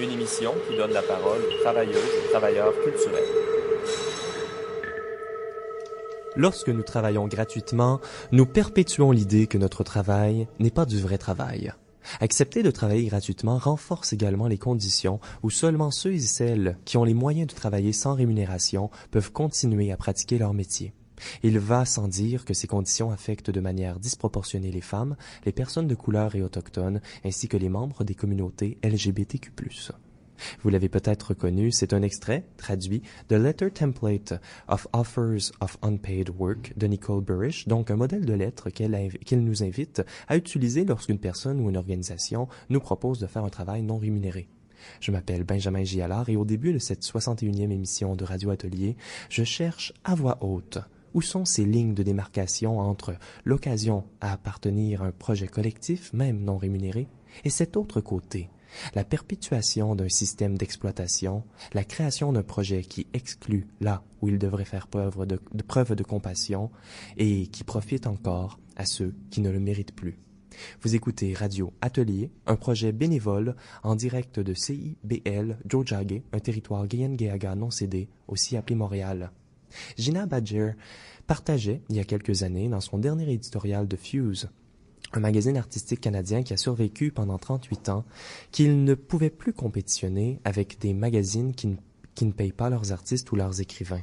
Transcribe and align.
Une 0.00 0.10
émission 0.10 0.54
qui 0.66 0.76
donne 0.76 0.92
la 0.92 1.02
parole 1.02 1.40
aux 1.40 1.62
travailleuses 1.62 1.96
et 1.96 2.30
travailleurs 2.30 2.72
culturels. 2.82 3.22
Lorsque 6.34 6.68
nous 6.68 6.82
travaillons 6.82 7.28
gratuitement, 7.28 8.00
nous 8.32 8.46
perpétuons 8.46 9.10
l'idée 9.10 9.46
que 9.46 9.58
notre 9.58 9.84
travail 9.84 10.48
n'est 10.58 10.70
pas 10.70 10.86
du 10.86 10.98
vrai 11.00 11.18
travail. 11.18 11.72
Accepter 12.20 12.62
de 12.62 12.70
travailler 12.70 13.06
gratuitement 13.06 13.58
renforce 13.58 14.14
également 14.14 14.46
les 14.46 14.56
conditions 14.56 15.20
où 15.42 15.50
seulement 15.50 15.90
ceux 15.90 16.14
et 16.14 16.20
celles 16.20 16.78
qui 16.86 16.96
ont 16.96 17.04
les 17.04 17.12
moyens 17.12 17.48
de 17.48 17.54
travailler 17.54 17.92
sans 17.92 18.14
rémunération 18.14 18.90
peuvent 19.10 19.32
continuer 19.32 19.92
à 19.92 19.98
pratiquer 19.98 20.38
leur 20.38 20.54
métier. 20.54 20.94
Il 21.42 21.58
va 21.58 21.84
sans 21.84 22.08
dire 22.08 22.44
que 22.44 22.54
ces 22.54 22.66
conditions 22.66 23.10
affectent 23.10 23.50
de 23.50 23.60
manière 23.60 23.98
disproportionnée 23.98 24.70
les 24.70 24.80
femmes, 24.80 25.16
les 25.44 25.52
personnes 25.52 25.88
de 25.88 25.94
couleur 25.94 26.34
et 26.34 26.42
autochtones, 26.42 27.00
ainsi 27.24 27.48
que 27.48 27.56
les 27.56 27.68
membres 27.68 28.04
des 28.04 28.14
communautés 28.14 28.78
LGBTQ+. 28.82 29.52
Vous 30.62 30.70
l'avez 30.70 30.88
peut-être 30.88 31.30
reconnu, 31.30 31.70
c'est 31.70 31.92
un 31.92 32.02
extrait, 32.02 32.44
traduit, 32.56 33.02
de 33.28 33.36
Letter 33.36 33.70
Template 33.70 34.34
of 34.68 34.86
Offers 34.92 35.52
of 35.60 35.78
Unpaid 35.82 36.30
Work 36.38 36.74
de 36.76 36.86
Nicole 36.86 37.24
Burish, 37.24 37.66
donc 37.68 37.90
un 37.90 37.96
modèle 37.96 38.24
de 38.24 38.34
lettre 38.34 38.70
qu'elle 38.70 39.44
nous 39.44 39.62
invite 39.62 40.02
à 40.28 40.36
utiliser 40.36 40.84
lorsqu'une 40.84 41.18
personne 41.18 41.60
ou 41.60 41.68
une 41.68 41.76
organisation 41.76 42.48
nous 42.68 42.80
propose 42.80 43.18
de 43.18 43.26
faire 43.26 43.44
un 43.44 43.50
travail 43.50 43.82
non 43.82 43.98
rémunéré. 43.98 44.48
Je 45.00 45.10
m'appelle 45.10 45.42
Benjamin 45.42 45.82
Gialard 45.82 46.28
et 46.28 46.36
au 46.36 46.44
début 46.44 46.72
de 46.72 46.78
cette 46.78 47.02
61e 47.02 47.70
émission 47.70 48.14
de 48.14 48.24
Radio 48.24 48.50
Atelier, 48.50 48.96
je 49.28 49.42
cherche 49.42 49.92
à 50.04 50.14
voix 50.14 50.38
haute 50.40 50.78
où 51.14 51.22
sont 51.22 51.44
ces 51.44 51.64
lignes 51.64 51.94
de 51.94 52.02
démarcation 52.02 52.78
entre 52.78 53.16
l'occasion 53.44 54.04
à 54.20 54.32
appartenir 54.32 55.02
à 55.02 55.06
un 55.06 55.12
projet 55.12 55.48
collectif, 55.48 56.12
même 56.12 56.40
non 56.40 56.56
rémunéré, 56.56 57.08
et 57.44 57.50
cet 57.50 57.76
autre 57.76 58.00
côté, 58.00 58.50
la 58.94 59.04
perpétuation 59.04 59.94
d'un 59.94 60.08
système 60.08 60.56
d'exploitation, 60.56 61.44
la 61.72 61.84
création 61.84 62.32
d'un 62.32 62.42
projet 62.42 62.82
qui 62.82 63.06
exclut 63.12 63.66
là 63.80 64.02
où 64.20 64.28
il 64.28 64.38
devrait 64.38 64.64
faire 64.64 64.88
preuve 64.88 65.26
de, 65.26 66.02
compassion 66.02 66.70
et 67.16 67.46
qui 67.46 67.64
profite 67.64 68.06
encore 68.06 68.58
à 68.76 68.84
ceux 68.84 69.14
qui 69.30 69.40
ne 69.40 69.50
le 69.50 69.60
méritent 69.60 69.94
plus. 69.94 70.18
Vous 70.82 70.94
écoutez 70.94 71.34
Radio 71.34 71.72
Atelier, 71.80 72.30
un 72.46 72.56
projet 72.56 72.90
bénévole 72.90 73.54
en 73.84 73.94
direct 73.94 74.40
de 74.40 74.54
CIBL 74.54 75.58
Jojage, 75.68 76.22
un 76.32 76.40
territoire 76.40 76.86
Gayen-Gayaga 76.86 77.54
non 77.54 77.70
cédé, 77.70 78.08
aussi 78.26 78.56
appelé 78.56 78.74
Montréal. 78.74 79.30
Gina 79.96 80.26
Badger 80.26 80.72
partageait, 81.26 81.82
il 81.90 81.96
y 81.96 82.00
a 82.00 82.04
quelques 82.04 82.42
années, 82.42 82.68
dans 82.68 82.80
son 82.80 82.98
dernier 82.98 83.30
éditorial 83.32 83.86
de 83.86 83.96
Fuse, 83.96 84.48
un 85.12 85.20
magazine 85.20 85.56
artistique 85.56 86.00
canadien 86.00 86.42
qui 86.42 86.52
a 86.52 86.56
survécu 86.56 87.10
pendant 87.10 87.38
38 87.38 87.88
ans, 87.88 88.04
qu'il 88.50 88.84
ne 88.84 88.94
pouvait 88.94 89.30
plus 89.30 89.52
compétitionner 89.52 90.40
avec 90.44 90.78
des 90.80 90.92
magazines 90.92 91.54
qui 91.54 91.68
ne, 91.68 92.32
payent 92.32 92.52
pas 92.52 92.70
leurs 92.70 92.92
artistes 92.92 93.30
ou 93.32 93.36
leurs 93.36 93.60
écrivains. 93.60 94.02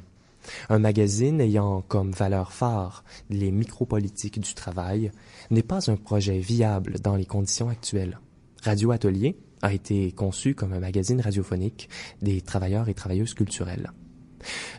Un 0.68 0.78
magazine 0.78 1.40
ayant 1.40 1.82
comme 1.82 2.12
valeur 2.12 2.52
phare 2.52 3.04
les 3.30 3.50
micropolitiques 3.50 4.40
du 4.40 4.54
travail 4.54 5.10
n'est 5.50 5.62
pas 5.62 5.90
un 5.90 5.96
projet 5.96 6.38
viable 6.38 7.00
dans 7.00 7.16
les 7.16 7.26
conditions 7.26 7.68
actuelles. 7.68 8.20
Radio 8.62 8.92
Atelier 8.92 9.36
a 9.62 9.72
été 9.72 10.12
conçu 10.12 10.54
comme 10.54 10.72
un 10.72 10.80
magazine 10.80 11.20
radiophonique 11.20 11.88
des 12.22 12.40
travailleurs 12.40 12.88
et 12.88 12.94
travailleuses 12.94 13.34
culturelles. 13.34 13.90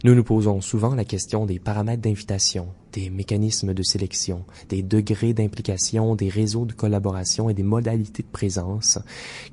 Nous 0.04 0.16
nous 0.16 0.24
posons 0.24 0.62
souvent 0.62 0.96
la 0.96 1.06
question 1.06 1.46
des 1.46 1.60
paramètres 1.60 2.02
d'invitation, 2.02 2.68
des 2.94 3.10
mécanismes 3.10 3.74
de 3.74 3.84
sélection, 3.84 4.46
des 4.70 4.84
degrés 4.84 5.34
d'implication, 5.34 6.16
des 6.16 6.30
réseaux 6.30 6.66
de 6.66 6.74
collaboration 6.74 7.50
et 7.50 7.54
des 7.54 7.64
modalités 7.64 8.24
de 8.24 8.28
présence 8.28 9.00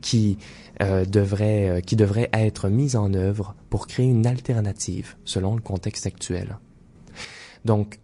qui, 0.01 0.39
euh, 0.83 1.05
devraient, 1.05 1.69
euh, 1.69 1.81
qui 1.81 1.97
devraient 1.97 2.31
être 2.33 2.69
mises 2.69 2.97
en 2.97 3.13
œuvre 3.15 3.55
pour 3.71 3.87
créer 3.87 4.07
une 4.07 4.27
alternative 4.27 5.17
selon 5.25 5.55
le 5.55 5.63
contexte 5.63 6.07
actuel. 6.07 6.59
Donc, 7.65 8.01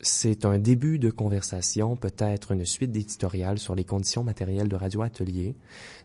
c'est 0.00 0.44
un 0.44 0.58
début 0.58 0.98
de 0.98 1.10
conversation, 1.10 1.96
peut-être 1.96 2.52
une 2.52 2.66
suite 2.66 2.92
d'éditorial 2.92 3.58
sur 3.58 3.74
les 3.74 3.84
conditions 3.84 4.22
matérielles 4.22 4.68
de 4.68 4.76
Radio 4.76 5.02
Atelier, 5.02 5.54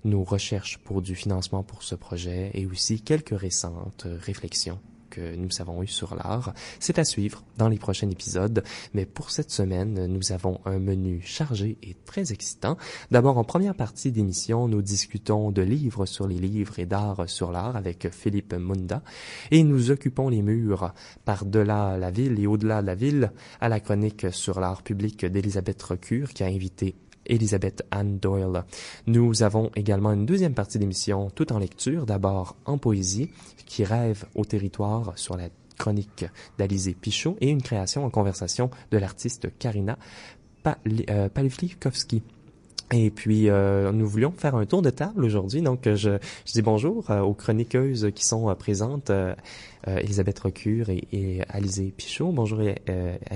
nos 0.06 0.24
recherches 0.24 0.78
pour 0.78 1.02
du 1.02 1.16
financement 1.16 1.64
pour 1.64 1.84
ce 1.84 1.96
projet 1.96 2.52
et 2.54 2.66
aussi 2.66 3.02
quelques 3.02 3.38
récentes 3.38 4.08
réflexions 4.22 4.80
que 5.10 5.36
nous 5.36 5.50
avons 5.60 5.84
eu 5.84 5.88
sur 5.88 6.16
l'art. 6.16 6.54
C'est 6.80 7.00
à 7.00 7.04
suivre 7.04 7.44
dans 7.58 7.70
les 7.70 7.78
prochains 7.78 8.10
épisodes, 8.10 8.64
mais 8.94 9.06
pour 9.06 9.32
cette 9.32 9.52
semaine, 9.52 10.08
nous 10.08 10.32
avons 10.32 10.60
un 10.66 10.80
menu 10.80 11.22
chargé 11.24 11.78
et 11.84 11.96
très 12.06 12.32
excitant. 12.32 12.78
D'abord, 13.12 13.38
en 13.38 13.44
première 13.44 13.76
partie 13.76 14.12
d'émission, 14.12 14.68
nous 14.68 14.82
discutons 14.82 15.52
de 15.52 15.62
livres 15.62 16.06
sur 16.06 16.28
les 16.28 16.38
livres 16.38 16.80
et 16.80 16.86
d'art 16.86 17.28
sur 17.28 17.52
l'art 17.52 17.76
avec 17.76 18.10
Philippe 18.12 18.54
Munda 18.54 19.02
et 19.52 19.64
nous 19.64 19.92
occupons 19.92 20.30
les 20.30 20.42
murs 20.42 20.94
par-delà 21.26 21.98
la 21.98 22.12
ville 22.12 22.40
et 22.40 22.48
au-delà 22.48 22.82
de 22.82 22.88
la 22.88 22.96
ville 22.96 23.32
à 23.60 23.70
la 23.70 23.80
chronique 23.80 24.28
sur 24.32 24.60
l'art 24.60 24.84
public 24.84 25.26
d'Elisabeth 25.26 25.82
Recure 25.84 26.34
qui 26.34 26.44
a 26.44 26.48
invité 26.48 26.96
Elisabeth 27.30 27.84
Anne 27.92 28.18
Doyle. 28.18 28.66
Nous 29.08 29.44
avons 29.44 29.72
également 29.76 30.12
une 30.12 30.26
deuxième 30.26 30.54
partie 30.54 30.80
d'émission 30.80 31.30
tout 31.30 31.54
en 31.54 31.60
lecture, 31.60 32.06
d'abord 32.06 32.58
en 32.66 32.78
poésie, 32.78 33.30
qui 33.66 33.84
rêve 33.84 34.26
au 34.36 34.46
territoire 34.46 35.14
sur 35.18 35.38
la 35.38 35.50
chronique 35.78 36.26
d'Alizé 36.58 36.94
Pichot 36.94 37.38
et 37.42 37.50
une 37.50 37.62
création 37.62 38.06
en 38.06 38.10
conversation 38.10 38.70
de 38.92 38.98
l'artiste 38.98 39.48
Karina 39.58 39.98
euh, 41.10 41.30
Palivlikovski. 41.30 42.22
Et 42.92 43.12
puis, 43.12 43.50
euh, 43.50 43.92
nous 43.92 44.08
voulions 44.08 44.32
faire 44.32 44.56
un 44.56 44.66
tour 44.66 44.82
de 44.82 44.90
table 44.90 45.24
aujourd'hui. 45.24 45.62
Donc, 45.62 45.82
je, 45.86 46.18
je 46.46 46.52
dis 46.52 46.62
bonjour 46.62 47.10
euh, 47.12 47.22
aux 47.22 47.36
chroniqueuses 47.36 48.12
qui 48.14 48.26
sont 48.26 48.54
présentes, 48.56 49.12
Elisabeth 49.88 50.40
Recure 50.40 50.90
et, 50.90 51.08
et 51.12 51.42
Alizé 51.50 51.94
Pichot. 51.96 52.32
Bonjour, 52.32 52.60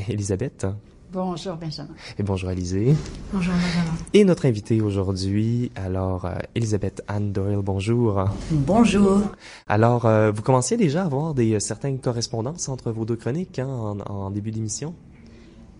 Elisabeth. 0.07 0.67
Bonjour 1.13 1.55
Benjamin. 1.57 1.93
Et 2.17 2.23
bonjour 2.23 2.49
Alizé. 2.49 2.95
Bonjour 3.31 3.53
Benjamin. 3.53 3.97
Et 4.15 4.23
notre 4.23 4.47
invitée 4.47 4.81
aujourd'hui, 4.81 5.71
alors 5.75 6.25
euh, 6.25 6.33
Elisabeth 6.55 7.03
Anne 7.07 7.31
Doyle, 7.31 7.59
bonjour. 7.61 8.25
Bonjour. 8.49 9.21
Alors, 9.67 10.07
euh, 10.07 10.31
vous 10.31 10.41
commenciez 10.41 10.75
déjà 10.75 11.03
à 11.03 11.05
avoir 11.05 11.35
des 11.35 11.53
euh, 11.53 11.59
certaines 11.59 11.99
correspondances 11.99 12.67
entre 12.67 12.91
vos 12.91 13.05
deux 13.05 13.15
chroniques 13.15 13.59
hein, 13.59 13.67
en, 13.67 13.99
en, 13.99 14.31
début 14.31 14.49
d'émission? 14.49 14.95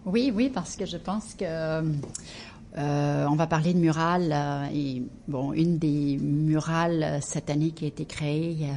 Oui, 0.06 0.32
oui, 0.36 0.52
parce 0.54 0.76
que 0.76 0.86
je 0.86 0.98
pense 0.98 1.34
que 1.34 1.46
euh, 1.46 3.26
on 3.28 3.36
va 3.36 3.48
parler 3.48 3.74
de 3.74 3.80
murales 3.80 4.70
et 4.72 5.02
bon, 5.28 5.52
une 5.54 5.80
des 5.80 6.20
murales 6.22 7.18
cette 7.24 7.50
année 7.50 7.72
qui 7.72 7.86
a 7.86 7.88
été 7.88 8.06
créée. 8.06 8.68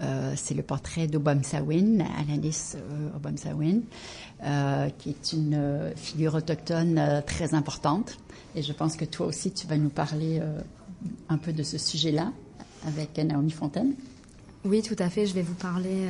Euh, 0.00 0.32
c'est 0.36 0.54
le 0.54 0.62
portrait 0.62 1.06
d'Obamsawin, 1.06 2.04
Alanis 2.18 2.74
euh, 2.74 3.16
Obamsawin, 3.16 3.82
euh, 4.44 4.88
qui 4.98 5.10
est 5.10 5.32
une 5.32 5.92
figure 5.96 6.34
autochtone 6.34 7.22
très 7.26 7.54
importante. 7.54 8.18
Et 8.54 8.62
je 8.62 8.72
pense 8.72 8.96
que 8.96 9.04
toi 9.04 9.26
aussi, 9.26 9.52
tu 9.52 9.66
vas 9.66 9.76
nous 9.76 9.90
parler 9.90 10.40
un 11.28 11.38
peu 11.38 11.52
de 11.52 11.62
ce 11.62 11.78
sujet-là 11.78 12.32
avec 12.86 13.16
Naomi 13.16 13.50
Fontaine. 13.50 13.94
Oui, 14.64 14.82
tout 14.82 14.96
à 14.98 15.08
fait. 15.08 15.26
Je 15.26 15.34
vais 15.34 15.42
vous 15.42 15.54
parler 15.54 16.08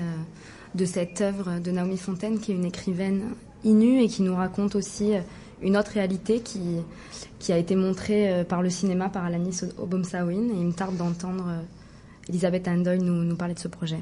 de 0.75 0.85
cette 0.85 1.21
œuvre 1.21 1.61
de 1.61 1.71
Naomi 1.71 1.97
Fontaine, 1.99 2.41
qui 2.41 2.51
est 2.51 2.57
une 2.57 2.65
écrivaine 2.65 3.23
inue 3.63 4.03
et 4.03 4.09
qui 4.09 4.23
nous 4.23 4.35
raconte 4.35 4.75
aussi 4.75 5.13
une 5.63 5.77
autre 5.77 5.93
réalité 5.93 6.41
qui, 6.41 6.79
qui 7.39 7.53
a 7.53 7.59
été 7.59 7.77
montrée 7.77 8.45
par 8.49 8.61
le 8.61 8.71
cinéma 8.71 9.09
par 9.09 9.25
Alanis 9.25 9.61
Obamsawin. 9.79 10.49
Et 10.49 10.59
il 10.59 10.67
me 10.67 10.73
tarde 10.73 10.97
d'entendre 10.97 11.45
Elisabeth 12.29 12.69
Handoy 12.69 12.99
nous, 12.99 13.37
parlait 13.37 13.55
de 13.55 13.59
ce 13.59 13.69
projet. 13.69 13.99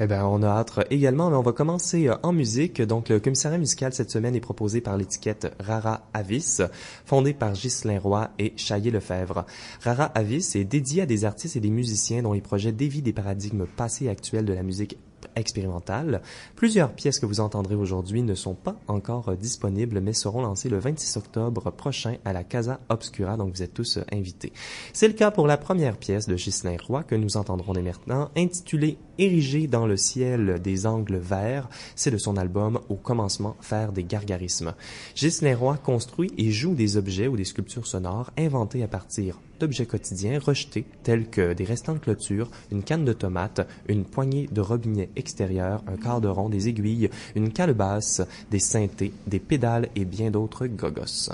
Eh 0.00 0.06
bien, 0.06 0.24
on 0.26 0.42
a 0.42 0.48
hâte 0.48 0.80
également, 0.90 1.30
mais 1.30 1.36
on 1.36 1.42
va 1.42 1.52
commencer 1.52 2.08
euh, 2.08 2.16
en 2.22 2.32
musique. 2.32 2.82
Donc, 2.82 3.08
le 3.08 3.20
commissariat 3.20 3.58
musical 3.58 3.92
cette 3.92 4.10
semaine 4.10 4.34
est 4.34 4.40
proposé 4.40 4.80
par 4.80 4.96
l'étiquette 4.96 5.54
Rara 5.60 6.02
Avis, 6.12 6.62
fondée 7.04 7.34
par 7.34 7.52
Ghislain 7.52 8.00
Roy 8.00 8.30
et 8.38 8.52
Chaillé 8.56 8.90
Lefebvre. 8.90 9.46
Rara 9.82 10.04
Avis 10.06 10.56
est 10.56 10.64
dédié 10.64 11.02
à 11.02 11.06
des 11.06 11.24
artistes 11.24 11.56
et 11.56 11.60
des 11.60 11.70
musiciens 11.70 12.22
dont 12.22 12.32
les 12.32 12.40
projets 12.40 12.72
dévient 12.72 13.02
des 13.02 13.12
paradigmes 13.12 13.66
passés 13.66 14.06
et 14.06 14.10
actuels 14.10 14.44
de 14.44 14.52
la 14.52 14.62
musique 14.62 14.96
expérimentale. 15.36 16.22
Plusieurs 16.56 16.92
pièces 16.92 17.18
que 17.18 17.26
vous 17.26 17.40
entendrez 17.40 17.74
aujourd'hui 17.74 18.22
ne 18.22 18.34
sont 18.34 18.54
pas 18.54 18.76
encore 18.88 19.36
disponibles, 19.36 20.00
mais 20.00 20.12
seront 20.12 20.42
lancées 20.42 20.68
le 20.68 20.78
26 20.78 21.16
octobre 21.16 21.70
prochain 21.70 22.16
à 22.24 22.32
la 22.32 22.44
Casa 22.44 22.80
Obscura, 22.88 23.36
donc 23.36 23.54
vous 23.54 23.62
êtes 23.62 23.74
tous 23.74 23.98
invités. 24.12 24.52
C'est 24.92 25.08
le 25.08 25.14
cas 25.14 25.30
pour 25.30 25.46
la 25.46 25.56
première 25.56 25.96
pièce 25.96 26.26
de 26.26 26.34
Ghislain 26.34 26.76
Roy 26.86 27.02
que 27.02 27.14
nous 27.14 27.36
entendrons 27.36 27.72
dès 27.72 27.82
maintenant, 27.82 28.30
intitulée 28.36 28.98
Érigé 29.18 29.66
dans 29.66 29.86
le 29.86 29.98
ciel 29.98 30.60
des 30.62 30.86
angles 30.86 31.18
verts. 31.18 31.68
C'est 31.94 32.10
de 32.10 32.16
son 32.16 32.38
album 32.38 32.80
Au 32.88 32.94
commencement, 32.94 33.54
faire 33.60 33.92
des 33.92 34.04
gargarismes. 34.04 34.74
Ghislain 35.14 35.54
Roy 35.54 35.76
construit 35.76 36.32
et 36.38 36.50
joue 36.50 36.74
des 36.74 36.96
objets 36.96 37.28
ou 37.28 37.36
des 37.36 37.44
sculptures 37.44 37.86
sonores 37.86 38.30
inventés 38.38 38.82
à 38.82 38.88
partir 38.88 39.38
d'objets 39.60 39.86
quotidiens 39.86 40.38
rejetés 40.38 40.86
tels 41.02 41.28
que 41.28 41.52
des 41.52 41.64
restants 41.64 41.94
de 41.94 41.98
clôture, 41.98 42.50
une 42.72 42.82
canne 42.82 43.04
de 43.04 43.12
tomates, 43.12 43.68
une 43.88 44.04
poignée 44.04 44.48
de 44.50 44.60
robinet 44.60 45.10
extérieur, 45.16 45.84
un 45.86 45.96
quart 45.96 46.20
de 46.20 46.28
rond, 46.28 46.48
des 46.48 46.68
aiguilles, 46.68 47.10
une 47.36 47.52
calebasse, 47.52 48.22
des 48.50 48.58
synthés, 48.58 49.12
des 49.26 49.38
pédales 49.38 49.88
et 49.94 50.04
bien 50.04 50.30
d'autres 50.30 50.66
gogos. 50.66 51.30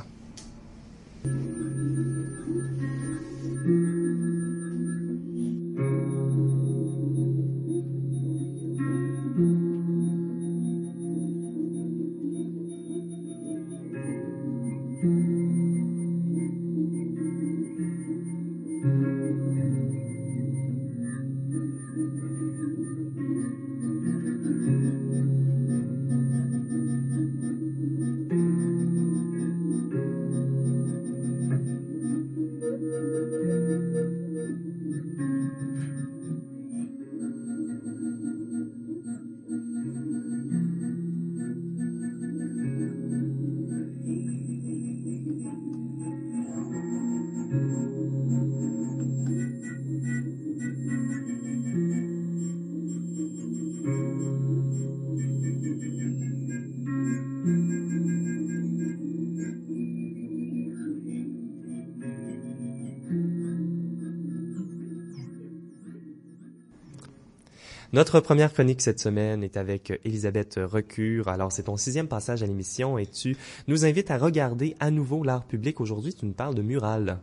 Notre 67.97 68.21
première 68.21 68.53
chronique 68.53 68.83
cette 68.83 69.01
semaine 69.01 69.43
est 69.43 69.57
avec 69.57 69.99
Elisabeth 70.05 70.61
Recure. 70.63 71.29
Alors, 71.29 71.51
c'est 71.51 71.63
ton 71.63 71.79
sixième 71.79 72.09
passage 72.09 72.43
à 72.43 72.47
l'émission 72.47 72.99
et 72.99 73.07
tu 73.07 73.39
nous 73.69 73.87
invites 73.87 74.11
à 74.11 74.19
regarder 74.19 74.77
à 74.81 74.91
nouveau 74.91 75.25
l'art 75.25 75.47
public. 75.47 75.81
Aujourd'hui, 75.81 76.13
tu 76.13 76.27
nous 76.27 76.35
parles 76.35 76.55
de 76.55 76.61
murales. 76.61 77.21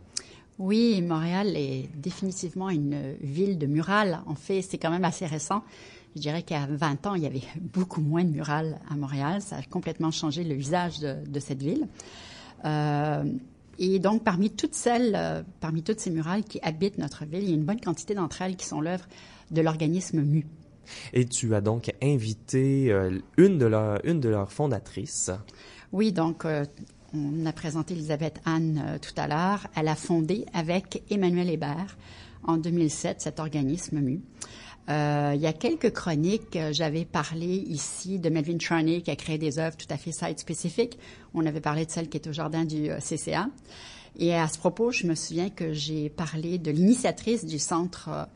Oui, 0.58 1.00
Montréal 1.00 1.56
est 1.56 1.88
définitivement 1.94 2.70
une 2.70 3.14
ville 3.20 3.56
de 3.56 3.68
murales. 3.68 4.18
En 4.26 4.34
fait, 4.34 4.62
c'est 4.62 4.78
quand 4.78 4.90
même 4.90 5.04
assez 5.04 5.26
récent. 5.26 5.62
Je 6.16 6.20
dirais 6.22 6.42
qu'à 6.42 6.66
20 6.68 7.06
ans, 7.06 7.14
il 7.14 7.22
y 7.22 7.26
avait 7.26 7.44
beaucoup 7.60 8.00
moins 8.00 8.24
de 8.24 8.30
murales 8.30 8.80
à 8.90 8.96
Montréal. 8.96 9.42
Ça 9.42 9.58
a 9.58 9.62
complètement 9.62 10.10
changé 10.10 10.42
le 10.42 10.56
visage 10.56 10.98
de, 10.98 11.38
cette 11.38 11.62
ville. 11.62 11.86
Euh, 12.64 13.22
et 13.78 14.00
donc, 14.00 14.24
parmi 14.24 14.50
toutes 14.50 14.74
celles, 14.74 15.14
euh, 15.14 15.44
parmi 15.60 15.84
toutes 15.84 16.00
ces 16.00 16.10
murales 16.10 16.42
qui 16.42 16.58
habitent 16.64 16.98
notre 16.98 17.24
ville, 17.26 17.44
il 17.44 17.50
y 17.50 17.52
a 17.52 17.54
une 17.54 17.64
bonne 17.64 17.80
quantité 17.80 18.16
d'entre 18.16 18.42
elles 18.42 18.56
qui 18.56 18.66
sont 18.66 18.80
l'œuvre 18.80 19.06
de 19.52 19.60
l'organisme 19.60 20.20
MU. 20.20 20.44
Et 21.12 21.26
tu 21.26 21.54
as 21.54 21.60
donc 21.60 21.92
invité 22.02 22.92
euh, 22.92 23.18
une, 23.36 23.58
de 23.58 23.66
leurs, 23.66 24.04
une 24.04 24.20
de 24.20 24.28
leurs 24.28 24.52
fondatrices. 24.52 25.30
Oui, 25.92 26.12
donc 26.12 26.44
euh, 26.44 26.64
on 27.14 27.46
a 27.46 27.52
présenté 27.52 27.94
Elisabeth 27.94 28.40
Anne 28.44 28.82
euh, 28.86 28.98
tout 28.98 29.14
à 29.16 29.26
l'heure. 29.26 29.66
Elle 29.76 29.88
a 29.88 29.94
fondé 29.94 30.46
avec 30.52 31.02
Emmanuel 31.10 31.50
Hébert 31.50 31.96
en 32.44 32.56
2007 32.56 33.20
cet 33.20 33.40
organisme 33.40 34.00
MU. 34.00 34.20
il 34.88 35.40
y 35.40 35.46
a 35.46 35.52
quelques 35.54 35.92
chroniques, 35.92 36.58
j'avais 36.72 37.06
parlé 37.06 37.46
ici 37.46 38.18
de 38.18 38.28
Melvin 38.28 38.58
Charney 38.58 39.00
qui 39.00 39.10
a 39.10 39.16
créé 39.16 39.38
des 39.38 39.58
œuvres 39.58 39.78
tout 39.78 39.86
à 39.88 39.96
fait 39.96 40.12
site-spécifiques. 40.12 40.98
On 41.32 41.46
avait 41.46 41.62
parlé 41.62 41.86
de 41.86 41.90
celle 41.90 42.10
qui 42.10 42.18
est 42.18 42.26
au 42.26 42.32
jardin 42.32 42.66
du 42.66 42.90
CCA. 42.98 43.48
Et 44.18 44.34
à 44.34 44.46
ce 44.46 44.58
propos, 44.58 44.90
je 44.90 45.06
me 45.06 45.14
souviens 45.14 45.48
que 45.48 45.72
j'ai 45.72 46.08
parlé 46.10 46.58
de 46.58 46.70
l'initiatrice 46.70 47.46
du 47.46 47.58
centre 47.58 48.28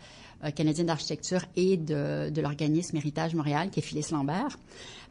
canadienne 0.55 0.87
d'architecture 0.87 1.45
et 1.57 1.77
de, 1.77 2.31
de 2.31 2.41
l'organisme 2.41 2.97
Héritage 2.97 3.35
Montréal, 3.35 3.71
qui 3.71 3.81
est 3.81 3.83
Phyllis 3.83 4.07
Lambert. 4.13 4.59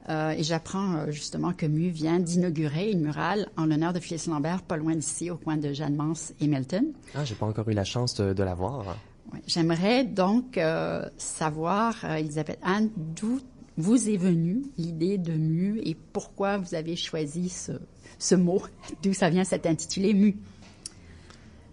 Euh, 0.09 0.31
et 0.31 0.43
j'apprends 0.43 0.93
euh, 0.93 1.11
justement 1.11 1.51
que 1.51 1.65
MU 1.65 1.89
vient 1.89 2.19
d'inaugurer 2.19 2.91
une 2.91 3.01
murale 3.01 3.49
en 3.57 3.65
l'honneur 3.65 3.91
de 3.91 3.99
Phyllis 3.99 4.23
Lambert, 4.27 4.61
pas 4.61 4.77
loin 4.77 4.95
d'ici, 4.95 5.29
au 5.29 5.35
coin 5.35 5.57
de 5.57 5.73
Jeanne 5.73 5.95
Mance 5.95 6.33
et 6.39 6.47
Melton. 6.47 6.93
Ah, 7.13 7.25
j'ai 7.25 7.35
pas 7.35 7.45
encore 7.45 7.67
eu 7.67 7.73
la 7.73 7.83
chance 7.83 8.15
de, 8.15 8.31
de 8.31 8.43
la 8.43 8.53
voir. 8.53 8.97
J'aimerais 9.45 10.05
donc 10.05 10.57
euh, 10.57 11.05
savoir, 11.17 12.05
Elisabeth 12.05 12.59
Anne, 12.63 12.89
d'où 12.95 13.41
vous 13.75 14.09
est 14.09 14.17
venue 14.17 14.63
l'idée 14.77 15.17
de 15.17 15.33
MU 15.33 15.81
et 15.83 15.95
pourquoi 16.13 16.57
vous 16.57 16.73
avez 16.73 16.95
choisi 16.95 17.49
ce, 17.49 17.73
ce 18.17 18.35
mot, 18.35 18.61
d'où 19.03 19.13
ça 19.13 19.29
vient 19.29 19.43
cet 19.43 19.65
intitulé 19.65 20.13
MU? 20.13 20.37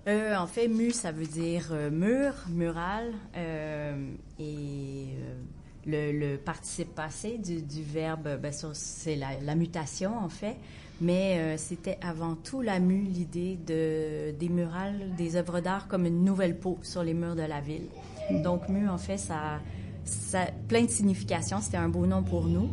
Euh, 0.06 0.36
en 0.36 0.46
fait, 0.46 0.68
mu, 0.68 0.90
ça 0.90 1.12
veut 1.12 1.26
dire 1.26 1.68
euh, 1.72 1.90
mur, 1.90 2.34
mural, 2.50 3.12
euh, 3.36 3.96
et 4.38 5.06
le, 5.86 6.12
le, 6.12 6.36
participe 6.36 6.94
passé 6.94 7.38
du, 7.38 7.62
du 7.62 7.82
verbe, 7.82 8.38
ben, 8.40 8.52
c'est 8.52 9.16
la, 9.16 9.40
la, 9.40 9.54
mutation 9.54 10.18
en 10.18 10.28
fait, 10.28 10.56
mais 11.00 11.56
c'était 11.56 11.98
avant 12.02 12.34
tout 12.34 12.60
la 12.60 12.80
mu, 12.80 13.02
l'idée 13.02 13.58
de, 13.66 14.32
des 14.38 14.48
murales, 14.48 15.14
des 15.16 15.36
œuvres 15.36 15.60
d'art 15.60 15.88
comme 15.88 16.06
une 16.06 16.22
nouvelle 16.22 16.58
peau 16.58 16.78
sur 16.82 17.02
les 17.02 17.14
murs 17.14 17.36
de 17.36 17.42
la 17.42 17.60
ville. 17.60 17.86
Donc 18.42 18.68
mu, 18.68 18.88
en 18.88 18.98
fait, 18.98 19.18
ça, 19.18 19.60
ça 20.04 20.46
plein 20.68 20.84
de 20.84 20.90
significations, 20.90 21.60
c'était 21.60 21.76
un 21.78 21.88
beau 21.88 22.06
nom 22.06 22.22
pour 22.22 22.46
nous. 22.46 22.70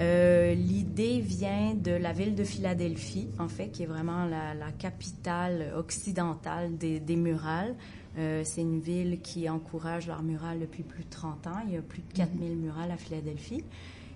Euh, 0.00 0.54
l'idée 0.54 1.20
vient 1.20 1.74
de 1.74 1.92
la 1.92 2.12
ville 2.12 2.34
de 2.34 2.44
Philadelphie, 2.44 3.28
en 3.38 3.48
fait, 3.48 3.68
qui 3.68 3.82
est 3.82 3.86
vraiment 3.86 4.24
la, 4.24 4.72
capitale 4.78 5.72
occidentale 5.76 6.76
des, 6.78 7.16
murales. 7.16 7.74
Euh, 8.18 8.42
c'est 8.44 8.62
une 8.62 8.80
ville 8.80 9.20
qui 9.20 9.48
encourage 9.48 10.06
l'art 10.06 10.22
mural 10.22 10.58
depuis 10.58 10.82
plus 10.82 11.04
de 11.04 11.10
30 11.10 11.46
ans. 11.46 11.60
Il 11.66 11.74
y 11.74 11.76
a 11.76 11.82
plus 11.82 12.02
de 12.02 12.12
4000 12.14 12.56
mhm. 12.56 12.62
murales 12.62 12.90
à 12.90 12.96
Philadelphie. 12.96 13.62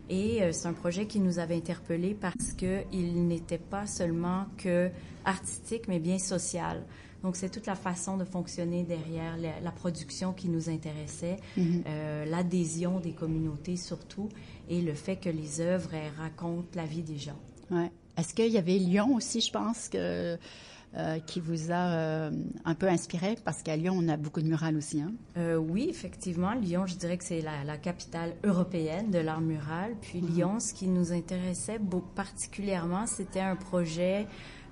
Et 0.08 0.42
euh, 0.42 0.52
c'est 0.52 0.68
un 0.68 0.72
projet 0.72 1.06
qui 1.06 1.20
nous 1.20 1.38
avait 1.38 1.56
interpellés 1.56 2.14
parce 2.14 2.52
qu'il 2.52 3.26
n'était 3.26 3.58
pas 3.58 3.86
seulement 3.86 4.46
que 4.58 4.90
artistique, 5.24 5.88
mais 5.88 5.98
bien 5.98 6.18
social. 6.18 6.82
Donc, 7.22 7.36
c'est 7.36 7.48
toute 7.48 7.64
la 7.64 7.74
façon 7.74 8.18
de 8.18 8.24
fonctionner 8.24 8.82
derrière 8.84 9.38
la, 9.38 9.70
production 9.70 10.34
qui 10.34 10.50
nous 10.50 10.68
intéressait, 10.68 11.38
mhm. 11.56 11.82
euh, 11.86 12.26
l'adhésion 12.26 13.00
des 13.00 13.12
communautés 13.12 13.76
surtout, 13.76 14.28
et 14.68 14.80
le 14.80 14.94
fait 14.94 15.16
que 15.16 15.28
les 15.28 15.60
œuvres 15.60 15.90
racontent 16.18 16.68
la 16.74 16.84
vie 16.84 17.02
des 17.02 17.18
gens. 17.18 17.38
Ouais. 17.70 17.90
Est-ce 18.16 18.34
qu'il 18.34 18.52
y 18.52 18.58
avait 18.58 18.78
Lyon 18.78 19.14
aussi, 19.16 19.40
je 19.40 19.50
pense, 19.50 19.88
que, 19.88 20.38
euh, 20.96 21.18
qui 21.26 21.40
vous 21.40 21.72
a 21.72 21.92
euh, 21.92 22.30
un 22.64 22.74
peu 22.74 22.88
inspiré? 22.88 23.36
Parce 23.44 23.62
qu'à 23.62 23.76
Lyon, 23.76 23.94
on 23.98 24.08
a 24.08 24.16
beaucoup 24.16 24.40
de 24.40 24.46
murales 24.46 24.76
aussi. 24.76 25.00
Hein? 25.00 25.12
oui, 25.58 25.88
effectivement. 25.90 26.54
Lyon, 26.54 26.86
je 26.86 26.94
dirais 26.94 27.18
que 27.18 27.24
c'est 27.24 27.40
la, 27.40 27.76
capitale 27.76 28.34
européenne 28.44 29.10
de 29.10 29.18
l'art 29.18 29.40
mural. 29.40 29.94
Puis 30.00 30.20
mhm. 30.20 30.28
Lyon, 30.28 30.60
ce 30.60 30.72
qui 30.72 30.86
nous 30.86 31.12
intéressait 31.12 31.80
particulièrement, 32.14 33.06
c'était 33.06 33.40
un 33.40 33.56
projet 33.56 34.26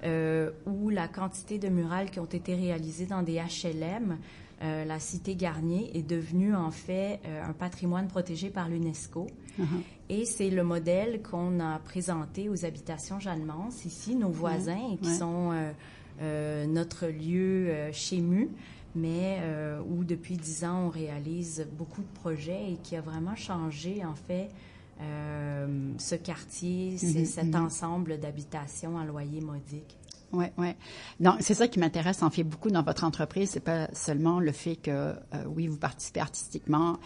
euh, 0.05 0.51
où 0.67 0.91
la 0.91 1.07
quantité 1.07 1.59
de 1.59 1.69
murales 1.69 2.11
qui 2.11 2.19
ont 2.19 2.25
été 2.25 2.57
réalisées 2.57 3.07
dans 3.07 3.23
des 3.23 3.35
HLM, 3.35 4.19
euh, 4.63 4.85
la 4.85 4.99
cité 4.99 5.35
Garnier 5.35 5.91
est 5.97 6.03
devenue 6.03 6.55
en 6.55 6.71
fait 6.71 7.21
euh, 7.27 7.45
un 7.45 7.53
patrimoine 7.53 8.09
protégé 8.09 8.51
par 8.51 8.69
l'UNESCO. 8.69 9.27
Uh-huh. 9.59 9.65
Et 10.09 10.25
c'est 10.25 10.51
le 10.51 10.63
modèle 10.63 11.23
qu'on 11.23 11.61
a 11.61 11.79
présenté 11.79 12.49
aux 12.49 12.65
habitations 12.65 13.19
Jeanne-Mance, 13.19 13.85
ici, 13.85 14.15
nos 14.15 14.31
voisins, 14.31 14.97
qui 15.01 15.15
sont 15.15 15.53
notre 16.21 17.07
lieu 17.07 17.91
chez 17.93 18.21
MU 18.21 18.49
mais 18.95 19.41
où 19.89 20.05
depuis 20.05 20.37
dix 20.37 20.65
ans 20.65 20.85
on 20.87 20.89
réalise 20.91 21.67
beaucoup 21.79 22.03
de 22.03 22.21
projets 22.21 22.73
et 22.73 22.77
qui 22.83 22.95
a 22.95 23.01
vraiment 23.01 23.35
changé 23.35 24.05
en 24.05 24.15
fait 24.15 24.51
euh, 25.03 25.93
ce 25.99 26.15
quartier, 26.15 26.93
mhm, 27.03 27.25
cet 27.25 27.55
mhm. 27.55 27.65
ensemble 27.65 28.21
d'habitations 28.21 28.99
à 28.99 29.05
loyer 29.05 29.41
modique. 29.41 29.97
Oui, 30.33 30.47
oui. 30.57 30.69
Non, 31.21 31.37
c'est 31.41 31.55
ça 31.55 31.69
qui 31.69 31.79
m'intéresse 31.79 32.23
en 32.23 32.31
fait 32.31 32.43
beaucoup 32.43 32.71
dans 32.71 32.83
votre 32.83 33.05
entreprise. 33.05 33.51
C'est 33.51 33.61
pas 33.61 33.89
seulement 33.93 34.41
le 34.41 34.53
fait 34.53 34.77
que, 34.77 34.91
euh, 34.91 35.15
oui, 35.47 35.67
vous 35.67 35.77
participez 35.77 36.21
artistiquement, 36.21 36.99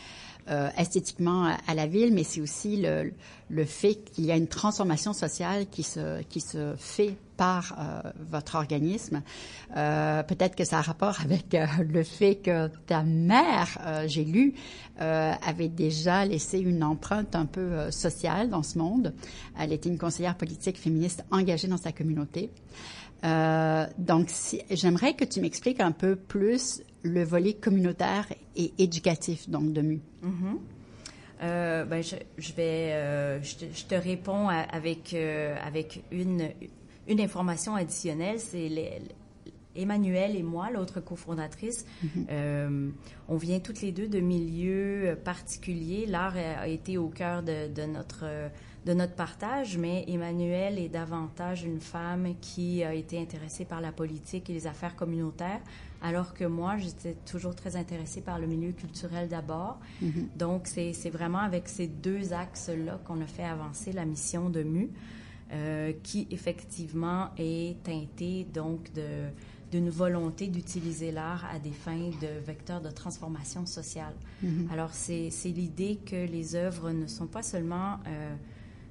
euh, 0.49 0.71
esthétiquement 0.79 1.53
à, 1.67 1.75
la 1.75 1.87
ville, 1.89 2.15
mais 2.15 2.23
c'est 2.23 2.41
aussi 2.41 2.77
le, 2.77 3.13
le 3.51 3.65
fait 3.65 3.97
qu'il 4.13 4.27
y 4.27 4.31
a 4.31 4.37
une 4.37 4.47
transformation 4.47 5.13
sociale 5.13 5.67
qui 5.69 5.83
se, 5.83 6.23
qui 6.23 6.41
se 6.41 6.75
fait 6.79 7.17
par 7.37 7.77
euh, 7.79 8.11
votre 8.31 8.57
organisme. 8.57 9.23
Euh, 9.77 10.23
Peut-être 10.23 10.57
que 10.57 10.65
ça 10.65 10.79
a 10.79 10.83
rapport 10.83 11.21
avec 11.21 11.55
euh, 11.55 11.67
le 11.81 12.03
fait 12.03 12.37
que 12.37 12.69
ta 12.87 13.03
mère, 13.03 13.79
euh, 13.87 14.05
j'ai 14.07 14.25
lu, 14.25 14.55
avait 14.99 15.69
déjà 15.69 16.25
laissé 16.25 16.59
une 16.59 16.83
empreinte 16.83 17.37
un 17.37 17.45
peu 17.45 17.91
sociale 17.91 18.49
dans 18.49 18.63
ce 18.63 18.79
monde. 18.79 19.13
Elle 19.61 19.75
était 19.75 19.91
une 19.91 19.99
conseillère 19.99 20.37
politique 20.37 20.79
féministe 20.79 21.23
engagée 21.31 21.69
dans 21.69 21.77
sa 21.77 21.93
communauté. 21.93 22.51
Euh, 23.25 23.87
donc, 23.99 24.27
si, 24.29 24.63
j'aimerais 24.71 25.15
que 25.15 25.25
tu 25.25 25.41
m'expliques 25.41 25.81
un 25.81 25.93
peu 25.93 26.17
plus 26.17 26.83
le 27.03 27.23
volet 27.25 27.55
communautaire 27.55 28.27
et 28.57 28.73
éducatif 28.79 29.49
donc 29.49 29.73
de 29.73 29.83
MU. 29.83 30.01
Mm-hmm. 30.23 30.59
euh, 31.43 31.85
ben, 31.85 32.03
je, 32.03 32.17
je 32.39 32.53
vais, 32.53 32.93
euh, 32.93 33.43
je, 33.43 33.55
te, 33.57 33.65
je, 33.73 33.85
te, 33.85 33.95
réponds 33.95 34.49
avec 34.49 35.15
avec 35.15 36.03
une 36.11 36.51
une 37.09 37.21
information 37.21 37.77
additionnelle, 37.77 38.41
c'est 38.41 38.69
Emmanuel 39.77 40.35
et 40.35 40.43
moi, 40.43 40.71
l'autre 40.73 41.01
cofondatrice, 41.01 41.87
mm-hmm. 42.05 42.91
on 43.29 43.37
vient 43.37 43.61
toutes 43.61 43.81
les 43.83 43.93
deux 43.93 44.09
de 44.09 44.19
milieux 44.19 45.17
particuliers. 45.25 46.07
L'art 46.07 46.35
a 46.37 46.67
été 46.67 46.99
au 46.99 47.09
cœur 47.09 47.45
de, 47.45 47.73
de 47.73 47.83
notre 47.83 48.25
de 48.87 48.95
notre 48.95 49.15
partage, 49.15 49.77
mais 49.77 50.05
Emmanuel 50.07 50.79
est 50.79 50.89
davantage 50.89 51.65
une 51.65 51.81
femme 51.81 52.35
qui 52.41 52.85
a 52.85 52.95
été 52.95 53.21
intéressée 53.21 53.65
par 53.65 53.81
la 53.81 53.91
politique 53.91 54.49
et 54.49 54.53
les 54.53 54.69
affaires 54.69 54.95
communautaires, 54.95 55.61
alors 56.03 56.35
que 56.35 56.45
moi, 56.45 56.77
j'étais 56.77 57.17
toujours 57.27 57.57
très 57.57 57.75
intéressée 57.75 58.21
par 58.21 58.39
le 58.39 58.47
milieu 58.47 58.71
culturel 58.71 59.29
d'abord. 59.29 59.81
Mm-hmm. 60.01 60.39
Donc, 60.39 60.69
c'est 60.69 61.11
vraiment 61.11 61.41
avec 61.41 61.69
ces 61.69 61.89
deux 61.89 62.33
axes-là 62.33 63.01
qu'on 63.05 63.21
a 63.21 63.27
fait 63.27 63.43
avancer 63.43 63.91
la 63.91 64.05
mission 64.05 64.51
de 64.51 64.63
MU, 64.63 64.91
euh, 65.53 65.93
qui 66.05 66.29
effectivement 66.31 67.31
est 67.39 67.83
teintée 67.83 68.47
donc 68.53 68.93
de 68.93 69.27
d'une 69.73 69.91
volonté 69.91 70.47
d'utiliser 70.47 71.11
l'art 71.11 71.45
à 71.53 71.59
des 71.59 71.73
fins 71.73 72.11
de 72.23 72.39
vecteur 72.47 72.81
de 72.81 72.89
transformation 72.89 73.67
sociale. 73.67 74.15
Mm-hmm. 74.45 74.71
Alors, 74.73 74.91
c'est 74.93 75.29
l'idée 75.47 75.99
que 76.07 76.15
les 76.15 76.55
œuvres 76.55 76.93
ne 76.93 77.09
sont 77.09 77.27
pas 77.27 77.43
seulement... 77.43 77.99
Euh, 78.07 78.37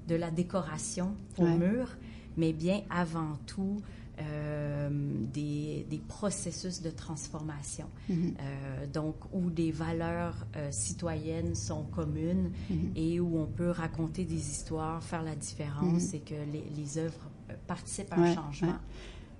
de 0.08 0.16
la 0.16 0.32
décoration 0.32 1.16
au 1.38 1.46
mur, 1.46 1.90
mais 2.38 2.54
bien 2.54 2.82
avant 2.90 3.38
tout 3.46 3.82
euh, 4.18 4.90
des, 5.34 5.86
des, 5.90 5.98
processus 5.98 6.82
de 6.82 6.90
transformation. 6.90 7.90
Mm-hmm. 8.10 8.14
euh, 8.16 8.88
donc, 8.88 9.16
où 9.34 9.50
des 9.50 9.72
valeurs 9.72 10.46
euh, 10.56 10.72
citoyennes 10.72 11.54
sont 11.54 11.84
communes 11.84 12.52
mm-hmm. 12.72 12.96
et 12.96 13.20
où 13.20 13.38
on 13.38 13.46
peut 13.46 13.72
raconter 13.72 14.24
des 14.24 14.52
histoires, 14.52 15.04
faire 15.04 15.22
la 15.22 15.36
différence 15.36 16.04
mm-hmm. 16.04 16.16
et 16.16 16.20
que 16.20 16.34
les, 16.34 16.64
les 16.78 16.98
œuvres 16.98 17.30
participent 17.68 18.14
à 18.14 18.22
un 18.22 18.36
changement. 18.36 18.70
Ouais. 18.70 18.76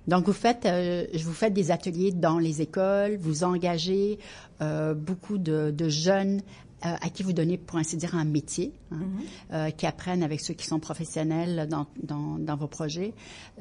Donc, 0.06 0.26
vous 0.26 0.32
faites, 0.32 0.66
euh, 0.66 1.06
vous 1.14 1.32
faites 1.32 1.52
des 1.52 1.70
ateliers 1.70 2.12
dans 2.12 2.38
les 2.38 2.62
écoles, 2.62 3.16
vous 3.20 3.44
engagez 3.44 4.18
euh, 4.60 4.94
beaucoup 4.94 5.38
de, 5.38 5.70
de 5.70 5.88
jeunes 5.88 6.40
euh, 6.84 6.94
à 7.00 7.08
qui 7.08 7.22
vous 7.22 7.32
donnez, 7.32 7.56
pour 7.56 7.78
ainsi 7.78 7.96
dire, 7.96 8.14
un 8.14 8.24
métier, 8.24 8.72
hein, 8.90 8.98
mm-hmm. 8.98 9.54
euh, 9.54 9.70
qui 9.70 9.86
apprennent 9.86 10.22
avec 10.22 10.40
ceux 10.40 10.52
qui 10.52 10.66
sont 10.66 10.78
professionnels 10.78 11.66
dans, 11.70 11.86
dans, 12.02 12.38
dans 12.38 12.56
vos 12.56 12.66
projets. 12.66 13.14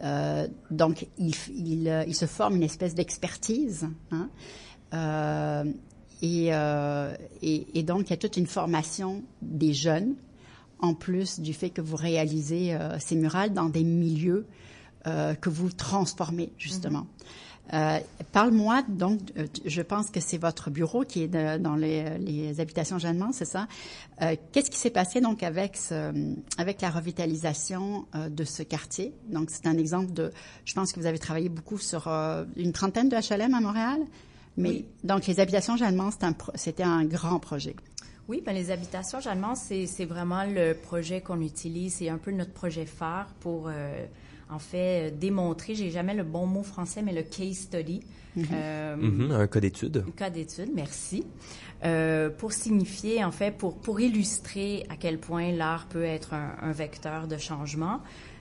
Euh, 0.04 0.48
donc, 0.70 1.08
il, 1.18 1.34
il, 1.56 1.88
euh, 1.88 2.04
il, 2.08 2.14
se 2.14 2.26
forme 2.26 2.58
une 2.58 2.64
espèce 2.64 2.94
d'expertise. 2.94 3.88
Hein, 4.12 4.30
euh, 4.94 5.64
et, 6.22 6.48
et, 7.42 7.80
et, 7.80 7.84
donc, 7.84 8.08
il 8.08 8.10
y 8.10 8.14
a 8.14 8.18
toute 8.18 8.38
une 8.38 8.48
formation 8.48 9.24
des 9.42 9.74
jeunes, 9.74 10.16
en 10.80 10.94
plus 10.94 11.40
du 11.40 11.54
fait 11.54 11.70
que 11.70 11.82
vous 11.82 11.96
réalisez 11.96 12.78
ces 13.00 13.16
murales 13.16 13.54
dans 13.54 13.70
des 13.70 13.84
milieux 13.84 14.46
que 15.06 15.50
vous 15.50 15.72
transformez, 15.72 16.52
justement. 16.58 17.08
Euh, 17.74 18.00
Parle-moi 18.32 18.84
donc, 18.88 19.20
euh, 19.38 19.48
je 19.66 19.82
pense 19.82 20.10
que 20.10 20.20
c'est 20.20 20.38
votre 20.38 20.70
bureau 20.70 21.04
qui 21.04 21.24
est 21.24 21.28
de, 21.28 21.58
dans 21.58 21.76
les, 21.76 22.18
les, 22.20 22.60
habitations 22.60 23.00
Jeannemans, 23.00 23.32
c'est 23.32 23.46
ça? 23.46 23.68
Euh, 24.22 24.36
Qu'est-ce 24.52 24.70
qui 24.70 24.78
s'est 24.78 24.90
passé 24.90 25.22
donc 25.22 25.42
avec 25.42 25.78
ce, 25.78 26.36
avec 26.58 26.82
la 26.82 26.90
revitalisation 26.90 28.06
euh, 28.14 28.30
de 28.30 28.44
ce 28.44 28.62
quartier? 28.62 29.14
Donc 29.30 29.50
c'est 29.50 29.68
un 29.68 29.78
exemple 29.78 30.12
de, 30.12 30.32
je 30.66 30.74
pense 30.74 30.92
que 30.92 31.00
vous 31.00 31.06
avez 31.06 31.18
travaillé 31.18 31.50
beaucoup 31.50 31.78
sur 31.78 32.08
euh, 32.08 32.44
une 32.56 32.72
trentaine 32.72 33.10
de 33.10 33.16
HLM 33.16 33.54
à 33.54 33.62
Montréal. 33.62 34.00
Mais 34.58 34.70
oui. 34.70 34.86
donc 35.04 35.28
les 35.28 35.40
habitations 35.40 35.76
Jeannemans, 35.76 36.12
c'était 36.56 36.84
un, 36.84 37.00
un, 37.00 37.06
grand 37.06 37.40
projet. 37.40 37.76
Oui, 38.28 38.42
ben 38.46 38.54
les 38.54 38.72
habitations 38.72 39.20
Jeannemans, 39.20 39.56
c'est 39.56 40.06
vraiment 40.06 40.44
le 40.46 40.74
projet 40.74 41.22
qu'on 41.22 41.42
utilise, 41.42 41.96
c'est 41.96 42.10
un 42.10 42.18
peu 42.18 42.32
notre 42.32 42.54
projet 42.54 42.86
phare 42.86 43.28
pour 43.40 43.70
en 44.50 44.60
fait, 44.60 45.08
euh, 45.08 45.12
démontrer, 45.16 45.76
j'ai 45.76 45.90
jamais 45.90 46.14
le 46.14 46.24
bon 46.24 46.46
mot 46.46 46.64
français, 46.64 47.02
mais 47.02 47.14
le 47.14 47.24
case 47.24 47.58
study. 47.58 48.02
Mm 48.36 48.42
-hmm. 48.42 48.48
euh, 48.54 48.96
mm 48.96 49.22
-hmm, 49.22 49.32
un 49.32 49.48
cas 49.48 49.60
d'étude. 49.60 50.04
Un 50.08 50.12
cas 50.12 50.30
d'étude, 50.30 50.72
merci. 50.76 51.24
Euh, 51.84 52.30
pour 52.30 52.52
signifier, 52.52 53.24
en 53.24 53.32
fait, 53.32 53.52
pour, 53.58 53.74
pour 53.78 54.00
illustrer 54.00 54.86
à 54.90 54.96
quel 54.96 55.18
point 55.20 55.52
l'art 55.52 55.86
peut 55.88 56.04
être 56.18 56.34
un, 56.34 56.56
un, 56.62 56.72
vecteur 56.72 57.28
de 57.28 57.38
changement. 57.38 58.00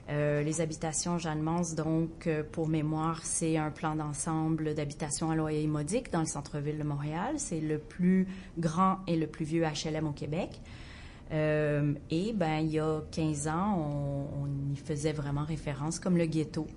Euh, 0.09 0.43
les 0.43 0.61
habitations 0.61 1.17
Jeanne 1.17 1.41
Mance, 1.41 1.73
donc, 1.73 2.27
euh, 2.27 2.43
pour 2.43 2.67
mémoire, 2.67 3.21
c'est 3.23 3.57
un 3.57 3.71
plan 3.71 3.95
d'ensemble 3.95 4.75
d'habitations 4.75 5.31
à 5.31 5.35
loyer 5.35 5.65
modique 5.65 6.11
dans 6.11 6.19
le 6.19 6.27
centre-ville 6.27 6.77
de 6.77 6.83
Montréal. 6.83 7.35
C'est 7.37 7.59
le 7.59 7.79
plus 7.79 8.27
grand 8.59 8.99
et 9.07 9.15
le 9.15 9.25
plus 9.25 9.45
vieux 9.45 9.63
HLM 9.63 10.07
au 10.07 10.11
Québec. 10.11 10.61
Euh, 11.31 11.93
et 12.11 12.33
ben, 12.33 12.59
il 12.59 12.71
y 12.71 12.79
a 12.79 13.01
15 13.11 13.47
ans, 13.47 13.77
on, 13.79 14.43
on, 14.43 14.73
y 14.73 14.75
faisait 14.75 15.13
vraiment 15.13 15.43
référence 15.43 15.99
comme 15.99 16.17
le 16.17 16.25
ghetto 16.25 16.67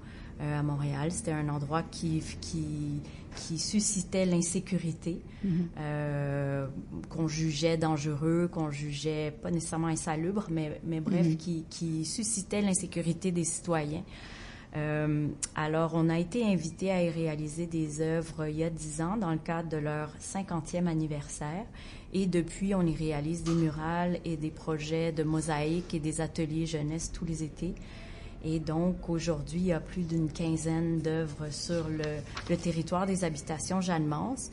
euh, 0.41 0.59
à 0.59 0.63
Montréal. 0.63 1.11
C'était 1.13 1.33
un 1.33 1.49
endroit 1.49 1.83
qui, 1.83 2.23
qui, 2.41 3.01
qui 3.37 3.59
suscitait 3.59 4.25
l'insécurité, 4.25 5.21
mm 5.45 5.49
-hmm. 5.49 5.53
euh, 5.79 6.67
qu'on 7.11 7.29
jugeait 7.29 7.77
dangereux, 7.77 8.49
qu'on 8.51 8.71
jugeait 8.71 9.31
pas 9.43 9.51
nécessairement 9.51 9.89
insalubre, 9.89 10.47
mais, 10.51 10.81
mais 10.85 11.01
bref, 11.01 11.27
mm 11.27 11.33
-hmm. 11.33 11.37
qui, 11.37 11.65
qui 11.69 12.05
suscitait 12.05 12.63
l'insécurité 12.63 13.33
des 13.33 13.45
citoyens. 13.45 14.05
Euh, 14.77 15.29
alors, 15.55 15.93
on 15.95 16.09
a 16.09 16.19
été 16.19 16.45
invité 16.45 16.91
à 16.91 17.03
y 17.03 17.11
réaliser 17.11 17.67
des 17.67 18.01
œuvres 18.01 18.47
il 18.49 18.57
y 18.57 18.65
a 18.65 18.71
dix 18.71 19.01
ans 19.01 19.17
dans 19.17 19.31
le 19.31 19.39
cadre 19.39 19.69
de 19.69 19.79
leur 19.79 20.11
50e 20.21 20.87
anniversaire. 20.87 21.65
Et 22.13 22.27
depuis, 22.27 22.75
on 22.75 22.83
y 22.83 22.95
réalise 22.95 23.43
des 23.43 23.55
murales 23.55 24.19
et 24.25 24.37
des 24.37 24.51
projets 24.51 25.13
de 25.13 25.23
mosaïque 25.23 25.95
et 25.95 26.01
des 26.01 26.21
ateliers 26.21 26.67
jeunesse 26.67 27.13
tous 27.13 27.25
les 27.25 27.43
étés. 27.43 27.75
Et 28.45 28.61
donc, 28.61 29.09
aujourd'hui, 29.09 29.61
il 29.61 29.67
y 29.67 29.73
a 29.73 29.81
plus 29.81 30.03
d'une 30.03 30.31
quinzaine 30.31 31.01
d'œuvres 31.01 31.51
sur 31.51 31.89
le, 31.89 32.21
le, 32.49 32.57
territoire 32.57 33.07
des 33.07 33.25
habitations 33.25 33.81
Jeanne-Mance. 33.81 34.51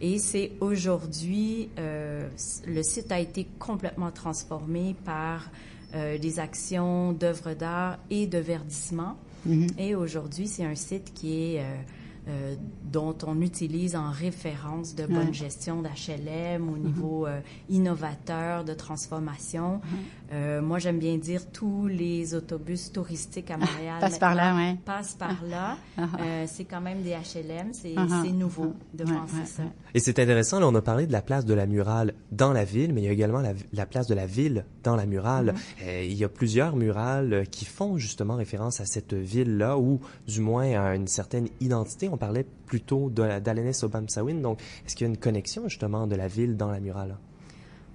Et 0.00 0.18
c'est 0.18 0.52
aujourd'hui, 0.60 1.70
euh, 1.78 2.28
le 2.66 2.82
site 2.82 3.10
a 3.12 3.18
été 3.18 3.46
complètement 3.58 4.10
transformé 4.10 4.94
par 5.04 5.50
euh, 5.94 6.18
des 6.18 6.38
actions 6.38 7.12
d'œuvres 7.12 7.54
d'art 7.54 7.98
et 8.10 8.26
de 8.26 8.38
verdissement. 8.38 9.16
Mm 9.48 9.66
-hmm. 9.66 9.80
Et 9.80 9.94
aujourd'hui, 9.94 10.46
c'est 10.46 10.64
un 10.64 10.76
site 10.76 11.12
qui 11.14 11.30
est... 11.54 11.60
Euh, 11.60 11.82
euh, 12.28 12.56
dont 12.92 13.16
on 13.26 13.40
utilise 13.40 13.96
en 13.96 14.10
référence 14.10 14.94
de 14.94 15.06
bonne 15.06 15.28
ouais. 15.28 15.32
gestion 15.32 15.80
d'HLM 15.80 16.68
au 16.68 16.76
mm-hmm. 16.76 16.82
niveau 16.82 17.26
euh, 17.26 17.40
innovateur 17.70 18.64
de 18.64 18.74
transformation. 18.74 19.76
Mm 19.76 19.80
-hmm. 19.80 20.17
Euh, 20.32 20.60
moi, 20.60 20.78
j'aime 20.78 20.98
bien 20.98 21.16
dire 21.16 21.50
tous 21.50 21.86
les 21.86 22.34
autobus 22.34 22.92
touristiques 22.92 23.50
à 23.50 23.56
Montréal 23.56 23.96
passent 24.00 24.18
par 24.18 24.34
là, 24.34 24.54
ouais. 24.54 24.76
passent 24.84 25.14
par 25.14 25.42
là. 25.44 25.76
Uh 25.98 26.02
-huh. 26.02 26.46
c'est 26.46 26.64
quand 26.64 26.80
même 26.80 27.02
des 27.02 27.10
HLM, 27.10 27.72
c'est 27.72 27.94
nouveau 28.32 28.74
de 28.94 29.04
ouais, 29.04 29.12
penser 29.12 29.46
ça. 29.46 29.62
Et 29.94 30.00
c'est 30.00 30.18
intéressant, 30.18 30.60
là, 30.60 30.66
on 30.68 30.74
a 30.74 30.82
parlé 30.82 31.06
de 31.06 31.12
la 31.12 31.22
place 31.22 31.44
de 31.44 31.54
la 31.54 31.66
murale 31.66 32.14
dans 32.30 32.52
la 32.52 32.64
ville, 32.64 32.92
mais 32.92 33.00
il 33.02 33.06
y 33.06 33.08
a 33.08 33.12
également 33.12 33.40
la, 33.40 33.52
la 33.72 33.86
place 33.86 34.06
de 34.06 34.14
la 34.14 34.26
ville 34.26 34.64
dans 34.84 34.96
la 34.96 35.06
murale. 35.06 35.52
Mm 35.52 35.56
-hmm. 35.56 36.04
il 36.12 36.16
y 36.22 36.24
a 36.24 36.28
plusieurs 36.28 36.76
murales 36.76 37.46
qui 37.50 37.64
font 37.64 37.98
justement 37.98 38.36
référence 38.36 38.80
à 38.80 38.86
cette 38.94 39.14
ville-là, 39.14 39.76
ou 39.78 40.00
du 40.34 40.40
moins 40.40 40.68
à 40.84 40.94
une 40.94 41.08
certaine 41.08 41.48
identité. 41.60 42.08
On 42.08 42.16
parlait 42.16 42.46
plutôt 42.66 43.10
d'Alanis 43.10 43.80
Obamsawin. 43.82 44.40
Donc, 44.40 44.60
est-ce 44.84 44.94
qu'il 44.94 45.06
y 45.06 45.10
a 45.10 45.12
une 45.14 45.22
connexion 45.28 45.62
justement 45.68 46.06
de 46.06 46.16
la 46.16 46.28
ville 46.28 46.56
dans 46.56 46.70
la 46.70 46.80
murale? 46.80 47.16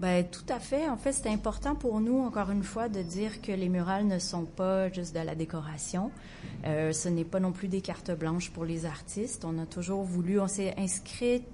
Ben, 0.03 0.25
tout 0.25 0.43
à 0.49 0.59
fait. 0.59 0.89
En 0.89 0.97
fait, 0.97 1.13
c'est 1.13 1.29
important 1.29 1.75
pour 1.75 2.01
nous, 2.01 2.19
encore 2.19 2.51
une 2.51 2.63
fois, 2.63 2.89
de 2.89 3.01
dire 3.01 3.41
que 3.41 3.53
les 3.53 3.69
murales 3.69 4.05
ne 4.05 4.19
sont 4.19 4.43
pas 4.43 4.91
juste 4.91 5.15
de 5.15 5.21
la 5.21 5.33
décoration. 5.33 6.11
Euh, 6.65 6.91
ce 6.91 7.07
n'est 7.07 7.23
pas 7.23 7.39
non 7.39 7.53
plus 7.53 7.69
des 7.69 7.79
cartes 7.79 8.11
blanches 8.11 8.51
pour 8.51 8.65
les 8.65 8.85
artistes. 8.85 9.45
On 9.45 9.57
a 9.59 9.65
toujours 9.65 10.03
voulu, 10.03 10.41
on 10.41 10.47
s'est 10.49 10.73
inscrit 10.77 11.45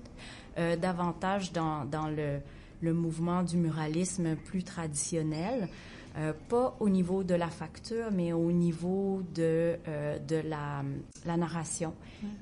euh, 0.57 0.75
davantage 0.77 1.51
dans, 1.51 1.85
dans 1.85 2.07
le, 2.07 2.39
le 2.81 2.91
mouvement 2.91 3.43
du 3.43 3.55
muralisme 3.55 4.35
plus 4.35 4.63
traditionnel. 4.63 5.69
Euh, 6.17 6.33
pas 6.49 6.75
au 6.79 6.89
niveau 6.89 7.23
de 7.23 7.35
la 7.35 7.49
facture, 7.49 8.09
mais 8.11 8.33
au 8.33 8.51
niveau 8.51 9.21
de, 9.35 9.77
euh, 9.87 10.17
de 10.17 10.37
la, 10.37 10.83
la, 11.25 11.37
narration 11.37 11.93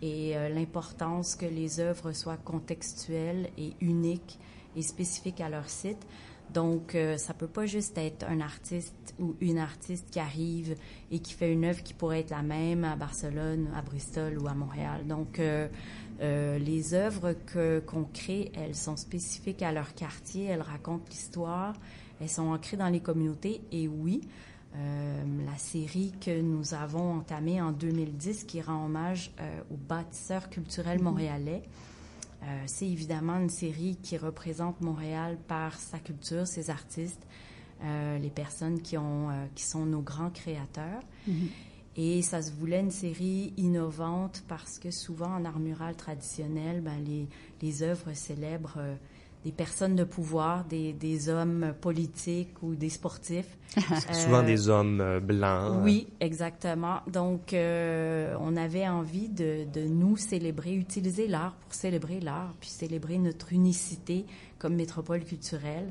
et 0.02 0.38
euh, 0.38 0.48
l'importance 0.48 1.36
que 1.36 1.46
les 1.46 1.82
œuvres 1.82 2.14
soient 2.14 2.38
contextuelles 2.38 3.50
et 3.58 3.74
uniques 3.82 4.40
et 4.78 4.82
spécifiques 4.82 5.42
à 5.42 5.50
leur 5.50 5.70
site. 5.70 6.06
Donc, 6.54 6.96
euh, 6.96 7.18
ça 7.18 7.34
peut 7.34 7.48
pas 7.48 7.66
juste 7.66 7.98
être 7.98 8.26
un 8.26 8.40
artiste 8.40 9.14
ou 9.20 9.36
une 9.42 9.58
artiste 9.58 10.10
qui 10.12 10.20
arrive 10.20 10.76
et 11.12 11.20
qui 11.20 11.34
fait 11.34 11.52
une 11.52 11.66
œuvre 11.66 11.84
qui 11.84 11.94
pourrait 11.94 12.22
être 12.22 12.30
la 12.30 12.42
même 12.42 12.84
à 12.84 12.96
Barcelone, 12.96 13.68
à 13.76 13.82
Bristol 13.82 14.38
ou 14.40 14.48
à 14.48 14.54
Montréal. 14.54 15.06
Donc, 15.08 15.40
euh, 15.40 15.68
euh, 16.22 16.58
les 16.58 16.94
œuvres 16.94 17.34
que 17.34 17.80
qu'on 17.80 18.06
crée, 18.06 18.52
elles 18.56 18.76
sont 18.76 18.96
spécifiques 18.96 19.62
à 19.62 19.72
leur 19.72 19.94
quartier, 19.94 20.46
elles 20.46 20.62
racontent 20.62 21.06
l'histoire, 21.10 21.74
elles 22.22 22.30
sont 22.30 22.48
ancrées 22.48 22.78
dans 22.78 22.90
les 22.90 23.02
communautés. 23.02 23.62
Et 23.72 23.88
oui, 23.88 24.22
euh, 24.76 25.24
la 25.46 25.58
série 25.58 26.14
que 26.22 26.42
nous 26.42 26.74
avons 26.74 27.18
entamée 27.18 27.62
en 27.62 27.72
2010, 27.72 28.46
qui 28.46 28.62
rend 28.62 28.86
hommage 28.86 29.32
aux 29.70 29.78
bâtisseurs 29.78 30.50
culturels 30.50 31.00
Mm-hmm. 31.00 31.04
montréalais, 31.04 31.64
c'est 32.66 32.88
évidemment 32.88 33.38
une 33.40 33.50
série 33.50 33.98
qui 34.02 34.18
représente 34.18 34.82
Montréal 34.82 35.38
par 35.48 35.78
sa 35.80 36.00
culture, 36.00 36.48
ses 36.48 36.70
artistes, 36.70 37.26
les 37.82 38.30
personnes 38.30 38.82
qui, 38.82 38.98
ont, 38.98 39.30
qui 39.56 39.64
sont 39.64 39.86
nos 39.86 40.02
grands 40.02 40.32
créateurs. 40.32 41.04
Mm 41.28 41.32
-hmm. 41.34 41.50
Et 42.00 42.22
ça 42.22 42.44
se 42.44 42.52
voulait 42.52 42.80
une 42.80 42.92
série 42.92 43.54
innovante 43.58 44.44
parce 44.48 44.78
que 44.78 44.92
souvent 44.92 45.34
en 45.34 45.44
art 45.46 45.58
mural 45.60 45.96
traditionnel, 45.96 46.80
ben, 46.82 47.04
les, 47.04 47.28
les 47.64 47.82
œuvres 47.82 48.14
célèbrent 48.14 48.78
euh, 48.78 48.96
des 49.48 49.54
personnes 49.54 49.96
de 49.96 50.04
pouvoir, 50.04 50.66
des, 50.66 50.92
des, 50.92 51.30
hommes 51.30 51.74
politiques 51.80 52.62
ou 52.62 52.76
des 52.76 52.90
sportifs. 52.90 53.58
souvent 54.12 54.40
euh, 54.40 54.46
des 54.46 54.68
hommes 54.68 55.20
blancs. 55.24 55.84
Oui, 55.84 56.08
exactement. 56.20 57.00
Donc, 57.08 57.54
euh, 57.54 58.36
on 58.42 58.58
avait 58.58 58.86
envie 58.90 59.30
de, 59.30 59.66
de 59.74 59.88
nous 59.88 60.18
célébrer, 60.18 60.74
utiliser 60.74 61.28
l'art 61.28 61.56
pour 61.56 61.74
célébrer 61.74 62.20
l'art, 62.20 62.54
puis 62.60 62.70
célébrer 62.70 63.18
notre 63.20 63.54
unicité 63.54 64.26
comme 64.60 64.76
métropole 64.76 65.24
culturelle. 65.24 65.88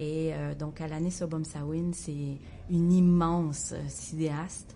Et 0.00 0.34
euh, 0.34 0.56
donc, 0.56 0.80
Alanis 0.80 1.18
Obomsawin, 1.22 1.92
c'est 1.92 2.38
une 2.70 2.90
immense 2.92 3.72
cinéaste 3.86 4.75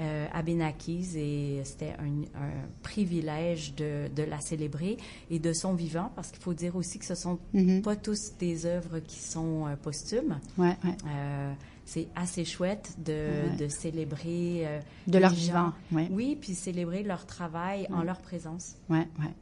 euh, 0.00 0.26
à 0.32 0.42
Benakis 0.42 1.16
et 1.16 1.60
c'était 1.64 1.94
un, 1.98 2.22
un, 2.40 2.52
privilège 2.82 3.74
de, 3.74 4.08
de, 4.14 4.22
la 4.22 4.40
célébrer 4.40 4.96
et 5.30 5.38
de 5.38 5.52
son 5.52 5.74
vivant 5.74 6.10
parce 6.16 6.30
qu'il 6.30 6.42
faut 6.42 6.54
dire 6.54 6.76
aussi 6.76 6.98
que 6.98 7.04
ce 7.04 7.14
sont 7.14 7.38
mm 7.52 7.60
-hmm. 7.60 7.82
pas 7.82 7.96
tous 7.96 8.32
des 8.38 8.64
œuvres 8.66 9.00
qui 9.00 9.18
sont 9.18 9.66
euh, 9.66 9.76
posthumes. 9.76 10.38
Ouais, 10.58 10.76
ouais. 10.84 10.96
Euh, 11.06 11.52
c'est 11.84 12.06
assez 12.14 12.44
chouette 12.44 12.94
de, 13.04 13.56
de 13.58 13.68
célébrer 13.68 14.62
euh, 14.64 14.80
de 15.08 15.18
leur 15.18 15.32
vivant. 15.32 15.72
Oui, 15.92 16.36
puis 16.40 16.54
célébrer 16.54 17.02
leur 17.02 17.26
travail 17.26 17.88
en 17.92 18.02
leur 18.04 18.20
présence. 18.20 18.76
Ouais, 18.88 19.08
ouais. 19.18 19.34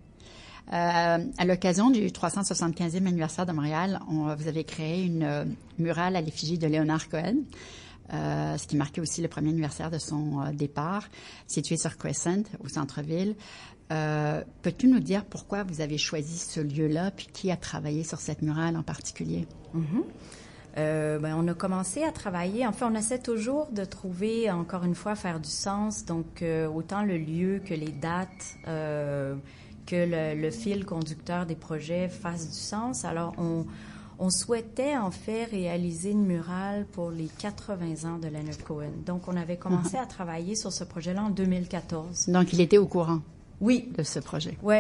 Euh, 0.73 1.19
à 1.39 1.45
l'occasion 1.47 1.91
du 1.91 2.09
375e 2.09 3.07
anniversaire 3.07 3.47
de 3.47 3.53
Montréal, 3.53 4.01
on, 4.11 4.35
vous 4.35 4.49
avez 4.49 4.65
créé 4.65 5.05
une 5.05 5.23
euh, 5.23 5.45
murale 5.79 6.17
à 6.17 6.21
l'effigie 6.21 6.59
de 6.59 6.67
Léonard 6.67 7.09
Cohen, 7.09 7.37
euh, 8.13 8.57
ce 8.57 8.67
qui 8.67 8.77
marquait 8.77 9.01
aussi 9.01 9.21
le 9.21 9.29
premier 9.29 9.51
anniversaire 9.51 9.91
de 9.91 9.99
son 9.99 10.41
euh, 10.41 10.53
départ, 10.53 11.05
situé 11.47 11.77
sur 11.77 11.97
Crescent, 11.99 12.45
au 12.65 12.69
centre-ville. 12.69 13.35
Euh, 13.93 14.43
Peux-tu 14.63 14.89
nous 14.89 15.01
dire 15.01 15.25
pourquoi 15.25 15.63
vous 15.63 15.81
avez 15.81 15.99
choisi 15.99 16.39
ce 16.39 16.61
lieu-là, 16.61 17.11
puis 17.11 17.29
qui 17.33 17.51
a 17.51 17.57
travaillé 17.57 18.05
sur 18.05 18.21
cette 18.21 18.43
murale 18.43 18.77
en 18.77 18.83
particulier? 18.83 19.47
Mm 19.75 19.81
-hmm. 19.81 20.03
Euh, 20.77 21.19
ben, 21.19 21.35
on 21.37 21.49
a 21.49 21.55
commencé 21.55 22.05
à 22.05 22.13
travailler. 22.13 22.67
En 22.67 22.73
fait, 22.73 22.85
on 22.85 22.95
essaie 22.95 23.19
toujours 23.19 23.67
de 23.73 23.85
trouver, 23.85 24.51
encore 24.51 24.85
une 24.85 24.95
fois, 24.95 25.15
faire 25.17 25.41
du 25.41 25.51
sens. 25.51 26.05
Donc, 26.05 26.45
autant 26.75 27.03
le 27.03 27.17
lieu 27.19 27.61
que 27.65 27.75
les 27.75 27.93
dates, 27.93 28.45
que 29.91 29.97
le, 30.15 30.41
le, 30.41 30.51
fil 30.51 30.85
conducteur 30.85 31.47
des 31.47 31.57
projets 31.57 32.09
fassent 32.09 32.51
du 32.55 32.63
sens. 32.73 33.05
Alors, 33.05 33.33
on, 33.39 33.67
on, 34.19 34.31
souhaitait 34.31 34.97
en 34.97 35.11
fait 35.11 35.45
réaliser 35.45 36.11
une 36.11 36.25
murale 36.25 36.87
pour 36.93 37.11
les 37.11 37.29
80 37.39 38.09
ans 38.09 38.19
de 38.19 38.29
Leonard 38.29 38.59
Cohen. 38.65 38.93
Donc, 39.07 39.29
on 39.29 39.37
avait 39.37 39.57
commencé 39.57 39.97
à 39.97 40.07
travailler 40.07 40.55
sur 40.55 40.73
ce 40.73 40.85
projet-là 40.85 41.25
en 41.25 41.31
2014. 41.31 42.29
Donc, 42.29 42.53
il 42.53 42.61
était 42.61 42.79
au 42.79 42.87
courant. 42.87 43.21
Oui. 43.61 43.91
De 43.97 44.03
ce 44.03 44.21
projet. 44.21 44.57
Oui. 44.63 44.77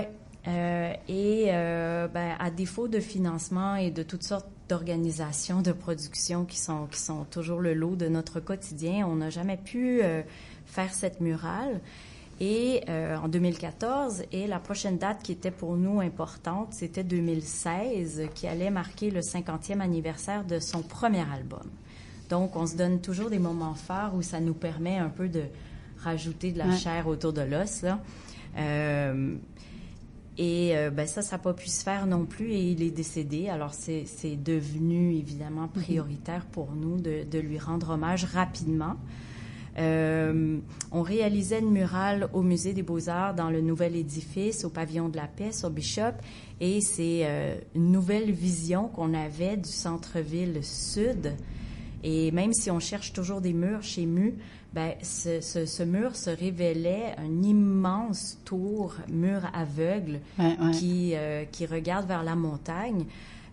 Euh, 0.46 0.92
et 1.08 1.46
euh, 1.48 2.08
ben, 2.08 2.36
à 2.38 2.50
défaut 2.50 2.88
de 2.88 3.00
financement 3.00 3.74
et 3.76 3.90
de 3.90 4.02
toutes 4.02 4.22
sortes 4.22 4.46
d'organisations 4.68 5.62
de 5.62 5.72
production 5.72 6.44
qui 6.44 6.58
sont, 6.58 6.86
qui 6.86 7.00
sont 7.00 7.24
toujours 7.24 7.60
le 7.60 7.74
lot 7.74 7.96
de 7.96 8.08
notre 8.08 8.40
quotidien, 8.40 9.06
on 9.06 9.16
n'a 9.16 9.30
jamais 9.30 9.56
pu 9.56 10.00
euh, 10.02 10.22
faire 10.66 10.92
cette 10.94 11.20
murale. 11.20 11.80
Et 12.40 12.82
euh, 12.88 13.16
en 13.16 13.28
2014, 13.28 14.24
et 14.30 14.46
la 14.46 14.60
prochaine 14.60 14.96
date 14.96 15.22
qui 15.22 15.32
était 15.32 15.50
pour 15.50 15.76
nous 15.76 16.00
importante, 16.00 16.68
c'était 16.72 17.02
2016, 17.02 18.28
qui 18.34 18.46
allait 18.46 18.70
marquer 18.70 19.10
le 19.10 19.20
50e 19.20 19.80
anniversaire 19.80 20.44
de 20.44 20.60
son 20.60 20.82
premier 20.82 21.24
album. 21.32 21.66
Donc, 22.30 22.54
on 22.54 22.66
se 22.66 22.76
donne 22.76 23.00
toujours 23.00 23.30
des 23.30 23.40
moments 23.40 23.74
forts 23.74 24.14
où 24.14 24.22
ça 24.22 24.38
nous 24.38 24.54
permet 24.54 24.98
un 24.98 25.08
peu 25.08 25.28
de 25.28 25.44
rajouter 25.98 26.52
de 26.52 26.58
la 26.58 26.68
ouais. 26.68 26.76
chair 26.76 27.08
autour 27.08 27.32
de 27.32 27.40
l'os. 27.40 27.82
Là. 27.82 27.98
Euh, 28.56 29.34
et 30.36 30.76
euh, 30.76 30.90
ben 30.90 31.06
ça, 31.08 31.20
ça 31.20 31.36
n'a 31.36 31.42
pas 31.42 31.52
pu 31.52 31.66
se 31.66 31.82
faire 31.82 32.06
non 32.06 32.24
plus 32.24 32.52
et 32.52 32.70
il 32.70 32.82
est 32.82 32.92
décédé. 32.92 33.48
Alors 33.48 33.74
c'est 33.74 34.36
devenu 34.36 35.14
évidemment 35.16 35.66
prioritaire 35.66 36.46
pour 36.46 36.72
nous 36.72 37.00
de, 37.00 37.24
de 37.28 37.38
lui 37.40 37.58
rendre 37.58 37.90
hommage 37.90 38.24
rapidement. 38.24 38.96
Euh, 39.78 40.58
on 40.90 41.02
réalisait 41.02 41.60
une 41.60 41.70
murale 41.70 42.28
au 42.32 42.42
Musée 42.42 42.72
des 42.72 42.82
Beaux-Arts 42.82 43.34
dans 43.34 43.48
le 43.48 43.60
nouvel 43.60 43.94
édifice 43.94 44.64
au 44.64 44.70
pavillon 44.70 45.08
de 45.08 45.16
la 45.16 45.28
paix 45.28 45.52
sur 45.52 45.70
Bishop 45.70 46.16
et 46.60 46.80
c'est 46.80 47.20
euh, 47.22 47.56
une 47.76 47.92
nouvelle 47.92 48.32
vision 48.32 48.88
qu'on 48.88 49.14
avait 49.14 49.56
du 49.56 49.68
centre-ville 49.68 50.64
sud. 50.64 51.32
Et 52.02 52.30
même 52.32 52.52
si 52.52 52.70
on 52.70 52.80
cherche 52.80 53.12
toujours 53.12 53.40
des 53.40 53.52
murs 53.52 53.82
chez 53.82 54.06
Mu, 54.06 54.34
ben, 54.72 54.92
ce, 55.02 55.40
ce, 55.40 55.64
ce, 55.66 55.82
mur 55.82 56.14
se 56.14 56.30
révélait 56.30 57.14
un 57.16 57.42
immense 57.42 58.38
tour, 58.44 58.94
mur 59.08 59.42
aveugle, 59.54 60.20
ouais, 60.38 60.56
ouais. 60.60 60.70
Qui, 60.72 61.12
euh, 61.14 61.44
qui 61.50 61.66
regarde 61.66 62.06
vers 62.06 62.22
la 62.22 62.34
montagne. 62.34 63.06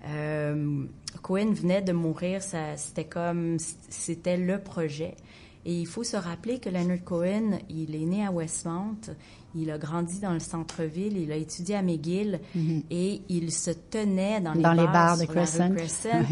Euh, 0.07 0.83
Cohen 1.21 1.53
venait 1.53 1.81
de 1.81 1.93
mourir, 1.93 2.41
c'était 2.75 3.05
comme, 3.05 3.57
c'était 3.89 4.37
le 4.37 4.59
projet. 4.59 5.15
Et 5.65 5.73
il 5.81 5.87
faut 5.87 6.03
se 6.03 6.15
rappeler 6.17 6.59
que 6.59 6.69
Leonard 6.69 7.03
Cohen, 7.03 7.59
il 7.69 7.95
est 7.95 8.05
né 8.05 8.23
à 8.25 8.31
Westmount, 8.31 9.01
il 9.55 9.71
a 9.71 9.77
grandi 9.79 10.19
dans 10.19 10.33
le 10.33 10.39
centre-ville, 10.39 11.17
il 11.17 11.31
a 11.31 11.35
étudié 11.37 11.75
à 11.75 11.81
McGill 11.81 12.39
Mhm. 12.53 12.61
mm 12.61 12.77
-hmm. 12.77 12.83
et 12.91 13.21
il 13.29 13.51
se 13.51 13.71
tenait 13.71 14.41
dans 14.41 14.53
les, 14.53 14.61
dans 14.61 14.75
bars, 14.75 14.85
les 14.85 14.91
bars 14.97 15.17
de 15.17 15.25
Crescent. 15.25 15.71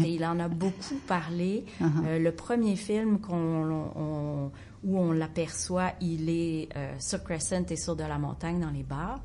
Et 0.04 0.14
il 0.14 0.24
en 0.24 0.38
a 0.38 0.48
beaucoup 0.48 0.98
parlé. 1.08 1.64
Uh 1.80 1.84
-huh. 1.84 2.06
euh, 2.06 2.18
le 2.18 2.32
premier 2.32 2.76
film 2.76 3.18
qu'on 3.18 3.90
on, 3.96 4.50
où 4.84 4.98
on 4.98 5.12
l'aperçoit, 5.12 5.92
il 6.00 6.28
est 6.28 6.68
euh, 6.76 6.94
sur 7.00 7.20
Crescent 7.24 7.64
et 7.70 7.76
sur 7.76 7.96
de 7.96 8.04
la 8.04 8.18
montagne 8.18 8.60
dans 8.60 8.70
les 8.78 8.84
bars. 8.84 9.20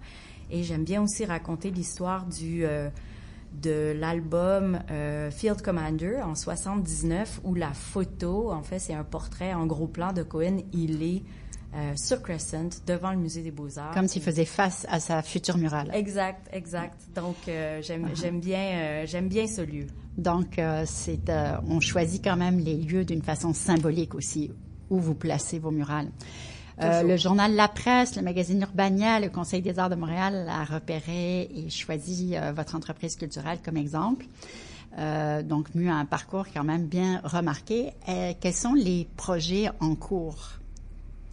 Et 0.51 0.63
j'aime 0.63 0.83
bien 0.85 1.01
aussi 1.03 1.25
raconter 1.25 1.69
l'histoire 1.69 2.25
du 2.25 2.65
euh, 2.65 2.89
de 3.53 3.93
l'album 3.97 4.79
euh, 4.91 5.31
Field 5.31 5.61
Commander 5.61 6.21
en 6.23 6.35
79 6.35 7.41
où 7.43 7.55
la 7.55 7.73
photo, 7.73 8.51
en 8.51 8.63
fait, 8.63 8.79
c'est 8.79 8.93
un 8.93 9.03
portrait 9.03 9.53
en 9.53 9.65
gros 9.65 9.87
plan 9.87 10.13
de 10.13 10.23
Cohen. 10.23 10.59
Il 10.73 11.03
est 11.03 11.23
euh, 11.75 11.93
sur 11.95 12.21
Crescent 12.21 12.69
devant 12.87 13.11
le 13.11 13.17
musée 13.17 13.41
des 13.41 13.51
Beaux-Arts. 13.51 13.93
Comme 13.93 14.07
s'il 14.07 14.21
faisait 14.21 14.45
face 14.45 14.85
à 14.89 14.99
sa 14.99 15.21
future 15.21 15.57
murale. 15.57 15.91
Exact, 15.93 16.47
exact. 16.51 16.99
Donc 17.15 17.35
euh, 17.47 17.81
j'aime 17.81 18.05
uh 18.05 18.09
-huh. 18.09 18.21
j'aime 18.21 18.39
bien 18.39 19.05
j'aime 19.05 19.27
bien 19.27 19.47
ce 19.47 19.61
lieu. 19.61 19.87
Donc 20.17 20.59
c'est 20.85 21.31
on 21.67 21.79
choisit 21.79 22.23
quand 22.23 22.37
même 22.37 22.59
les 22.59 22.75
lieux 22.75 23.05
d'une 23.05 23.21
façon 23.21 23.53
symbolique 23.53 24.15
aussi 24.15 24.51
où 24.89 24.99
vous 24.99 25.15
placez 25.15 25.59
vos 25.59 25.71
murales. 25.71 26.11
Euh, 26.81 27.03
le 27.03 27.17
journal 27.17 27.55
La 27.55 27.67
Presse, 27.67 28.15
le 28.15 28.21
magazine 28.21 28.61
Urbania, 28.61 29.19
le 29.19 29.29
Conseil 29.29 29.61
des 29.61 29.79
arts 29.79 29.89
de 29.89 29.95
Montréal 29.95 30.47
a 30.49 30.63
repéré 30.63 31.49
et 31.53 31.69
choisi 31.69 32.35
euh, 32.35 32.51
votre 32.53 32.75
entreprise 32.75 33.15
culturelle 33.15 33.59
comme 33.63 33.77
exemple. 33.77 34.25
Euh, 34.97 35.43
donc, 35.43 35.75
mieux 35.75 35.89
un 35.89 36.05
parcours 36.05 36.45
quand 36.53 36.63
même 36.63 36.87
bien 36.87 37.21
remarqué. 37.23 37.91
quels 38.39 38.53
sont 38.53 38.73
les 38.73 39.07
projets 39.17 39.69
en 39.79 39.95
cours? 39.95 40.59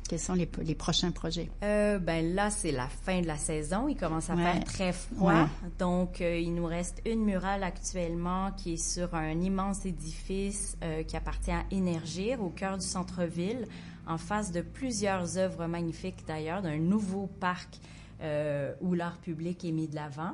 Quels 0.09 0.20
sont 0.20 0.35
les, 0.35 0.48
les 0.62 0.74
prochains 0.74 1.11
projets? 1.11 1.50
Euh, 1.64 1.98
ben 1.98 2.35
là, 2.35 2.50
c'est 2.50 2.70
la 2.70 2.87
fin 2.87 3.20
de 3.20 3.26
la 3.26 3.37
saison. 3.37 3.88
Il 3.88 3.96
commence 3.96 4.30
à 4.30 4.35
ouais. 4.35 4.42
faire 4.42 4.64
très 4.64 4.92
froid. 4.92 5.32
Ouais. 5.32 5.46
Donc, 5.78 6.20
euh, 6.20 6.38
il 6.38 6.54
nous 6.54 6.66
reste 6.66 7.02
une 7.06 7.24
murale 7.24 7.64
actuellement 7.64 8.52
qui 8.56 8.74
est 8.74 8.76
sur 8.76 9.14
un 9.14 9.40
immense 9.40 9.85
édifice 9.85 10.76
euh, 10.85 11.02
qui 11.02 11.16
appartient 11.16 11.50
à 11.50 11.64
Énergir, 11.70 12.40
au 12.42 12.50
cœur 12.50 12.78
du 12.78 12.87
centre-ville, 12.87 13.66
en 14.06 14.18
face 14.18 14.52
de 14.52 14.60
plusieurs 14.60 15.38
œuvres 15.38 15.66
magnifiques 15.66 16.24
d'ailleurs, 16.26 16.62
d'un 16.62 16.78
nouveau 16.78 17.26
parc 17.40 17.78
euh, 18.22 18.72
où 18.80 18.94
l'art 18.94 19.18
public 19.18 19.64
est 19.64 19.72
mis 19.72 19.88
de 19.88 19.94
l'avant. 19.94 20.32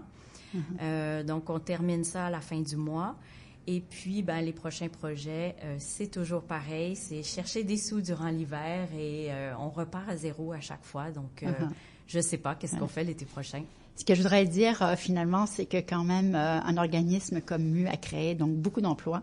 Mm 0.54 0.58
-hmm. 0.60 1.24
donc, 1.24 1.48
on 1.50 1.58
termine 1.60 2.04
ça 2.04 2.26
à 2.26 2.30
la 2.30 2.40
fin 2.40 2.60
du 2.60 2.76
mois. 2.76 3.16
Et 3.66 3.80
puis, 3.80 4.22
ben, 4.22 4.40
les 4.40 4.52
prochains 4.52 4.88
projets, 4.88 5.54
euh, 5.62 5.76
c'est 5.78 6.08
toujours 6.10 6.42
pareil, 6.42 6.96
c'est 6.96 7.22
chercher 7.22 7.62
des 7.62 7.76
sous 7.76 8.00
durant 8.00 8.28
l'hiver 8.28 8.88
et 8.98 9.28
euh, 9.30 9.52
on 9.58 9.70
repart 9.70 10.08
à 10.08 10.16
zéro 10.16 10.52
à 10.52 10.60
chaque 10.60 10.82
fois. 10.82 11.10
Donc, 11.12 11.42
euh, 11.42 11.46
-huh. 11.46 11.68
je 12.08 12.20
sais 12.20 12.38
pas 12.38 12.56
qu'est-ce 12.56 12.76
qu'on 12.76 12.88
fait 12.88 13.04
l'été 13.04 13.24
prochain. 13.24 13.62
Ce 13.94 14.04
que 14.04 14.14
je 14.14 14.22
voudrais 14.22 14.46
dire 14.46 14.82
euh, 14.82 14.96
finalement, 14.96 15.46
c'est 15.46 15.66
que 15.66 15.76
quand 15.76 16.02
même 16.02 16.34
un 16.34 16.76
organisme 16.76 17.40
comme 17.40 17.62
MU 17.62 17.86
a 17.86 17.96
créé 17.96 18.34
donc 18.34 18.50
beaucoup 18.56 18.80
d'emplois. 18.80 19.22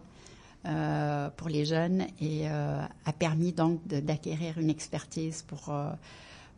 Euh, 0.66 1.30
pour 1.38 1.48
les 1.48 1.64
jeunes 1.64 2.02
et 2.20 2.42
euh, 2.50 2.82
a 3.06 3.14
permis 3.14 3.54
donc 3.54 3.80
d'acquérir 3.88 4.58
une 4.58 4.70
expertise 4.70 5.42
pour 5.44 5.74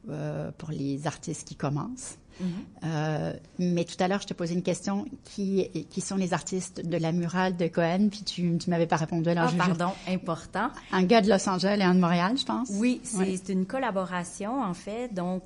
euh, 0.10 0.50
pour 0.58 0.72
les 0.72 1.06
artistes 1.06 1.48
qui 1.48 1.56
commencent. 1.56 2.18
Mm 2.40 2.46
-hmm. 2.82 3.34
mais 3.60 3.84
tout 3.86 4.00
à 4.04 4.08
l'heure, 4.08 4.22
je 4.22 4.26
te 4.26 4.34
posais 4.34 4.56
une 4.56 4.64
question 4.64 5.06
qui 5.24 5.68
qui 5.92 6.02
sont 6.02 6.18
les 6.18 6.34
artistes 6.34 6.78
de 6.94 6.98
la 6.98 7.12
murale 7.12 7.56
de 7.58 7.68
Cohen, 7.68 8.10
puis 8.10 8.24
tu 8.24 8.58
tu 8.58 8.70
m'avais 8.72 8.88
pas 8.88 8.96
répondu. 9.06 9.30
Alors 9.30 9.50
ah, 9.50 9.52
je, 9.54 9.58
pardon, 9.58 9.92
important. 10.08 10.70
Un 11.00 11.04
gars 11.04 11.22
de 11.22 11.30
Los 11.30 11.48
Angeles 11.48 11.78
et 11.80 11.84
un 11.84 11.94
de 11.94 12.00
Montréal, 12.00 12.34
je 12.40 12.46
pense. 12.54 12.70
Oui, 12.84 13.02
c'est 13.04 13.18
ouais. 13.18 13.54
une 13.58 13.68
collaboration 13.68 14.54
en 14.72 14.74
fait. 14.86 15.14
Donc 15.14 15.44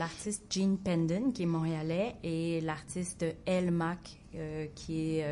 l'artiste 0.00 0.44
Gene 0.54 0.78
Pendon 0.78 1.24
qui 1.34 1.42
est 1.42 1.52
montréalais 1.58 2.08
et 2.32 2.62
l'artiste 2.68 3.22
El 3.44 3.70
Mac 3.70 4.02
qui 4.78 4.94
est 5.10 5.22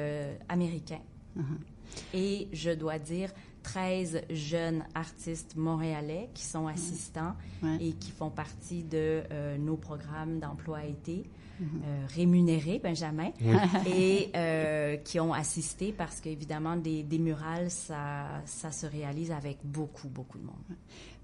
américain. 0.57 1.03
Uh 1.37 1.41
-huh. 1.41 1.76
Et 2.15 2.49
je 2.53 2.71
dois 2.71 2.99
dire 2.99 3.31
13 3.63 4.23
jeunes 4.31 4.85
artistes 4.95 5.57
montréalais 5.57 6.31
qui 6.35 6.45
sont 6.45 6.69
assistants 6.69 7.35
ouais. 7.63 7.77
et 7.81 7.93
qui 7.95 8.13
font 8.13 8.31
partie 8.31 8.85
de 8.85 9.23
euh, 9.33 9.59
nos 9.59 9.77
programmes 9.77 10.39
d'emploi 10.39 10.85
été. 10.85 11.25
Mm 11.59 11.65
-hmm. 11.65 11.69
euh, 11.85 12.07
rémunérés, 12.15 12.79
Benjamin, 12.79 13.31
oui. 13.41 13.57
et 14.03 14.31
euh, 14.37 14.97
qui 14.99 15.19
ont 15.21 15.33
assisté 15.33 15.91
parce 15.93 16.21
qu'évidemment, 16.21 16.77
des, 16.77 17.03
des, 17.03 17.19
murales, 17.19 17.71
ça, 17.71 18.43
ça 18.45 18.71
se 18.71 18.87
réalise 18.87 19.31
avec 19.31 19.57
beaucoup, 19.65 20.11
beaucoup 20.11 20.39
de 20.39 20.45
monde. 20.45 20.77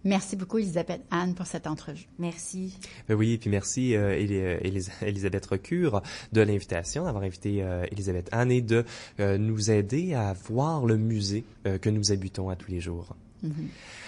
Merci 0.05 0.37
beaucoup, 0.37 0.59
Elisabeth 0.59 1.03
Anne, 1.11 1.35
pour 1.35 1.47
cette 1.47 1.67
entrevue. 1.67 2.09
Merci. 2.19 2.77
Ben 3.09 3.15
oui, 3.15 3.39
puis 3.39 3.51
merci, 3.51 3.95
euh, 3.95 4.59
Elisabeth 5.03 5.47
Recure, 5.47 6.03
de 6.33 6.41
l'invitation, 6.41 7.05
d'avoir 7.05 7.23
invité 7.23 7.63
euh, 7.63 7.87
Elisabeth 7.93 8.29
Anne 8.33 8.51
et 8.51 8.63
de 8.63 8.85
euh, 9.21 9.39
nous 9.39 9.71
aider 9.71 10.15
à 10.15 10.33
voir 10.33 10.87
le 10.87 10.97
musée 10.97 11.45
euh, 11.67 11.79
que 11.79 11.91
nous 11.91 12.11
habitons 12.11 12.49
à 12.49 12.57
tous 12.57 12.71
les 12.71 12.81
jours. 12.81 13.17
Mm-hmm. 13.45 13.67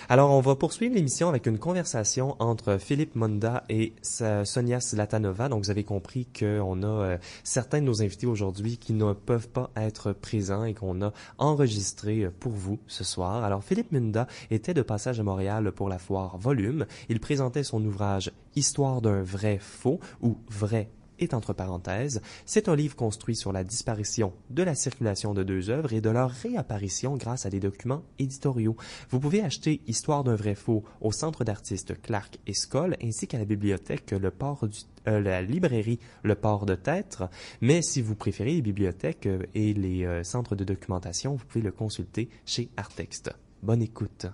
Alors, 0.08 0.30
on 0.32 0.40
va 0.40 0.54
poursuivre 0.54 0.94
l'émission 0.94 1.28
avec 1.30 1.46
une 1.46 1.58
conversation 1.58 2.36
entre 2.38 2.76
Philippe 2.78 3.14
Monda 3.14 3.64
et 3.70 3.94
Sonia 4.02 4.80
Slatanova. 4.80 5.48
Donc, 5.48 5.64
vous 5.64 5.70
avez 5.70 5.84
compris 5.84 6.26
qu'on 6.38 6.82
a 6.82 6.86
euh, 6.86 7.18
certains 7.42 7.80
de 7.80 7.86
nos 7.86 8.02
invités 8.02 8.26
aujourd'hui 8.26 8.76
qui 8.76 8.92
ne 8.92 9.12
peuvent 9.14 9.48
pas 9.48 9.70
être 9.76 10.12
présents 10.12 10.64
et 10.64 10.74
qu'on 10.74 11.00
a 11.00 11.12
enregistré 11.38 12.28
pour 12.38 12.52
vous 12.52 12.78
ce 12.86 13.02
soir. 13.02 13.44
Alors, 13.44 13.64
Philippe 13.64 13.92
Monda 13.92 14.26
était 14.50 14.74
de 14.74 14.82
passage 14.82 15.20
à 15.20 15.22
Montréal 15.22 15.72
pour 15.72 15.88
la 15.88 15.98
foire 15.98 16.36
Volume. 16.36 16.86
Il 17.08 17.18
présentait 17.18 17.64
son 17.64 17.82
ouvrage 17.84 18.30
Histoire 18.56 19.00
d'un 19.00 19.22
vrai 19.22 19.58
faux 19.58 20.00
ou 20.22 20.36
Vrai 20.48 20.88
entre 21.32 21.52
parenthèses, 21.52 22.20
c'est 22.44 22.68
un 22.68 22.76
livre 22.76 22.96
construit 22.96 23.36
sur 23.36 23.52
la 23.52 23.64
disparition 23.64 24.32
de 24.50 24.62
la 24.62 24.74
circulation 24.74 25.32
de 25.32 25.42
deux 25.42 25.70
œuvres 25.70 25.92
et 25.92 26.00
de 26.00 26.10
leur 26.10 26.30
réapparition 26.30 27.16
grâce 27.16 27.46
à 27.46 27.50
des 27.50 27.60
documents 27.60 28.02
éditoriaux. 28.18 28.76
Vous 29.10 29.20
pouvez 29.20 29.42
acheter 29.42 29.80
Histoire 29.86 30.24
d'un 30.24 30.34
vrai 30.34 30.54
faux 30.54 30.84
au 31.00 31.12
Centre 31.12 31.44
d'artistes 31.44 32.00
Clark 32.02 32.38
et 32.46 32.54
Skoll 32.54 32.96
ainsi 33.02 33.26
qu'à 33.26 33.38
la 33.38 33.44
bibliothèque 33.44 34.10
le 34.10 34.30
port 34.30 34.66
euh, 35.06 35.20
la 35.20 35.42
librairie 35.42 35.98
Le 36.22 36.34
Port 36.34 36.64
de 36.64 36.74
Têtre, 36.74 37.28
mais 37.60 37.82
si 37.82 38.00
vous 38.00 38.14
préférez 38.14 38.54
les 38.54 38.62
bibliothèques 38.62 39.26
euh, 39.26 39.42
et 39.54 39.74
les 39.74 40.04
euh, 40.04 40.24
centres 40.24 40.56
de 40.56 40.64
documentation, 40.64 41.34
vous 41.34 41.44
pouvez 41.44 41.64
le 41.64 41.72
consulter 41.72 42.30
chez 42.46 42.70
Artext. 42.76 43.30
Bonne 43.62 43.82
écoute. 43.82 44.26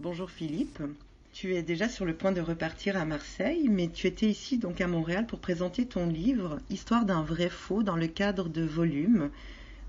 Bonjour 0.00 0.30
Philippe. 0.30 0.82
Tu 1.32 1.54
es 1.54 1.62
déjà 1.62 1.88
sur 1.88 2.04
le 2.04 2.14
point 2.14 2.32
de 2.32 2.40
repartir 2.40 2.96
à 2.96 3.04
Marseille, 3.04 3.68
mais 3.70 3.88
tu 3.88 4.08
étais 4.08 4.26
ici 4.26 4.58
donc 4.58 4.80
à 4.80 4.88
Montréal 4.88 5.26
pour 5.26 5.38
présenter 5.38 5.86
ton 5.86 6.06
livre 6.06 6.58
Histoire 6.70 7.04
d'un 7.04 7.22
vrai 7.22 7.48
faux 7.48 7.84
dans 7.84 7.94
le 7.94 8.08
cadre 8.08 8.48
de 8.48 8.62
Volume. 8.62 9.30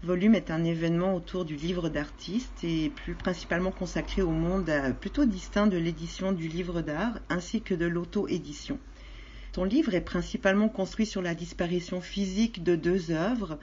Volume 0.04 0.36
est 0.36 0.52
un 0.52 0.64
événement 0.64 1.16
autour 1.16 1.44
du 1.44 1.56
livre 1.56 1.90
d'artiste 1.90 2.64
et 2.64 2.90
plus 2.90 3.16
principalement 3.16 3.72
consacré 3.72 4.22
au 4.22 4.30
monde 4.30 4.70
euh, 4.70 4.94
plutôt 4.94 5.26
distinct 5.26 5.66
de 5.66 5.78
l'édition 5.78 6.32
du 6.32 6.48
livre 6.48 6.82
d'art 6.82 7.20
ainsi 7.30 7.62
que 7.62 7.74
de 7.74 7.86
l'auto-édition. 7.86 8.80
Ton 9.52 9.64
livre 9.64 9.96
est 9.96 10.02
principalement 10.02 10.70
construit 10.70 11.08
sur 11.08 11.24
la 11.24 11.34
disparition 11.34 12.02
physique 12.02 12.64
de 12.64 12.76
deux 12.76 13.10
œuvres 13.10 13.58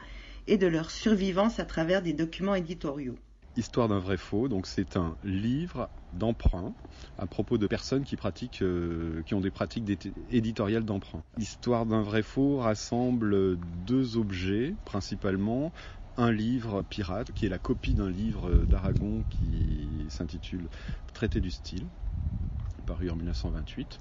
et 0.48 0.58
de 0.58 0.66
leur 0.66 0.90
survivance 0.90 1.60
à 1.60 1.64
travers 1.64 2.02
des 2.02 2.12
documents 2.12 2.56
éditoriaux. 2.56 3.16
Histoire 3.58 3.88
d'un 3.88 3.98
vrai 3.98 4.16
faux, 4.16 4.46
donc 4.46 4.68
c'est 4.68 4.96
un 4.96 5.16
livre 5.24 5.90
d'emprunt 6.12 6.76
à 7.18 7.26
propos 7.26 7.58
de 7.58 7.66
personnes 7.66 8.04
qui 8.04 8.14
pratiquent, 8.14 8.62
euh, 8.62 9.24
qui 9.24 9.34
ont 9.34 9.40
des 9.40 9.50
pratiques 9.50 9.90
éditoriales 10.30 10.84
d'emprunt. 10.84 11.24
Histoire 11.36 11.84
d'un 11.84 12.02
vrai 12.02 12.22
faux 12.22 12.58
rassemble 12.58 13.56
deux 13.58 14.16
objets 14.16 14.76
principalement. 14.84 15.72
Un 16.16 16.30
livre 16.30 16.82
pirate 16.82 17.32
qui 17.32 17.46
est 17.46 17.48
la 17.48 17.58
copie 17.58 17.94
d'un 17.94 18.08
livre 18.08 18.64
d'Aragon 18.64 19.24
qui 19.28 20.06
s'intitule 20.08 20.68
Traité 21.12 21.40
du 21.40 21.50
style, 21.50 21.88
en 22.90 23.16
1928 23.16 23.98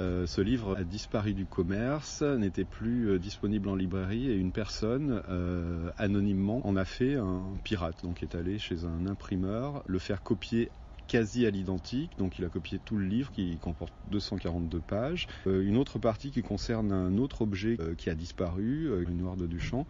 euh, 0.00 0.26
ce 0.26 0.40
livre 0.40 0.76
a 0.76 0.84
disparu 0.84 1.34
du 1.34 1.44
commerce, 1.44 2.22
n'était 2.22 2.64
plus 2.64 3.10
euh, 3.10 3.18
disponible 3.18 3.68
en 3.68 3.74
librairie 3.74 4.30
et 4.30 4.34
une 4.34 4.52
personne 4.52 5.22
euh, 5.28 5.90
anonymement 5.98 6.66
en 6.66 6.76
a 6.76 6.84
fait 6.86 7.16
un 7.16 7.42
pirate, 7.62 8.02
donc 8.02 8.22
est 8.22 8.34
allé 8.34 8.58
chez 8.58 8.84
un 8.84 9.06
imprimeur 9.06 9.82
le 9.86 9.98
faire 9.98 10.22
copier 10.22 10.70
quasi 11.08 11.44
à 11.44 11.50
l'identique, 11.50 12.12
donc 12.16 12.38
il 12.38 12.44
a 12.46 12.48
copié 12.48 12.78
tout 12.82 12.96
le 12.96 13.04
livre 13.04 13.30
qui 13.32 13.58
comporte 13.58 13.92
242 14.10 14.80
pages. 14.80 15.26
une 15.44 15.76
autre 15.76 15.98
partie 15.98 16.30
qui 16.30 16.40
concerne 16.40 16.90
un 16.90 17.18
autre 17.18 17.42
objet 17.42 17.76
qui 17.98 18.08
a 18.08 18.14
disparu, 18.14 18.90
une 19.02 19.18
noire 19.18 19.36
de 19.36 19.46
Duchamp, 19.46 19.86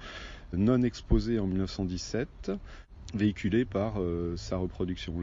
non 0.52 0.83
exposé 0.83 1.38
en 1.38 1.46
1917, 1.46 2.50
véhiculé 3.14 3.64
par 3.64 4.00
euh, 4.00 4.36
sa 4.36 4.56
reproduction, 4.56 5.14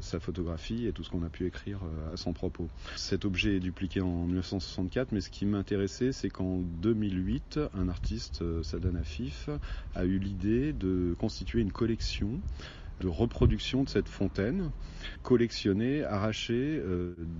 sa 0.00 0.20
photographie 0.20 0.86
et 0.86 0.92
tout 0.92 1.02
ce 1.02 1.10
qu'on 1.10 1.24
a 1.24 1.28
pu 1.28 1.46
écrire 1.46 1.80
euh, 1.82 2.14
à 2.14 2.16
son 2.16 2.32
propos. 2.32 2.68
Cet 2.96 3.24
objet 3.24 3.56
est 3.56 3.60
dupliqué 3.60 4.00
en 4.00 4.26
1964, 4.26 5.12
mais 5.12 5.20
ce 5.20 5.30
qui 5.30 5.44
m'intéressait, 5.44 6.12
c'est 6.12 6.30
qu'en 6.30 6.58
2008, 6.82 7.60
un 7.74 7.88
artiste, 7.88 8.42
euh, 8.42 8.62
Sadan 8.62 8.94
Afif, 8.94 9.50
a 9.94 10.04
eu 10.04 10.18
l'idée 10.18 10.72
de 10.72 11.14
constituer 11.18 11.60
une 11.60 11.72
collection 11.72 12.40
de 13.00 13.08
reproduction 13.08 13.84
de 13.84 13.90
cette 13.90 14.08
fontaine, 14.08 14.70
collectionnée, 15.22 16.02
arrachée 16.02 16.82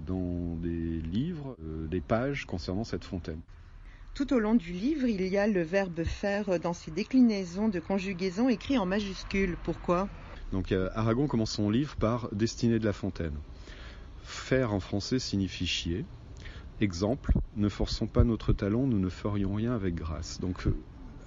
dans 0.06 0.54
des 0.56 1.00
livres, 1.00 1.56
des 1.88 2.02
pages 2.02 2.44
concernant 2.44 2.84
cette 2.84 3.04
fontaine. 3.04 3.40
Tout 4.16 4.33
au 4.33 4.38
long 4.38 4.55
du 4.55 4.72
livre, 4.72 5.07
il 5.07 5.29
y 5.29 5.37
a 5.37 5.46
le 5.46 5.61
verbe 5.61 6.02
faire 6.02 6.59
dans 6.59 6.72
ses 6.72 6.90
déclinaisons 6.90 7.68
de 7.68 7.81
conjugaison 7.81 8.48
écrit 8.48 8.79
en 8.79 8.87
majuscules. 8.87 9.59
Pourquoi? 9.62 10.09
Donc 10.52 10.72
euh, 10.72 10.88
Aragon 10.94 11.26
commence 11.26 11.50
son 11.50 11.68
livre 11.68 11.96
par 11.96 12.35
Destinée 12.35 12.79
de 12.79 12.87
la 12.87 12.94
Fontaine. 12.94 13.37
Faire 14.22 14.72
en 14.72 14.81
français 14.81 15.18
signifie 15.18 15.66
chier. 15.66 16.07
Exemple, 16.81 17.35
ne 17.57 17.68
forçons 17.68 18.07
pas 18.07 18.24
notre 18.24 18.55
talon, 18.55 18.87
nous 18.87 18.98
ne 18.98 19.11
ferions 19.11 19.52
rien 19.52 19.74
avec 19.74 19.94
grâce. 19.94 20.40
Donc 20.40 20.66
euh, 20.66 20.74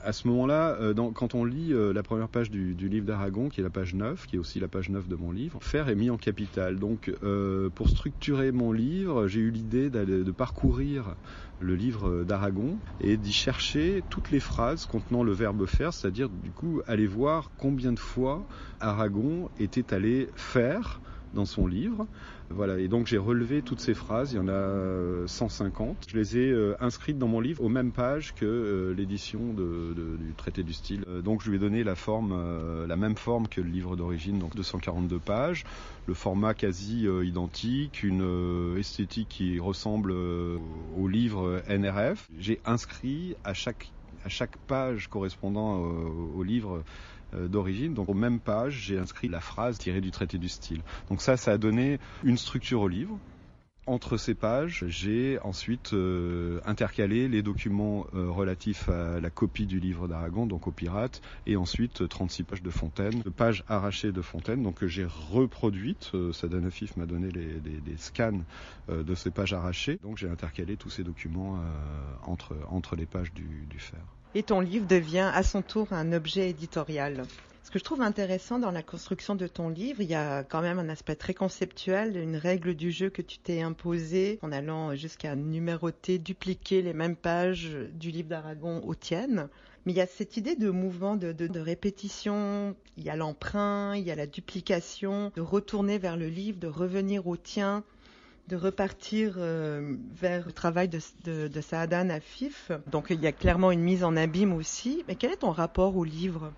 à 0.02 0.14
ce 0.14 0.28
moment-là, 0.28 0.78
euh, 0.80 0.94
quand 1.14 1.36
on 1.36 1.46
lit 1.46 1.74
euh, 1.74 1.94
la 1.94 2.04
première 2.04 2.30
page 2.30 2.50
du, 2.50 2.74
livre 2.74 3.06
d'Aragon, 3.06 3.50
qui 3.50 3.60
est 3.60 3.64
la 3.64 3.70
page 3.70 3.94
9, 3.94 4.26
qui 4.28 4.36
est 4.38 4.40
aussi 4.40 4.60
la 4.60 4.68
page 4.68 4.90
9 4.90 5.08
de 5.08 5.16
mon 5.16 5.32
livre, 5.32 5.60
faire 5.62 5.90
est 5.90 5.96
mis 5.96 6.10
en 6.10 6.18
capital. 6.18 6.78
Donc, 6.78 7.12
euh, 7.24 7.70
pour 7.70 7.90
structurer 7.90 8.52
mon 8.52 8.72
livre, 8.72 9.28
j'ai 9.28 9.42
eu 9.42 9.52
l'idée 9.52 9.90
de 9.90 10.32
parcourir 10.32 11.16
le 11.60 11.76
livre 11.76 12.24
d'Aragon 12.24 12.78
et 13.02 13.18
d'y 13.18 13.34
chercher 13.34 14.04
toutes 14.10 14.32
les 14.32 14.40
phrases 14.40 14.86
contenant 14.86 15.24
le 15.24 15.34
verbe 15.34 15.66
faire, 15.66 15.94
c'est-à-dire 15.94 16.30
du 16.30 16.52
coup 16.52 16.82
aller 16.88 17.08
voir 17.08 17.52
combien 17.58 17.92
de 17.92 18.00
fois 18.00 18.48
Aragon 18.80 19.50
était 19.60 19.94
allé 19.94 20.30
faire 20.36 21.02
dans 21.34 21.46
son 21.46 21.68
livre. 21.68 22.08
Voilà, 22.50 22.80
et 22.80 22.88
donc 22.88 23.06
j'ai 23.06 23.18
relevé 23.18 23.62
toutes 23.62 23.80
ces 23.80 23.94
phrases, 23.94 24.34
il 24.34 24.38
y 24.38 24.40
en 24.40 24.48
a 24.48 25.28
150. 25.28 25.90
Euh, 25.90 25.94
je 26.08 26.18
les 26.18 26.38
ai 26.38 26.52
euh, 26.52 26.76
inscrites 26.80 27.20
dans 27.20 27.28
mon 27.28 27.40
livre 27.40 27.64
aux 27.64 27.70
mêmes 27.70 27.92
pages 27.92 28.34
que 28.34 28.46
euh, 28.46 28.94
l'édition 28.96 29.54
du 29.54 30.34
traité 30.36 30.64
du 30.64 30.74
style. 30.74 31.06
donc 31.24 31.44
je 31.44 31.50
lui 31.50 31.58
ai 31.58 31.60
donné 31.60 31.84
la 31.84 31.96
forme, 31.96 32.36
la 32.88 32.96
même 32.96 33.16
forme 33.16 33.48
que 33.48 33.62
le 33.62 33.70
livre 33.70 33.96
d'origine, 33.96 34.40
donc 34.40 34.56
242 34.56 35.20
pages, 35.20 35.64
le 36.08 36.14
format 36.14 36.54
quasi 36.54 37.06
identique, 37.24 38.04
une 38.04 38.76
esthétique 38.78 39.30
qui 39.30 39.60
ressemble 39.60 40.12
au 40.12 41.08
livre 41.08 41.62
NRF. 41.68 42.28
J'ai 42.40 42.60
inscrit 42.66 43.36
à 43.44 43.54
chaque 43.54 43.92
à 44.26 44.30
chaque 44.30 44.58
page 44.68 45.08
correspondant 45.08 45.78
au 45.78 46.44
livre 46.44 46.84
d'origine. 47.34 47.94
Donc 47.94 48.10
aux 48.10 48.14
mêmes 48.14 48.40
pages, 48.40 48.74
j'ai 48.74 48.98
inscrit 48.98 49.28
la 49.28 49.40
phrase 49.40 49.78
tirée 49.78 50.02
du 50.02 50.12
traité 50.12 50.38
du 50.38 50.50
style. 50.50 50.82
Donc 51.10 51.22
ça, 51.22 51.38
ça 51.38 51.52
a 51.52 51.58
donné 51.58 52.00
une 52.24 52.38
structure 52.38 52.82
au 52.82 52.88
livre. 52.88 53.18
Entre 53.90 54.18
ces 54.18 54.36
pages, 54.36 54.86
j'ai 54.88 55.40
ensuite 55.40 55.94
euh, 55.94 56.62
intercalé 56.64 57.28
les 57.28 57.42
documents 57.42 58.06
euh, 58.14 58.30
relatifs 58.30 58.88
à 58.88 59.20
la 59.20 59.32
copie 59.32 59.66
du 59.66 59.80
livre 59.80 60.08
d'Aragon, 60.08 60.46
donc 60.46 60.68
au 60.68 60.72
pirate, 60.72 61.24
et 61.48 61.56
ensuite 61.56 62.08
36 62.08 62.44
pages 62.44 62.62
de 62.62 62.70
Fontaine, 62.70 63.24
pages 63.24 63.64
arrachées 63.68 64.12
de 64.12 64.22
Fontaine, 64.22 64.62
donc 64.62 64.76
que 64.76 64.86
j'ai 64.86 65.08
reproduites. 65.32 66.12
Sadanafif 66.34 66.98
m'a 66.98 67.08
donné 67.08 67.30
les, 67.32 67.98
scans 67.98 68.42
de 68.90 69.16
ces 69.16 69.32
pages 69.32 69.54
arrachées, 69.54 69.98
donc 70.04 70.20
j'ai 70.20 70.30
intercalé 70.30 70.78
tous 70.78 70.92
ces 70.92 71.04
documents 71.04 71.60
entre, 72.28 72.56
entre 72.70 72.96
les 72.96 73.08
pages 73.08 73.34
du 73.34 73.80
fer 73.80 74.02
et 74.36 74.44
ton 74.44 74.60
livre 74.60 74.88
devient 74.88 75.32
à 75.34 75.44
son 75.44 75.62
tour 75.62 75.88
un 75.92 76.14
objet 76.14 76.50
éditorial. 76.50 77.24
Ce 77.64 77.72
que 77.72 77.78
je 77.78 77.84
trouve 77.84 78.02
intéressant 78.02 78.58
dans 78.58 78.72
la 78.72 78.82
construction 78.82 79.36
de 79.36 79.46
ton 79.46 79.70
livre, 79.70 80.02
il 80.02 80.10
y 80.10 80.16
a 80.16 80.44
quand 80.44 80.62
même 80.62 80.80
un 80.80 80.90
aspect 80.90 81.16
très 81.16 81.36
conceptuel, 81.36 82.18
une 82.18 82.36
règle 82.36 82.74
du 82.74 82.90
jeu 82.90 83.12
que 83.12 83.22
tu 83.22 83.38
t'es 83.38 83.62
imposée 83.62 84.40
en 84.42 84.52
allant 84.52 84.96
jusqu'à 84.96 85.36
numéroter, 85.36 86.18
dupliquer 86.18 86.82
les 86.82 86.94
mêmes 86.94 87.16
pages 87.16 87.70
du 87.94 88.10
livre 88.10 88.30
d'Aragon 88.30 88.82
aux 88.86 88.96
tiennes. 88.96 89.50
Mais 89.86 89.94
il 89.94 89.98
y 89.98 90.02
a 90.02 90.08
cette 90.08 90.36
idée 90.36 90.56
de 90.56 90.72
mouvement, 90.72 91.16
de, 91.16 91.32
de 91.32 91.60
répétition, 91.60 92.76
il 92.98 93.04
y 93.04 93.12
a 93.12 93.16
l'emprunt, 93.16 93.96
il 93.96 94.04
y 94.04 94.12
a 94.12 94.16
la 94.16 94.28
duplication, 94.28 95.32
de 95.36 95.42
retourner 95.42 96.00
vers 96.00 96.18
le 96.18 96.28
livre, 96.28 96.60
de 96.60 96.68
revenir 96.68 97.28
au 97.28 97.38
tien, 97.38 97.84
de 98.50 98.56
repartir 98.56 99.36
euh, 99.38 99.96
vers 100.12 100.48
le 100.48 100.52
travail 100.52 100.90
de, 100.90 101.00
de, 101.24 101.48
de. 101.48 102.90
Donc 102.90 103.08
il 103.12 103.22
y 103.22 103.28
a 103.28 103.32
clairement 103.32 103.72
une 103.72 103.82
mise 103.82 104.04
en 104.04 104.18
abîme 104.18 104.54
aussi. 104.54 105.04
Mais 105.08 105.16
quel 105.16 105.32
est 105.32 105.38
ton 105.38 105.52
rapport 105.52 105.96
au 105.96 106.04
livre 106.04 106.52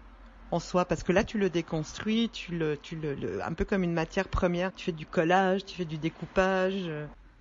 en 0.51 0.59
soi? 0.59 0.85
Parce 0.85 1.03
que 1.03 1.11
là, 1.11 1.25
tu 1.25 1.37
le 1.37 1.49
déconstruis, 1.49 2.29
tu 2.29 2.57
le, 2.57 2.77
tu 2.77 2.95
le, 2.95 3.43
un 3.43 3.51
peu 3.51 3.65
comme 3.65 3.83
une 3.83 3.93
matière 3.93 4.29
première. 4.29 4.73
Tu 4.73 4.85
fais 4.85 4.91
du 4.93 5.05
collage, 5.05 5.65
tu 5.65 5.75
fais 5.75 5.85
du 5.85 5.97
découpage. 5.97 6.89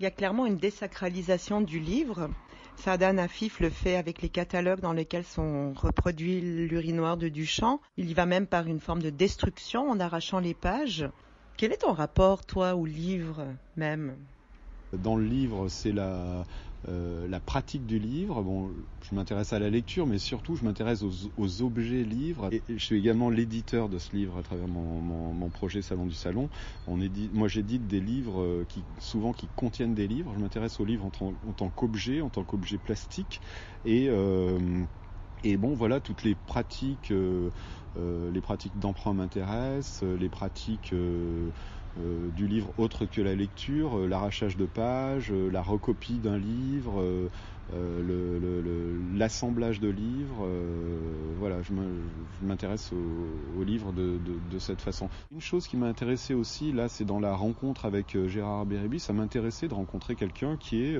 Il 0.00 0.02
y 0.02 0.06
a 0.06 0.10
clairement 0.10 0.46
une 0.46 0.56
désacralisation 0.56 1.60
du 1.60 1.78
livre. 1.78 2.28
Saadan 2.74 3.18
Afif 3.18 3.60
le 3.60 3.70
fait 3.70 3.94
avec 3.96 4.20
les 4.20 4.30
catalogues 4.30 4.80
dans 4.80 4.94
lesquels 4.94 5.24
sont 5.24 5.74
reproduits 5.74 6.40
l'urinoir 6.40 7.16
de 7.16 7.28
Duchamp. 7.28 7.80
Il 7.96 8.10
y 8.10 8.14
va 8.14 8.26
même 8.26 8.48
par 8.48 8.66
une 8.66 8.80
forme 8.80 9.02
de 9.02 9.10
destruction 9.10 9.88
en 9.88 10.00
arrachant 10.00 10.40
les 10.40 10.54
pages. 10.54 11.08
Quel 11.56 11.72
est 11.72 11.82
ton 11.82 11.92
rapport, 11.92 12.46
toi, 12.46 12.74
au 12.74 12.86
livre 12.86 13.46
même? 13.76 14.16
Dans 14.96 15.16
le 15.16 15.24
livre, 15.24 15.68
c'est 15.68 15.92
la, 15.92 16.44
euh, 16.88 17.28
la 17.28 17.40
pratique 17.40 17.84
du 17.84 17.98
livre. 17.98 18.42
Bon, 18.42 18.72
je 19.02 19.14
m'intéresse 19.14 19.52
à 19.52 19.58
la 19.58 19.68
lecture, 19.68 20.06
mais 20.06 20.18
surtout 20.18 20.56
je 20.56 20.64
m'intéresse 20.64 21.02
aux, 21.02 21.62
objets 21.62 22.04
livres. 22.04 22.48
Et, 22.52 22.62
je 22.68 22.82
suis 22.82 22.96
également 22.96 23.28
l'éditeur 23.28 23.90
de 23.90 23.98
ce 23.98 24.16
livre 24.16 24.38
à 24.38 24.42
travers 24.42 24.66
mon, 24.66 25.50
projet 25.50 25.82
Salon 25.82 26.06
du 26.06 26.14
Salon. 26.14 26.48
On 26.86 27.00
édite, 27.00 27.34
moi 27.34 27.48
j'édite 27.48 27.86
des 27.86 28.00
livres 28.00 28.40
euh, 28.40 28.64
qui 28.66 28.84
souvent 28.98 29.32
qui 29.32 29.48
contiennent 29.48 29.94
des 29.94 30.08
livres. 30.08 30.32
Je 30.34 30.40
m'intéresse 30.40 30.80
aux 30.80 30.86
livres 30.86 31.04
en, 31.04 31.10
tant 31.10 31.70
qu'objet, 31.70 32.22
en 32.22 32.30
tant 32.30 32.44
qu'objet 32.44 32.78
plastique. 32.78 33.42
Et, 33.84 34.08
euh, 34.08 34.82
et 35.44 35.58
bon, 35.58 35.74
voilà, 35.74 36.00
toutes 36.00 36.22
les 36.22 36.34
pratiques, 36.34 37.12
les 37.96 38.40
pratiques 38.40 38.78
d'emprunt 38.78 39.12
m'intéressent, 39.12 40.02
les 40.02 40.28
pratiques 40.30 40.94
euh, 41.96 42.30
du 42.30 42.46
livre 42.46 42.72
autre 42.78 43.06
que 43.06 43.20
la 43.20 43.34
lecture, 43.34 43.98
euh, 44.00 44.06
l'arrachage 44.08 44.56
de 44.56 44.66
pages, 44.66 45.32
euh, 45.32 45.48
la 45.50 45.62
recopie 45.62 46.20
d'un 46.20 46.38
livre, 46.38 47.30
l'assemblage 49.14 49.80
de 49.80 49.88
livres. 49.88 50.46
voilà, 51.38 51.62
je 51.62 51.72
m'intéresse 52.42 52.92
aux 52.92 53.62
livres 53.62 53.92
de, 53.92 54.58
cette 54.58 54.82
façon. 54.82 55.08
Une 55.32 55.40
chose 55.40 55.66
qui 55.66 55.76
m'a 55.76 55.86
intéressé 55.86 56.34
aussi, 56.34 56.72
là, 56.72 56.88
c'est 56.88 57.04
dans 57.04 57.20
la 57.20 57.34
rencontre 57.34 57.84
avec 57.84 58.16
Gérard 58.26 58.66
Bérébi, 58.66 59.00
ça 59.00 59.12
m'intéressait 59.12 59.68
de 59.68 59.74
rencontrer 59.74 60.16
quelqu'un 60.16 60.56
qui 60.56 60.82
est 60.82 60.98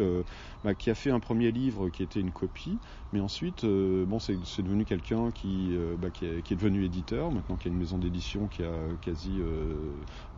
bah, 0.64 0.74
qui 0.74 0.90
a 0.90 0.94
fait 0.94 1.10
un 1.10 1.20
premier 1.20 1.50
livre 1.50 1.88
qui 1.90 2.02
était 2.02 2.20
une 2.20 2.32
copie, 2.32 2.78
mais 3.12 3.20
ensuite, 3.20 3.64
bon, 3.64 4.18
c'est 4.18 4.62
devenu 4.62 4.84
quelqu'un 4.84 5.30
qui, 5.30 5.76
bah, 5.98 6.10
qui, 6.10 6.26
est, 6.26 6.54
devenu 6.54 6.84
éditeur, 6.84 7.30
maintenant 7.30 7.56
qui 7.56 7.68
a 7.68 7.70
une 7.70 7.78
maison 7.78 7.98
d'édition 7.98 8.48
qui 8.48 8.62
a 8.62 8.72
quasi 9.00 9.40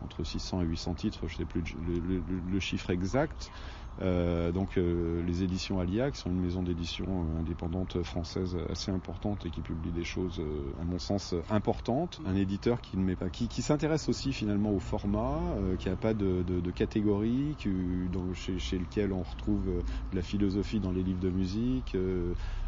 entre 0.01 0.23
6 0.23 0.33
600 0.39 0.59
à 0.59 0.63
800 0.63 0.93
titres, 0.95 1.27
je 1.27 1.33
ne 1.33 1.37
sais 1.37 1.45
plus 1.45 1.63
le, 1.79 2.59
chiffre 2.59 2.89
exact. 2.89 3.51
Euh, 4.01 4.51
donc 4.51 4.77
euh, 4.77 5.23
les 5.23 5.43
éditions 5.43 5.79
Alia, 5.79 6.09
qui 6.11 6.19
sont 6.19 6.29
une 6.29 6.41
maison 6.41 6.63
d'édition 6.63 7.05
euh, 7.07 7.39
indépendante 7.39 8.01
française 8.03 8.57
assez 8.69 8.91
importante 8.91 9.45
et 9.45 9.49
qui 9.49 9.61
publie 9.61 9.91
des 9.91 10.03
choses, 10.03 10.41
à 10.81 10.83
mon 10.83 10.99
sens, 10.99 11.35
importantes. 11.49 12.19
Un 12.25 12.35
éditeur 12.35 12.81
qui 12.81 12.97
ne 12.97 13.03
met 13.03 13.15
pas, 13.15 13.29
qui, 13.29 13.61
s'intéresse 13.61 14.09
aussi 14.09 14.33
finalement 14.33 14.71
au 14.71 14.79
format, 14.79 15.39
qui 15.79 15.89
n'a 15.89 15.95
pas 15.95 16.13
de, 16.13 16.43
catégorie, 16.71 17.55
chez, 18.33 18.79
lequel 18.79 19.13
on 19.13 19.23
retrouve 19.23 19.65
de 20.11 20.15
la 20.15 20.21
philosophie 20.21 20.79
dans 20.79 20.91
les 20.91 21.03
livres 21.03 21.21
de 21.21 21.29
musique. 21.29 21.95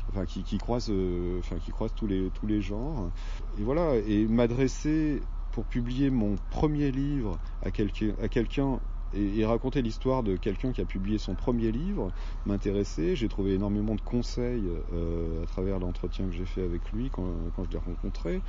Enfin, 0.10 0.26
qui, 0.26 0.58
croise, 0.58 0.92
tous 1.96 2.08
les 2.48 2.62
genres. 2.62 3.10
Et 3.60 3.64
voilà, 3.64 3.96
et 4.08 4.28
m'adresser 4.28 5.22
pour 5.52 5.66
publier 5.66 6.10
mon 6.10 6.36
premier 6.52 6.92
livre 6.92 7.40
à 7.64 7.72
quelqu'un 7.72 8.80
et, 9.16 9.46
raconter 9.46 9.82
l'histoire 9.82 10.24
de 10.24 10.36
quelqu'un 10.36 10.72
qui 10.72 10.82
a 10.82 10.86
publié 10.86 11.18
son 11.18 11.36
premier 11.36 11.72
livre 11.72 12.12
m'intéressait. 12.46 13.16
J'ai 13.16 13.28
trouvé 13.28 13.54
énormément 13.54 13.96
de 13.96 14.02
conseils 14.02 14.70
euh, 14.94 15.44
à 15.44 15.46
travers 15.46 15.80
l'entretien 15.80 16.26
que 16.26 16.34
j'ai 16.34 16.46
fait 16.46 16.64
avec 16.64 16.92
lui 16.92 17.10
quand, 17.10 17.26
je 17.66 17.72
l'ai 17.72 17.78
rencontré. 17.78 18.42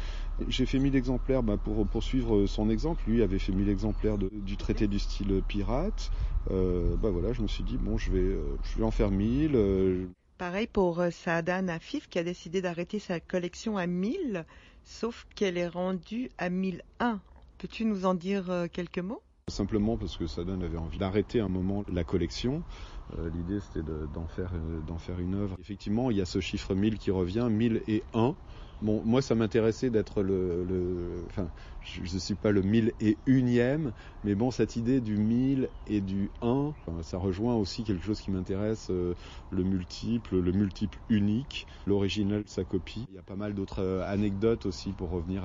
J'ai 0.49 0.67
fait 0.67 0.79
1000 0.79 0.97
exemplaires 0.97 1.43
bah, 1.43 1.57
pour 1.57 1.87
poursuivre 1.87 2.47
son 2.47 2.71
exemple. 2.71 3.03
Lui 3.07 3.23
avait 3.23 3.39
fait 3.39 3.53
1000 3.53 3.69
exemplaires 3.69 4.19
du 4.19 4.57
traité 4.57 4.87
du 4.87 4.99
style 4.99 5.43
pirate. 5.47 6.11
Euh, 6.51 6.95
bah 6.97 7.11
voilà, 7.11 7.33
je 7.33 7.43
me 7.43 7.49
suis 7.49 7.65
dit, 7.65 7.77
bon, 7.77 7.99
je 7.99 8.11
vais, 8.13 8.19
euh, 8.19 8.43
je 8.63 8.79
vais 8.79 8.85
en 8.85 8.91
faire 8.91 9.11
1000. 9.11 10.09
Pareil 10.39 10.67
pour 10.67 11.03
Saada 11.11 11.63
Nafif 11.63 12.09
qui 12.09 12.19
a 12.19 12.23
décidé 12.23 12.61
d'arrêter 12.61 12.99
sa 12.99 13.21
collection 13.21 13.79
à 13.79 13.87
1000 13.87 14.45
sauf 14.85 15.27
qu'elle 15.35 15.57
est 15.57 15.67
rendue 15.67 16.31
à 16.39 16.51
1001. 16.51 17.21
Peux-tu 17.59 17.87
nous 17.87 18.05
en 18.05 18.15
dire 18.15 18.67
quelques 18.71 18.99
mots? 18.99 19.23
Simplement 19.49 19.97
parce 19.97 20.17
que 20.17 20.27
Sadon 20.27 20.61
avait 20.61 20.77
envie 20.77 20.99
d'arrêter 20.99 21.39
un 21.39 21.47
moment 21.47 21.85
la 21.93 22.03
collection. 22.03 22.65
Euh, 23.17 23.31
l'idée 23.31 23.61
c'était 23.61 23.85
d'en 24.13 24.27
faire, 24.27 24.51
euh, 24.53 25.21
une 25.21 25.37
œuvre. 25.37 25.57
Effectivement, 25.61 26.11
il 26.11 26.17
y 26.17 26.21
a 26.21 26.25
ce 26.25 26.41
chiffre 26.41 26.75
1000 26.75 26.99
qui 26.99 27.13
revient, 27.13 27.47
1001. 27.49 28.35
Bon, 28.83 29.03
moi, 29.05 29.23
ça 29.23 29.35
m'intéressait 29.35 29.89
d'être 29.91 30.23
le, 30.23 31.25
enfin, 31.31 31.51
je 31.81 32.03
ne 32.03 32.19
suis 32.21 32.35
pas 32.35 32.51
le 32.51 32.61
mille 32.61 32.93
et 33.01 33.19
unième, 33.25 33.93
mais 34.23 34.35
bon, 34.35 34.51
cette 34.51 34.77
idée 34.77 35.01
du 35.01 35.17
mille 35.17 35.71
et 35.87 36.03
du 36.03 36.31
un, 36.43 36.75
ça 37.03 37.17
rejoint 37.17 37.55
aussi 37.55 37.85
quelque 37.85 38.05
chose 38.05 38.21
qui 38.21 38.31
m'intéresse, 38.31 38.89
euh, 38.91 39.15
le 39.51 39.65
multiple, 39.65 40.39
le 40.41 40.53
multiple 40.53 41.01
unique, 41.09 41.67
l'original, 41.87 42.43
sa 42.47 42.65
copie. 42.65 43.07
Il 43.09 43.15
y 43.15 43.19
a 43.19 43.23
pas 43.23 43.37
mal 43.37 43.55
d'autres 43.55 43.81
euh, 43.83 44.05
anecdotes 44.07 44.67
aussi 44.67 44.93
pour 44.93 45.09
revenir 45.11 45.45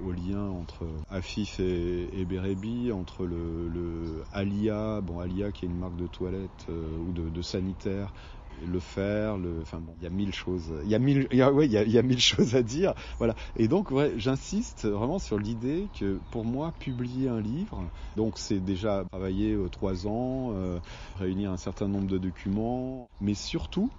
au 0.00 0.10
lien 0.10 0.48
entre 0.48 0.88
Afif 1.08 1.60
et, 1.60 2.20
et 2.20 2.92
entre 2.92 3.26
le, 3.26 4.24
Alia, 4.32 5.00
bon, 5.00 5.18
Alia 5.20 5.52
qui 5.52 5.64
est 5.64 5.68
une 5.68 5.76
marque 5.76 5.96
de 5.96 6.06
toilette 6.06 6.66
euh, 6.68 6.96
ou 6.96 7.12
de, 7.12 7.30
de 7.30 7.42
sanitaire, 7.42 8.12
le 8.62 8.80
faire, 8.80 9.38
le, 9.38 9.60
enfin 9.62 9.80
bon, 9.80 9.94
il 9.98 10.02
y 10.02 10.06
a 10.06 10.10
mille 10.10 10.34
choses, 10.34 10.74
il 10.84 10.88
y 10.90 10.94
a 10.94 10.98
mille, 10.98 11.26
il 11.30 11.38
y 11.38 11.42
a, 11.42 11.52
ouais, 11.52 11.66
il 11.66 11.72
y 11.72 11.76
a, 11.76 11.82
il 11.84 11.90
y 11.92 11.98
a 11.98 12.02
mille 12.02 12.20
choses 12.20 12.54
à 12.54 12.62
dire, 12.62 12.94
voilà. 13.18 13.34
Et 13.56 13.68
donc, 13.68 13.90
ouais, 13.90 14.12
j'insiste 14.16 14.86
vraiment 14.86 15.18
sur 15.18 15.38
l'idée 15.38 15.90
que 15.98 16.22
pour 16.30 16.44
moi, 16.44 16.72
publier 16.78 17.28
un 17.28 17.40
livre, 17.40 17.90
donc 18.16 18.38
c'est 18.38 18.60
déjà 18.60 19.04
travailler 19.12 19.52
euh, 19.54 19.68
trois 19.68 20.06
ans, 20.06 20.52
euh, 20.54 20.80
réunir 21.16 21.50
un 21.52 21.56
certain 21.56 21.88
nombre 21.88 22.06
de 22.08 22.18
documents, 22.18 23.10
mais 23.20 23.34
surtout 23.34 23.90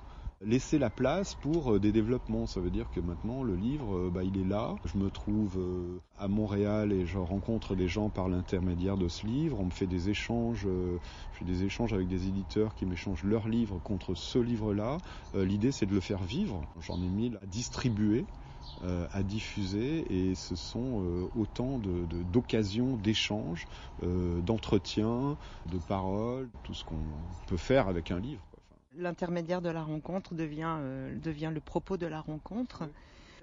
laisser 0.41 0.77
la 0.77 0.89
place 0.89 1.35
pour 1.35 1.73
euh, 1.73 1.79
des 1.79 1.91
développements. 1.91 2.45
Ça 2.45 2.59
veut 2.59 2.69
dire 2.69 2.89
que 2.91 2.99
maintenant 2.99 3.43
le 3.43 3.55
livre, 3.55 3.95
euh, 3.95 4.11
bah, 4.13 4.23
il 4.23 4.37
est 4.37 4.47
là. 4.47 4.75
Je 4.85 4.97
me 4.97 5.09
trouve 5.09 5.57
euh, 5.57 5.99
à 6.17 6.27
Montréal 6.27 6.91
et 6.91 7.05
je 7.05 7.17
rencontre 7.17 7.75
des 7.75 7.87
gens 7.87 8.09
par 8.09 8.27
l'intermédiaire 8.27 8.97
de 8.97 9.07
ce 9.07 9.25
livre. 9.25 9.59
On 9.59 9.65
me 9.65 9.71
fait 9.71 9.87
des 9.87 10.09
échanges, 10.09 10.67
je 10.67 11.37
fais 11.37 11.45
des 11.45 11.63
échanges 11.63 11.93
avec 11.93 12.07
des 12.07 12.27
éditeurs 12.27 12.75
qui 12.75 12.85
m'échangent 12.85 13.23
leurs 13.23 13.47
livres 13.47 13.79
contre 13.83 14.15
ce 14.15 14.39
livre-là. 14.39 14.97
L'idée 15.33 15.71
c'est 15.71 15.85
de 15.85 15.93
le 15.93 15.99
faire 15.99 16.23
vivre. 16.23 16.61
J'en 16.79 16.97
ai 16.97 17.07
mis 17.07 17.31
à 17.41 17.45
distribuer. 17.45 18.25
à 19.13 19.23
diffuser 19.23 20.05
et 20.09 20.35
ce 20.35 20.55
sont 20.55 21.29
autant 21.35 21.79
d'occasions, 22.31 22.97
d'échanges, 22.97 23.67
d'entretiens, 24.01 25.37
de 25.71 25.77
paroles, 25.77 26.49
tout 26.63 26.73
ce 26.73 26.83
qu'on 26.83 27.03
peut 27.47 27.57
faire 27.57 27.87
avec 27.87 28.11
un 28.11 28.19
livre 28.19 28.41
l'intermédiaire 28.97 29.61
de 29.61 29.69
la 29.69 29.83
rencontre 29.83 30.33
devient, 30.33 30.77
euh, 30.79 31.15
devient 31.19 31.51
le 31.53 31.59
propos 31.59 31.97
de 31.97 32.07
la 32.07 32.21
rencontre. 32.21 32.83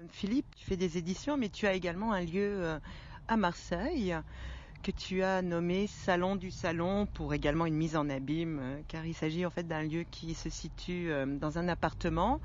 Philippe, 0.09 0.47
tu 0.55 0.65
fais 0.65 0.77
des 0.77 0.97
éditions, 0.97 1.37
mais 1.37 1.49
tu 1.49 1.67
as 1.67 1.73
également 1.73 2.11
un 2.11 2.21
lieu 2.21 2.63
euh, 2.63 2.79
à 3.27 3.37
Marseille 3.37 4.15
que 4.81 4.91
tu 4.91 5.23
as 5.23 5.41
nommé 5.41 5.87
Salon 5.87 6.35
du 6.35 6.51
Salon 6.51 7.05
pour 7.05 7.33
également 7.33 7.65
une 7.65 7.75
mise 7.75 7.95
en 7.95 8.09
abîme, 8.09 8.59
euh, 8.61 8.81
car 8.87 9.05
il 9.05 9.13
s'agit 9.13 9.45
en 9.45 9.49
fait 9.49 9.67
d'un 9.67 9.83
lieu 9.83 10.03
qui 10.03 10.33
se 10.33 10.49
situe 10.49 11.09
dans 11.39 11.57
un 11.57 11.67
appartement 11.67 12.41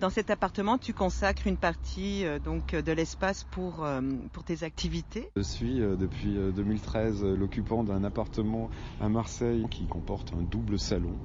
dans 0.00 0.10
cet 0.10 0.30
appartement, 0.30 0.78
tu 0.78 0.92
consacres 0.92 1.46
une 1.46 1.56
partie 1.56 2.24
euh, 2.24 2.38
donc 2.38 2.74
de 2.74 2.92
l'espace 2.92 3.44
pour, 3.44 3.84
euh, 3.84 4.00
pour 4.32 4.44
tes 4.44 4.64
activités. 4.64 5.28
Je 5.36 5.42
suis 5.42 5.80
euh, 5.80 5.96
depuis 5.96 6.34
2013 6.34 7.24
l'occupant 7.24 7.84
d'un 7.84 8.02
appartement 8.04 8.70
à 9.00 9.08
Marseille 9.08 9.66
qui 9.70 9.86
comporte 9.86 10.32
un 10.32 10.42
double 10.42 10.78
salon, 10.78 11.16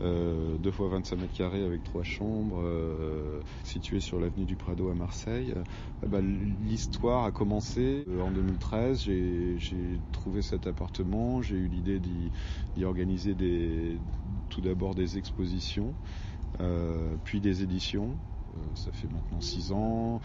deux 0.00 0.70
fois 0.70 0.88
25 0.88 1.16
mètres 1.16 1.34
carrés 1.34 1.64
avec 1.64 1.84
trois 1.84 2.02
chambres, 2.02 2.62
situé 3.64 4.00
sur 4.00 4.18
l'avenue 4.18 4.44
du 4.44 4.56
Prado 4.56 4.90
à 4.90 4.94
Marseille. 4.94 5.54
Bah, 6.06 6.20
l'histoire 6.20 7.24
a 7.24 7.32
commencé 7.32 8.04
en 8.20 8.30
2013. 8.30 9.02
J'ai 9.02 10.00
trouvé 10.12 10.42
cet 10.42 10.66
appartement, 10.66 11.42
j'ai 11.42 11.56
eu 11.56 11.68
l'idée 11.68 12.00
d'y 12.00 12.84
organiser 12.84 13.36
tout 14.48 14.60
d'abord 14.60 14.94
des 14.94 15.18
expositions. 15.18 15.94
Euh, 16.60 17.16
puis 17.24 17.40
des 17.40 17.62
éditions. 17.62 18.16
Euh, 18.56 18.60
ça 18.74 18.90
fait 18.90 19.06
maintenant 19.06 19.40
6 19.40 19.70
ans, 19.70 20.20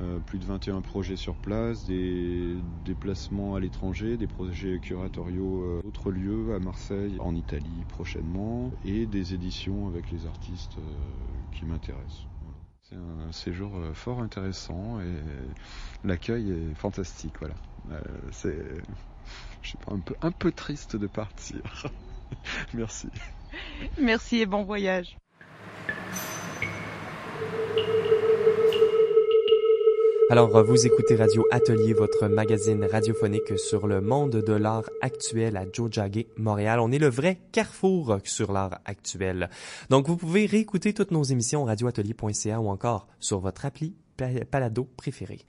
euh, 0.00 0.18
plus 0.18 0.38
de 0.38 0.46
21 0.46 0.80
projets 0.80 1.16
sur 1.16 1.34
place, 1.34 1.84
des 1.84 2.56
déplacements 2.86 3.54
à 3.54 3.60
l'étranger, 3.60 4.16
des 4.16 4.26
projets 4.26 4.78
curatoriaux 4.78 5.82
autres 5.84 6.10
lieux, 6.10 6.54
à 6.54 6.58
Marseille, 6.58 7.16
en 7.20 7.34
Italie 7.34 7.84
prochainement, 7.88 8.72
et 8.86 9.04
des 9.04 9.34
éditions 9.34 9.88
avec 9.88 10.10
les 10.10 10.26
artistes 10.26 10.78
qui 11.52 11.66
m'intéressent. 11.66 12.26
C'est 12.82 12.96
un 12.96 13.32
séjour 13.32 13.72
fort 13.94 14.20
intéressant 14.20 15.00
et 15.00 16.06
l'accueil 16.06 16.52
est 16.52 16.74
fantastique. 16.74 17.34
Voilà. 17.40 17.56
c'est, 18.30 18.56
je 19.60 19.68
suis 19.68 19.78
pas 19.78 19.92
un 19.92 19.98
peu, 19.98 20.14
un 20.22 20.30
peu 20.30 20.52
triste 20.52 20.96
de 20.96 21.08
partir. 21.08 21.60
Merci. 22.74 23.08
Merci 23.98 24.38
et 24.38 24.46
bon 24.46 24.62
voyage. 24.62 25.16
Alors, 30.28 30.64
vous 30.64 30.86
écoutez 30.86 31.14
Radio 31.14 31.46
Atelier, 31.52 31.92
votre 31.92 32.26
magazine 32.26 32.84
radiophonique 32.84 33.56
sur 33.60 33.86
le 33.86 34.00
monde 34.00 34.32
de 34.32 34.52
l'art 34.52 34.90
actuel 35.00 35.56
à 35.56 35.64
Jojage, 35.72 36.26
Montréal. 36.36 36.80
On 36.80 36.90
est 36.90 36.98
le 36.98 37.08
vrai 37.08 37.38
carrefour 37.52 38.18
sur 38.24 38.52
l'art 38.52 38.80
actuel. 38.86 39.48
Donc, 39.88 40.08
vous 40.08 40.16
pouvez 40.16 40.46
réécouter 40.46 40.94
toutes 40.94 41.12
nos 41.12 41.22
émissions 41.22 41.64
radioatelier.ca 41.64 42.58
ou 42.58 42.68
encore 42.68 43.06
sur 43.20 43.38
votre 43.38 43.66
appli 43.66 43.94
palado 44.50 44.84
préférée. 44.96 45.40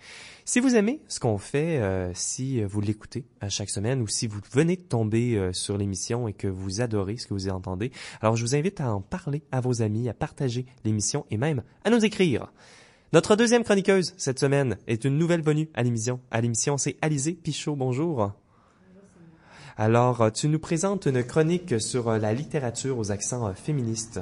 Si 0.45 0.59
vous 0.59 0.75
aimez 0.75 1.01
ce 1.07 1.19
qu'on 1.19 1.37
fait, 1.37 1.79
euh, 1.79 2.11
si 2.13 2.63
vous 2.63 2.81
l'écoutez 2.81 3.25
à 3.41 3.49
chaque 3.49 3.69
semaine 3.69 4.01
ou 4.01 4.07
si 4.07 4.27
vous 4.27 4.39
venez 4.51 4.75
de 4.75 4.81
tomber 4.81 5.35
euh, 5.35 5.53
sur 5.53 5.77
l'émission 5.77 6.27
et 6.27 6.33
que 6.33 6.47
vous 6.47 6.81
adorez 6.81 7.17
ce 7.17 7.27
que 7.27 7.33
vous 7.33 7.49
entendez, 7.49 7.91
alors 8.21 8.35
je 8.35 8.43
vous 8.43 8.55
invite 8.55 8.81
à 8.81 8.93
en 8.93 9.01
parler 9.01 9.43
à 9.51 9.61
vos 9.61 9.81
amis, 9.81 10.09
à 10.09 10.13
partager 10.13 10.65
l'émission 10.85 11.25
et 11.31 11.37
même 11.37 11.63
à 11.83 11.89
nous 11.89 12.03
écrire. 12.05 12.51
Notre 13.13 13.35
deuxième 13.35 13.63
chroniqueuse 13.63 14.13
cette 14.17 14.39
semaine 14.39 14.77
est 14.87 15.05
une 15.05 15.17
nouvelle 15.17 15.41
venue 15.41 15.69
à 15.73 15.83
l'émission. 15.83 16.19
À 16.29 16.41
l'émission, 16.41 16.77
c'est 16.77 16.97
Alizé 17.01 17.33
Pichot. 17.33 17.75
Bonjour. 17.75 18.33
Alors, 19.77 20.31
tu 20.33 20.49
nous 20.49 20.59
présentes 20.59 21.05
une 21.05 21.23
chronique 21.23 21.79
sur 21.79 22.11
la 22.11 22.33
littérature 22.33 22.97
aux 22.97 23.11
accents 23.11 23.53
féministes. 23.53 24.19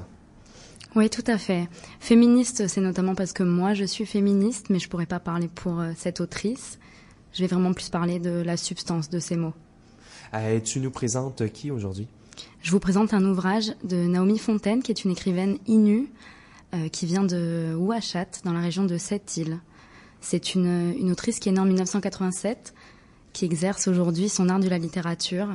Oui, 0.96 1.10
tout 1.10 1.24
à 1.28 1.38
fait. 1.38 1.68
Féministe, 2.00 2.70
c'est 2.70 2.80
notamment 2.80 3.16
parce 3.16 3.34
que 3.34 3.44
moi, 3.44 3.74
je 3.74 3.84
suis 3.84 4.06
féministe, 4.06 4.68
mais 4.70 4.80
je 4.80 4.88
pourrais 4.88 5.06
pas 5.06 5.20
parler 5.20 5.50
pour 5.54 5.82
euh, 5.82 5.92
cette 5.98 6.22
autrice. 6.22 6.80
Je 7.34 7.42
vais 7.42 7.48
vraiment 7.48 7.74
plus 7.74 7.90
parler 7.90 8.18
de 8.18 8.30
la 8.30 8.56
substance 8.56 9.10
de 9.10 9.20
ces 9.20 9.36
mots. 9.36 9.54
et 10.34 10.62
tu 10.62 10.80
nous 10.80 10.92
présentes 10.92 11.52
qui 11.52 11.70
aujourd'hui? 11.70 12.08
Je 12.62 12.72
vous 12.72 12.80
présente 12.80 13.14
un 13.14 13.26
ouvrage 13.26 13.74
de 13.84 13.98
Naomi 13.98 14.38
Fontaine, 14.38 14.82
qui 14.82 14.92
est 14.92 15.04
une 15.04 15.12
écrivaine 15.12 15.58
inu, 15.68 16.08
euh, 16.74 16.88
qui 16.88 17.06
vient 17.06 17.24
de 17.24 17.76
Ouachat, 17.78 18.28
dans 18.46 18.54
la 18.54 18.62
région 18.62 18.86
de 18.86 18.98
Sept-Îles. 18.98 19.60
C'est 20.22 20.56
une, 20.56 20.96
une 20.98 21.12
autrice 21.12 21.40
qui 21.40 21.50
est 21.50 21.52
née 21.52 21.60
en 21.60 21.66
1987, 21.66 22.74
qui 23.34 23.44
exerce 23.44 23.90
aujourd'hui 23.90 24.30
son 24.30 24.48
art 24.48 24.62
de 24.62 24.70
la 24.70 24.78
littérature 24.78 25.50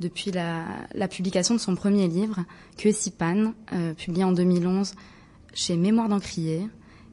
depuis 0.00 0.30
la, 0.30 1.08
publication 1.08 1.54
de 1.54 1.60
son 1.60 1.74
premier 1.74 2.08
livre, 2.08 2.44
Que 2.76 2.88
Pan, 3.10 3.54
euh, 3.72 3.94
publié 3.94 4.24
en 4.24 4.32
2011 4.32 4.94
chez 5.54 5.76
Mémoire 5.76 6.08
d'Encrier. 6.08 6.68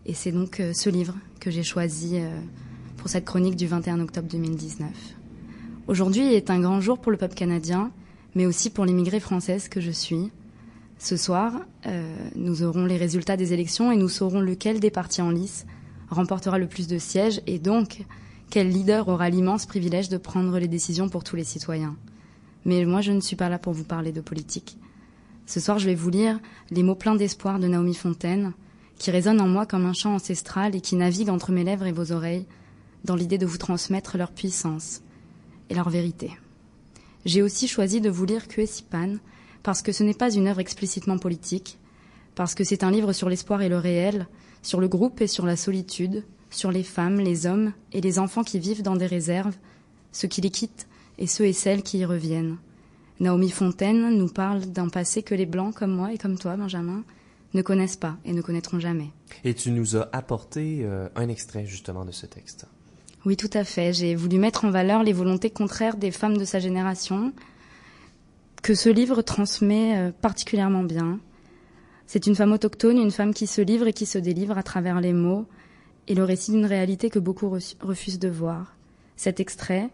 Et 0.05 0.13
c'est 0.13 0.31
donc 0.31 0.59
euh, 0.59 0.73
ce 0.73 0.89
livre 0.89 1.15
que 1.39 1.49
j'ai 1.49 1.63
choisi 1.63 2.17
euh, 2.17 2.29
pour 2.97 3.09
cette 3.09 3.25
chronique 3.25 3.55
du 3.55 3.67
21 3.67 4.01
octobre 4.01 4.27
2019. 4.29 4.89
Aujourd'hui 5.87 6.33
est 6.33 6.49
un 6.49 6.59
grand 6.59 6.81
jour 6.81 6.99
pour 6.99 7.11
le 7.11 7.17
peuple 7.17 7.35
canadien, 7.35 7.91
mais 8.35 8.45
aussi 8.45 8.69
pour 8.69 8.85
l'immigrée 8.85 9.19
française 9.19 9.69
que 9.69 9.81
je 9.81 9.91
suis. 9.91 10.31
Ce 10.97 11.17
soir, 11.17 11.65
nous 12.35 12.63
aurons 12.63 12.85
les 12.85 12.95
résultats 12.95 13.35
des 13.35 13.51
élections 13.51 13.91
et 13.91 13.97
nous 13.97 14.07
saurons 14.07 14.39
lequel 14.39 14.79
des 14.79 14.91
partis 14.91 15.21
en 15.21 15.31
lice 15.31 15.65
remportera 16.09 16.57
le 16.57 16.67
plus 16.67 16.87
de 16.87 16.97
sièges 16.97 17.41
et 17.47 17.59
donc 17.59 18.05
quel 18.49 18.69
leader 18.69 19.09
aura 19.09 19.29
l'immense 19.29 19.65
privilège 19.65 20.07
de 20.07 20.17
prendre 20.17 20.57
les 20.57 20.69
décisions 20.69 21.09
pour 21.09 21.25
tous 21.25 21.35
les 21.35 21.43
citoyens. 21.43 21.97
Mais 22.65 22.85
moi, 22.85 23.01
je 23.01 23.11
ne 23.11 23.21
suis 23.21 23.35
pas 23.35 23.49
là 23.49 23.59
pour 23.59 23.73
vous 23.73 23.83
parler 23.83 24.11
de 24.11 24.21
politique. 24.21 24.77
Ce 25.45 25.59
soir, 25.59 25.79
je 25.79 25.85
vais 25.85 25.95
vous 25.95 26.09
lire 26.09 26.39
les 26.71 26.83
mots 26.83 26.95
pleins 26.95 27.15
d'espoir 27.15 27.59
de 27.59 27.67
Naomi 27.67 27.93
Fontaine, 27.93 28.53
qui 28.97 29.11
résonnent 29.11 29.41
en 29.41 29.47
moi 29.47 29.65
comme 29.65 29.85
un 29.85 29.93
chant 29.93 30.15
ancestral 30.15 30.75
et 30.75 30.81
qui 30.81 30.95
navigue 30.95 31.29
entre 31.29 31.51
mes 31.51 31.63
lèvres 31.63 31.85
et 31.85 31.91
vos 31.91 32.11
oreilles, 32.11 32.45
dans 33.03 33.15
l'idée 33.15 33.37
de 33.37 33.45
vous 33.45 33.57
transmettre 33.57 34.17
leur 34.17 34.31
puissance 34.31 35.01
et 35.69 35.75
leur 35.75 35.89
vérité. 35.89 36.31
J'ai 37.25 37.41
aussi 37.41 37.67
choisi 37.67 37.99
de 37.99 38.09
vous 38.09 38.25
lire 38.25 38.47
Kuesipan, 38.47 39.15
parce 39.61 39.81
que 39.81 39.91
ce 39.91 40.03
n'est 40.03 40.13
pas 40.13 40.31
une 40.33 40.47
œuvre 40.47 40.59
explicitement 40.59 41.17
politique, 41.17 41.77
parce 42.35 42.55
que 42.55 42.63
c'est 42.63 42.83
un 42.83 42.91
livre 42.91 43.13
sur 43.13 43.29
l'espoir 43.29 43.61
et 43.61 43.69
le 43.69 43.77
réel, 43.77 44.27
sur 44.61 44.79
le 44.79 44.87
groupe 44.87 45.21
et 45.21 45.27
sur 45.27 45.45
la 45.45 45.55
solitude, 45.55 46.23
sur 46.49 46.71
les 46.71 46.83
femmes, 46.83 47.19
les 47.19 47.45
hommes 47.45 47.73
et 47.91 48.01
les 48.01 48.19
enfants 48.19 48.43
qui 48.43 48.59
vivent 48.59 48.83
dans 48.83 48.95
des 48.95 49.05
réserves, 49.05 49.55
ceux 50.11 50.27
qui 50.27 50.41
les 50.41 50.49
quittent 50.49 50.87
et 51.17 51.27
ceux 51.27 51.45
et 51.45 51.53
celles 51.53 51.83
qui 51.83 51.99
y 51.99 52.05
reviennent. 52.05 52.57
Naomi 53.19 53.49
Fontaine 53.49 54.17
nous 54.17 54.27
parle 54.27 54.61
d'un 54.61 54.89
passé 54.89 55.23
que 55.23 55.35
les 55.35 55.45
Blancs 55.45 55.75
comme 55.75 55.95
moi 55.95 56.13
et 56.13 56.17
comme 56.17 56.37
toi, 56.37 56.55
Benjamin, 56.55 57.03
ne 57.53 57.61
connaissent 57.61 57.97
pas 57.97 58.17
et 58.25 58.33
ne 58.33 58.41
connaîtront 58.41 58.79
jamais. 58.79 59.09
Et 59.43 59.53
tu 59.53 59.71
nous 59.71 59.95
as 59.95 60.09
apporté 60.11 60.79
euh, 60.81 61.07
un 61.15 61.29
extrait 61.29 61.65
justement 61.65 62.05
de 62.05 62.11
ce 62.11 62.25
texte. 62.25 62.65
Oui, 63.25 63.37
tout 63.37 63.49
à 63.53 63.63
fait. 63.63 63.93
J'ai 63.93 64.15
voulu 64.15 64.37
mettre 64.37 64.65
en 64.65 64.71
valeur 64.71 65.03
les 65.03 65.13
volontés 65.13 65.49
contraires 65.49 65.95
des 65.95 66.11
femmes 66.11 66.37
de 66.37 66.45
sa 66.45 66.59
génération, 66.59 67.31
que 68.61 68.75
ce 68.75 68.89
livre 68.89 69.21
transmet 69.21 69.97
euh, 69.97 70.11
particulièrement 70.11 70.83
bien. 70.83 71.19
C'est 72.07 72.27
une 72.27 72.35
femme 72.35 72.51
autochtone, 72.51 72.97
une 72.97 73.11
femme 73.11 73.33
qui 73.33 73.47
se 73.47 73.61
livre 73.61 73.87
et 73.87 73.93
qui 73.93 74.05
se 74.05 74.17
délivre 74.17 74.57
à 74.57 74.63
travers 74.63 74.99
les 74.99 75.13
mots 75.13 75.45
et 76.07 76.15
le 76.15 76.23
récit 76.23 76.51
d'une 76.51 76.65
réalité 76.65 77.09
que 77.09 77.19
beaucoup 77.19 77.49
refusent 77.79 78.19
de 78.19 78.27
voir. 78.27 78.75
Cet 79.15 79.39
extrait, 79.39 79.89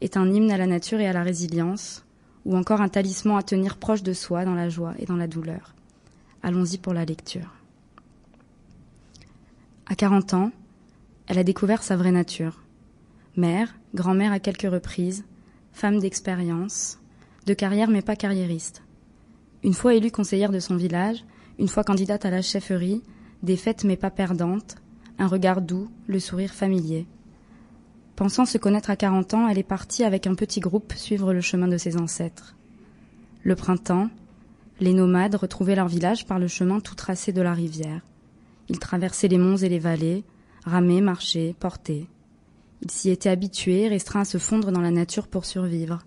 est 0.00 0.16
un 0.16 0.30
hymne 0.30 0.50
à 0.50 0.58
la 0.58 0.66
nature 0.66 1.00
et 1.00 1.06
à 1.06 1.12
la 1.12 1.22
résilience, 1.22 2.04
ou 2.44 2.56
encore 2.56 2.80
un 2.80 2.88
talisman 2.88 3.38
à 3.38 3.42
tenir 3.42 3.76
proche 3.76 4.02
de 4.02 4.12
soi 4.12 4.44
dans 4.44 4.54
la 4.54 4.68
joie 4.68 4.94
et 4.98 5.06
dans 5.06 5.16
la 5.16 5.26
douleur. 5.26 5.74
Allons-y 6.42 6.78
pour 6.78 6.94
la 6.94 7.04
lecture. 7.04 7.54
À 9.86 9.94
40 9.94 10.34
ans, 10.34 10.52
elle 11.26 11.38
a 11.38 11.44
découvert 11.44 11.82
sa 11.82 11.96
vraie 11.96 12.12
nature. 12.12 12.62
Mère, 13.36 13.74
grand-mère 13.94 14.32
à 14.32 14.40
quelques 14.40 14.70
reprises, 14.70 15.24
femme 15.72 15.98
d'expérience, 15.98 16.98
de 17.46 17.54
carrière 17.54 17.90
mais 17.90 18.02
pas 18.02 18.16
carriériste. 18.16 18.82
Une 19.62 19.74
fois 19.74 19.94
élue 19.94 20.10
conseillère 20.10 20.52
de 20.52 20.60
son 20.60 20.76
village, 20.76 21.24
une 21.58 21.68
fois 21.68 21.84
candidate 21.84 22.24
à 22.24 22.30
la 22.30 22.42
chefferie, 22.42 23.02
défaite 23.42 23.84
mais 23.84 23.96
pas 23.96 24.10
perdante, 24.10 24.76
un 25.18 25.26
regard 25.26 25.60
doux, 25.60 25.90
le 26.06 26.18
sourire 26.18 26.54
familier. 26.54 27.06
Pensant 28.20 28.44
se 28.44 28.58
connaître 28.58 28.90
à 28.90 28.96
40 28.96 29.32
ans, 29.32 29.48
elle 29.48 29.56
est 29.56 29.62
partie 29.62 30.04
avec 30.04 30.26
un 30.26 30.34
petit 30.34 30.60
groupe 30.60 30.92
suivre 30.94 31.32
le 31.32 31.40
chemin 31.40 31.68
de 31.68 31.78
ses 31.78 31.96
ancêtres. 31.96 32.54
Le 33.44 33.56
printemps, 33.56 34.10
les 34.78 34.92
nomades 34.92 35.36
retrouvaient 35.36 35.74
leur 35.74 35.88
village 35.88 36.26
par 36.26 36.38
le 36.38 36.46
chemin 36.46 36.80
tout 36.80 36.94
tracé 36.94 37.32
de 37.32 37.40
la 37.40 37.54
rivière. 37.54 38.02
Ils 38.68 38.78
traversaient 38.78 39.26
les 39.26 39.38
monts 39.38 39.56
et 39.56 39.70
les 39.70 39.78
vallées, 39.78 40.22
ramaient, 40.66 41.00
marchaient, 41.00 41.54
portaient. 41.58 42.08
Ils 42.82 42.90
s'y 42.90 43.08
étaient 43.08 43.30
habitués, 43.30 43.88
restreints 43.88 44.20
à 44.20 44.26
se 44.26 44.36
fondre 44.36 44.70
dans 44.70 44.82
la 44.82 44.90
nature 44.90 45.26
pour 45.26 45.46
survivre, 45.46 46.00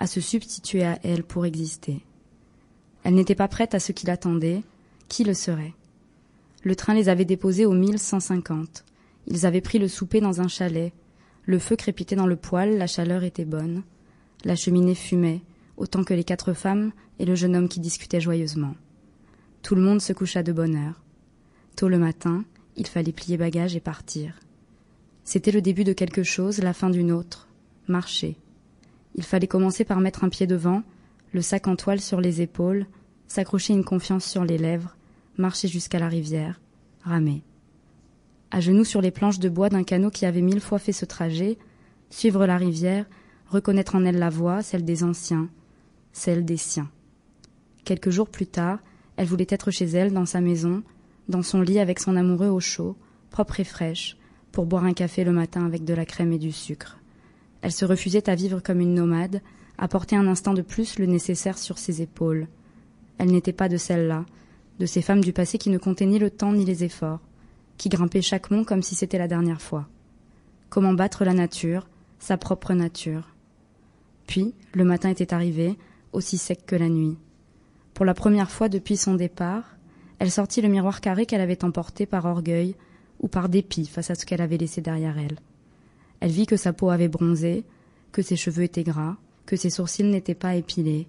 à 0.00 0.06
se 0.06 0.22
substituer 0.22 0.84
à 0.84 0.98
elle 1.02 1.22
pour 1.22 1.44
exister. 1.44 2.02
Elle 3.04 3.14
n'était 3.14 3.34
pas 3.34 3.48
prête 3.48 3.74
à 3.74 3.78
ce 3.78 3.92
qui 3.92 4.06
l'attendait. 4.06 4.62
Qui 5.10 5.22
le 5.22 5.34
serait 5.34 5.74
Le 6.62 6.74
train 6.76 6.94
les 6.94 7.10
avait 7.10 7.26
déposés 7.26 7.66
au 7.66 7.74
1150. 7.74 8.86
Ils 9.26 9.44
avaient 9.44 9.60
pris 9.60 9.78
le 9.78 9.88
souper 9.88 10.22
dans 10.22 10.40
un 10.40 10.48
chalet, 10.48 10.94
le 11.44 11.58
feu 11.58 11.76
crépitait 11.76 12.16
dans 12.16 12.26
le 12.26 12.36
poêle, 12.36 12.78
la 12.78 12.86
chaleur 12.86 13.24
était 13.24 13.44
bonne. 13.44 13.82
La 14.44 14.54
cheminée 14.54 14.94
fumait, 14.94 15.40
autant 15.76 16.04
que 16.04 16.14
les 16.14 16.24
quatre 16.24 16.52
femmes 16.52 16.92
et 17.18 17.24
le 17.24 17.34
jeune 17.34 17.56
homme 17.56 17.68
qui 17.68 17.80
discutaient 17.80 18.20
joyeusement. 18.20 18.74
Tout 19.62 19.74
le 19.74 19.82
monde 19.82 20.00
se 20.00 20.12
coucha 20.12 20.42
de 20.42 20.52
bonne 20.52 20.76
heure. 20.76 21.02
Tôt 21.76 21.88
le 21.88 21.98
matin, 21.98 22.44
il 22.76 22.86
fallait 22.86 23.12
plier 23.12 23.36
bagages 23.36 23.76
et 23.76 23.80
partir. 23.80 24.38
C'était 25.24 25.52
le 25.52 25.62
début 25.62 25.84
de 25.84 25.92
quelque 25.92 26.22
chose, 26.22 26.58
la 26.58 26.72
fin 26.72 26.90
d'une 26.90 27.12
autre. 27.12 27.48
Marcher. 27.88 28.36
Il 29.14 29.24
fallait 29.24 29.46
commencer 29.46 29.84
par 29.84 30.00
mettre 30.00 30.24
un 30.24 30.28
pied 30.28 30.46
devant, 30.46 30.82
le 31.32 31.42
sac 31.42 31.66
en 31.66 31.76
toile 31.76 32.00
sur 32.00 32.20
les 32.20 32.40
épaules, 32.40 32.86
s'accrocher 33.26 33.72
une 33.72 33.84
confiance 33.84 34.24
sur 34.24 34.44
les 34.44 34.58
lèvres, 34.58 34.96
marcher 35.38 35.68
jusqu'à 35.68 35.98
la 35.98 36.08
rivière, 36.08 36.60
ramer 37.02 37.42
à 38.52 38.60
genoux 38.60 38.84
sur 38.84 39.00
les 39.00 39.10
planches 39.10 39.38
de 39.38 39.48
bois 39.48 39.70
d'un 39.70 39.82
canot 39.82 40.10
qui 40.10 40.26
avait 40.26 40.42
mille 40.42 40.60
fois 40.60 40.78
fait 40.78 40.92
ce 40.92 41.06
trajet, 41.06 41.56
suivre 42.10 42.46
la 42.46 42.58
rivière, 42.58 43.06
reconnaître 43.48 43.94
en 43.94 44.04
elle 44.04 44.18
la 44.18 44.28
voix, 44.28 44.62
celle 44.62 44.84
des 44.84 45.02
anciens, 45.02 45.48
celle 46.12 46.44
des 46.44 46.58
siens. 46.58 46.90
Quelques 47.84 48.10
jours 48.10 48.28
plus 48.28 48.46
tard, 48.46 48.78
elle 49.16 49.26
voulait 49.26 49.46
être 49.48 49.70
chez 49.70 49.86
elle, 49.86 50.12
dans 50.12 50.26
sa 50.26 50.42
maison, 50.42 50.82
dans 51.30 51.42
son 51.42 51.62
lit 51.62 51.78
avec 51.78 51.98
son 51.98 52.14
amoureux 52.14 52.48
au 52.48 52.60
chaud, 52.60 52.94
propre 53.30 53.58
et 53.58 53.64
fraîche, 53.64 54.18
pour 54.52 54.66
boire 54.66 54.84
un 54.84 54.92
café 54.92 55.24
le 55.24 55.32
matin 55.32 55.64
avec 55.64 55.84
de 55.84 55.94
la 55.94 56.04
crème 56.04 56.34
et 56.34 56.38
du 56.38 56.52
sucre. 56.52 56.98
Elle 57.62 57.72
se 57.72 57.86
refusait 57.86 58.28
à 58.28 58.34
vivre 58.34 58.60
comme 58.60 58.80
une 58.80 58.94
nomade, 58.94 59.40
à 59.78 59.88
porter 59.88 60.14
un 60.14 60.26
instant 60.26 60.52
de 60.52 60.62
plus 60.62 60.98
le 60.98 61.06
nécessaire 61.06 61.56
sur 61.56 61.78
ses 61.78 62.02
épaules. 62.02 62.48
Elle 63.16 63.32
n'était 63.32 63.54
pas 63.54 63.70
de 63.70 63.78
celle-là, 63.78 64.26
de 64.78 64.84
ces 64.84 65.00
femmes 65.00 65.22
du 65.22 65.32
passé 65.32 65.56
qui 65.56 65.70
ne 65.70 65.78
comptaient 65.78 66.04
ni 66.04 66.18
le 66.18 66.28
temps 66.28 66.52
ni 66.52 66.66
les 66.66 66.84
efforts 66.84 67.20
qui 67.78 67.88
grimpait 67.88 68.22
chaque 68.22 68.50
mont 68.50 68.64
comme 68.64 68.82
si 68.82 68.94
c'était 68.94 69.18
la 69.18 69.28
dernière 69.28 69.62
fois. 69.62 69.88
Comment 70.70 70.94
battre 70.94 71.24
la 71.24 71.34
nature, 71.34 71.88
sa 72.18 72.36
propre 72.36 72.72
nature. 72.72 73.34
Puis, 74.26 74.54
le 74.72 74.84
matin 74.84 75.10
était 75.10 75.34
arrivé, 75.34 75.76
aussi 76.12 76.38
sec 76.38 76.64
que 76.66 76.76
la 76.76 76.88
nuit. 76.88 77.16
Pour 77.94 78.04
la 78.04 78.14
première 78.14 78.50
fois 78.50 78.68
depuis 78.68 78.96
son 78.96 79.14
départ, 79.14 79.76
elle 80.18 80.30
sortit 80.30 80.62
le 80.62 80.68
miroir 80.68 81.00
carré 81.00 81.26
qu'elle 81.26 81.40
avait 81.40 81.64
emporté 81.64 82.06
par 82.06 82.24
orgueil 82.24 82.76
ou 83.20 83.28
par 83.28 83.48
dépit 83.48 83.86
face 83.86 84.10
à 84.10 84.14
ce 84.14 84.24
qu'elle 84.24 84.40
avait 84.40 84.56
laissé 84.56 84.80
derrière 84.80 85.18
elle. 85.18 85.38
Elle 86.20 86.30
vit 86.30 86.46
que 86.46 86.56
sa 86.56 86.72
peau 86.72 86.90
avait 86.90 87.08
bronzé, 87.08 87.64
que 88.12 88.22
ses 88.22 88.36
cheveux 88.36 88.62
étaient 88.62 88.84
gras, 88.84 89.16
que 89.46 89.56
ses 89.56 89.70
sourcils 89.70 90.04
n'étaient 90.04 90.34
pas 90.34 90.54
épilés, 90.54 91.08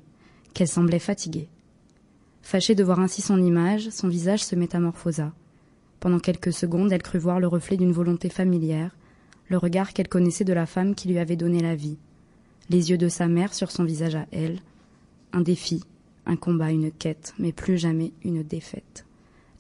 qu'elle 0.53 0.67
semblait 0.67 0.99
fatiguée. 0.99 1.49
Fâchée 2.41 2.75
de 2.75 2.83
voir 2.83 2.99
ainsi 2.99 3.21
son 3.21 3.41
image, 3.41 3.89
son 3.89 4.07
visage 4.07 4.43
se 4.43 4.55
métamorphosa. 4.55 5.31
Pendant 6.03 6.19
quelques 6.19 6.51
secondes, 6.51 6.91
elle 6.91 7.01
crut 7.01 7.21
voir 7.21 7.39
le 7.39 7.47
reflet 7.47 7.77
d'une 7.77 7.93
volonté 7.93 8.27
familière, 8.27 8.93
le 9.47 9.57
regard 9.57 9.93
qu'elle 9.93 10.09
connaissait 10.09 10.43
de 10.43 10.51
la 10.51 10.65
femme 10.65 10.95
qui 10.95 11.07
lui 11.07 11.17
avait 11.17 11.37
donné 11.37 11.61
la 11.61 11.75
vie, 11.75 11.97
les 12.69 12.89
yeux 12.89 12.97
de 12.97 13.07
sa 13.07 13.29
mère 13.29 13.53
sur 13.53 13.71
son 13.71 13.85
visage 13.85 14.15
à 14.15 14.25
elle, 14.33 14.59
un 15.31 15.39
défi, 15.39 15.81
un 16.25 16.35
combat, 16.35 16.71
une 16.71 16.91
quête, 16.91 17.33
mais 17.39 17.53
plus 17.53 17.77
jamais 17.77 18.11
une 18.25 18.43
défaite. 18.43 19.05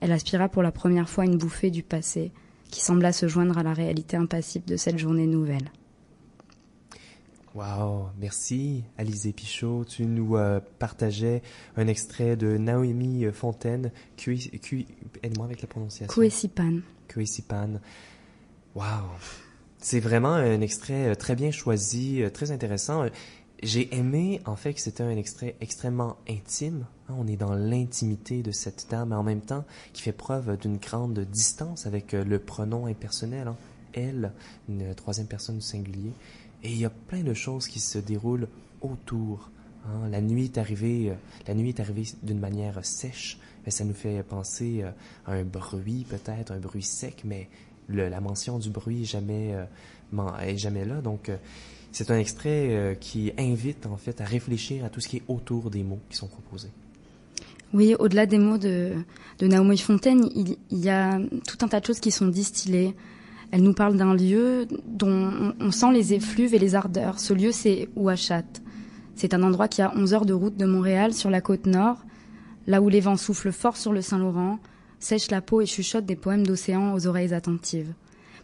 Elle 0.01 0.11
aspira 0.11 0.49
pour 0.49 0.63
la 0.63 0.73
première 0.73 1.09
fois 1.09 1.23
une 1.23 1.37
bouffée 1.37 1.71
du 1.71 1.81
passé 1.81 2.33
qui 2.69 2.81
sembla 2.81 3.13
se 3.13 3.29
joindre 3.29 3.57
à 3.57 3.63
la 3.63 3.71
réalité 3.71 4.17
impassible 4.17 4.65
de 4.65 4.75
cette 4.75 4.99
journée 4.99 5.27
nouvelle. 5.27 5.71
Wow, 7.55 8.09
merci 8.17 8.83
Alizé 8.97 9.31
Pichot. 9.31 9.85
Tu 9.85 10.07
nous 10.07 10.37
euh, 10.37 10.59
partageais 10.79 11.43
un 11.77 11.85
extrait 11.85 12.35
de 12.35 12.57
Naomi 12.57 13.25
Fontaine, 13.31 13.91
aide-moi 15.21 15.45
avec 15.45 15.61
la 15.61 15.67
prononciation. 15.67 16.11
Kuesipan. 16.11 16.79
Kuesipan. 17.07 17.79
Wow, 18.73 18.83
c'est 19.77 19.99
vraiment 19.99 20.33
un 20.33 20.61
extrait 20.61 21.09
euh, 21.09 21.15
très 21.15 21.35
bien 21.35 21.51
choisi, 21.51 22.23
euh, 22.23 22.31
très 22.31 22.49
intéressant. 22.49 23.05
J'ai 23.61 23.95
aimé 23.95 24.41
en 24.45 24.55
fait 24.55 24.73
que 24.73 24.81
c'était 24.81 25.03
un 25.03 25.15
extrait 25.15 25.55
extrêmement 25.61 26.17
intime. 26.27 26.87
Hein. 27.07 27.13
on 27.19 27.27
est 27.27 27.37
dans 27.37 27.53
l'intimité 27.53 28.41
de 28.41 28.51
cette 28.51 28.87
dame, 28.89 29.09
mais 29.09 29.15
en 29.15 29.23
même 29.23 29.41
temps 29.41 29.63
qui 29.93 30.01
fait 30.01 30.11
preuve 30.11 30.57
d'une 30.57 30.77
grande 30.77 31.19
distance 31.19 31.85
avec 31.85 32.13
le 32.13 32.39
pronom 32.39 32.87
impersonnel. 32.87 33.47
Hein. 33.47 33.57
Elle, 33.93 34.31
une 34.69 34.95
troisième 34.95 35.27
personne 35.27 35.61
singulier. 35.61 36.13
Et 36.63 36.71
il 36.71 36.79
y 36.79 36.85
a 36.85 36.89
plein 36.89 37.23
de 37.23 37.33
choses 37.33 37.67
qui 37.67 37.79
se 37.79 37.99
déroulent 37.99 38.47
autour. 38.81 39.49
Hein. 39.85 40.07
La 40.09 40.21
nuit 40.21 40.45
est 40.45 40.57
arrivée, 40.57 41.09
euh, 41.09 41.15
la 41.47 41.53
nuit 41.53 41.69
est 41.69 41.79
arrivée 41.79 42.05
d'une 42.23 42.39
manière 42.39 42.83
sèche, 42.85 43.37
mais 43.65 43.71
ça 43.71 43.83
nous 43.83 43.93
fait 43.93 44.23
penser 44.23 44.81
euh, 44.81 44.91
à 45.25 45.33
un 45.33 45.43
bruit 45.43 46.05
peut-être, 46.09 46.51
un 46.51 46.59
bruit 46.59 46.83
sec, 46.83 47.23
mais 47.25 47.49
la 47.89 48.21
mention 48.21 48.59
du 48.59 48.69
bruit 48.69 49.01
est 49.01 49.05
jamais, 49.05 49.53
euh, 49.53 50.39
est 50.41 50.57
jamais 50.57 50.85
là. 50.85 51.01
Donc 51.01 51.29
c'est 51.91 52.09
un 52.11 52.17
extrait 52.17 52.97
qui 53.01 53.33
invite 53.37 53.85
en 53.85 53.97
fait 53.97 54.21
à 54.21 54.25
réfléchir 54.25 54.85
à 54.85 54.89
tout 54.89 55.01
ce 55.01 55.09
qui 55.09 55.17
est 55.17 55.23
autour 55.27 55.69
des 55.69 55.83
mots 55.83 55.99
qui 56.09 56.15
sont 56.15 56.27
proposés. 56.27 56.71
Oui, 57.73 57.95
au-delà 57.97 58.25
des 58.25 58.37
mots 58.37 58.57
de, 58.57 58.93
Naomi 59.41 59.77
Fontaine, 59.79 60.29
il, 60.35 60.57
y 60.71 60.89
a 60.89 61.19
tout 61.47 61.57
un 61.61 61.67
tas 61.67 61.79
de 61.79 61.85
choses 61.85 61.99
qui 61.99 62.11
sont 62.11 62.27
distillées. 62.27 62.95
Elle 63.53 63.61
nous 63.61 63.75
parle 63.75 63.97
d'un 63.97 64.15
lieu 64.15 64.67
dont 64.87 65.53
on 65.59 65.69
sent 65.69 65.91
les 65.91 66.15
effluves 66.15 66.55
et 66.55 66.59
les 66.59 66.73
ardeurs. 66.73 67.19
Ce 67.19 67.35
lieu, 67.35 67.51
c'est 67.51 67.87
Ouachat. 67.95 68.41
C'est 69.13 69.35
un 69.35 69.43
endroit 69.43 69.67
qui 69.67 69.83
a 69.83 69.95
11 69.95 70.15
heures 70.15 70.25
de 70.25 70.33
route 70.33 70.57
de 70.57 70.65
Montréal 70.65 71.13
sur 71.13 71.29
la 71.29 71.39
côte 71.39 71.67
nord, 71.67 72.03
là 72.65 72.81
où 72.81 72.89
les 72.89 72.99
vents 72.99 73.15
soufflent 73.15 73.51
fort 73.51 73.77
sur 73.77 73.93
le 73.93 74.01
Saint-Laurent, 74.01 74.57
sèchent 74.99 75.29
la 75.29 75.41
peau 75.41 75.61
et 75.61 75.67
chuchotent 75.67 76.07
des 76.07 76.15
poèmes 76.15 76.47
d'océan 76.47 76.95
aux 76.95 77.05
oreilles 77.05 77.35
attentives. 77.35 77.93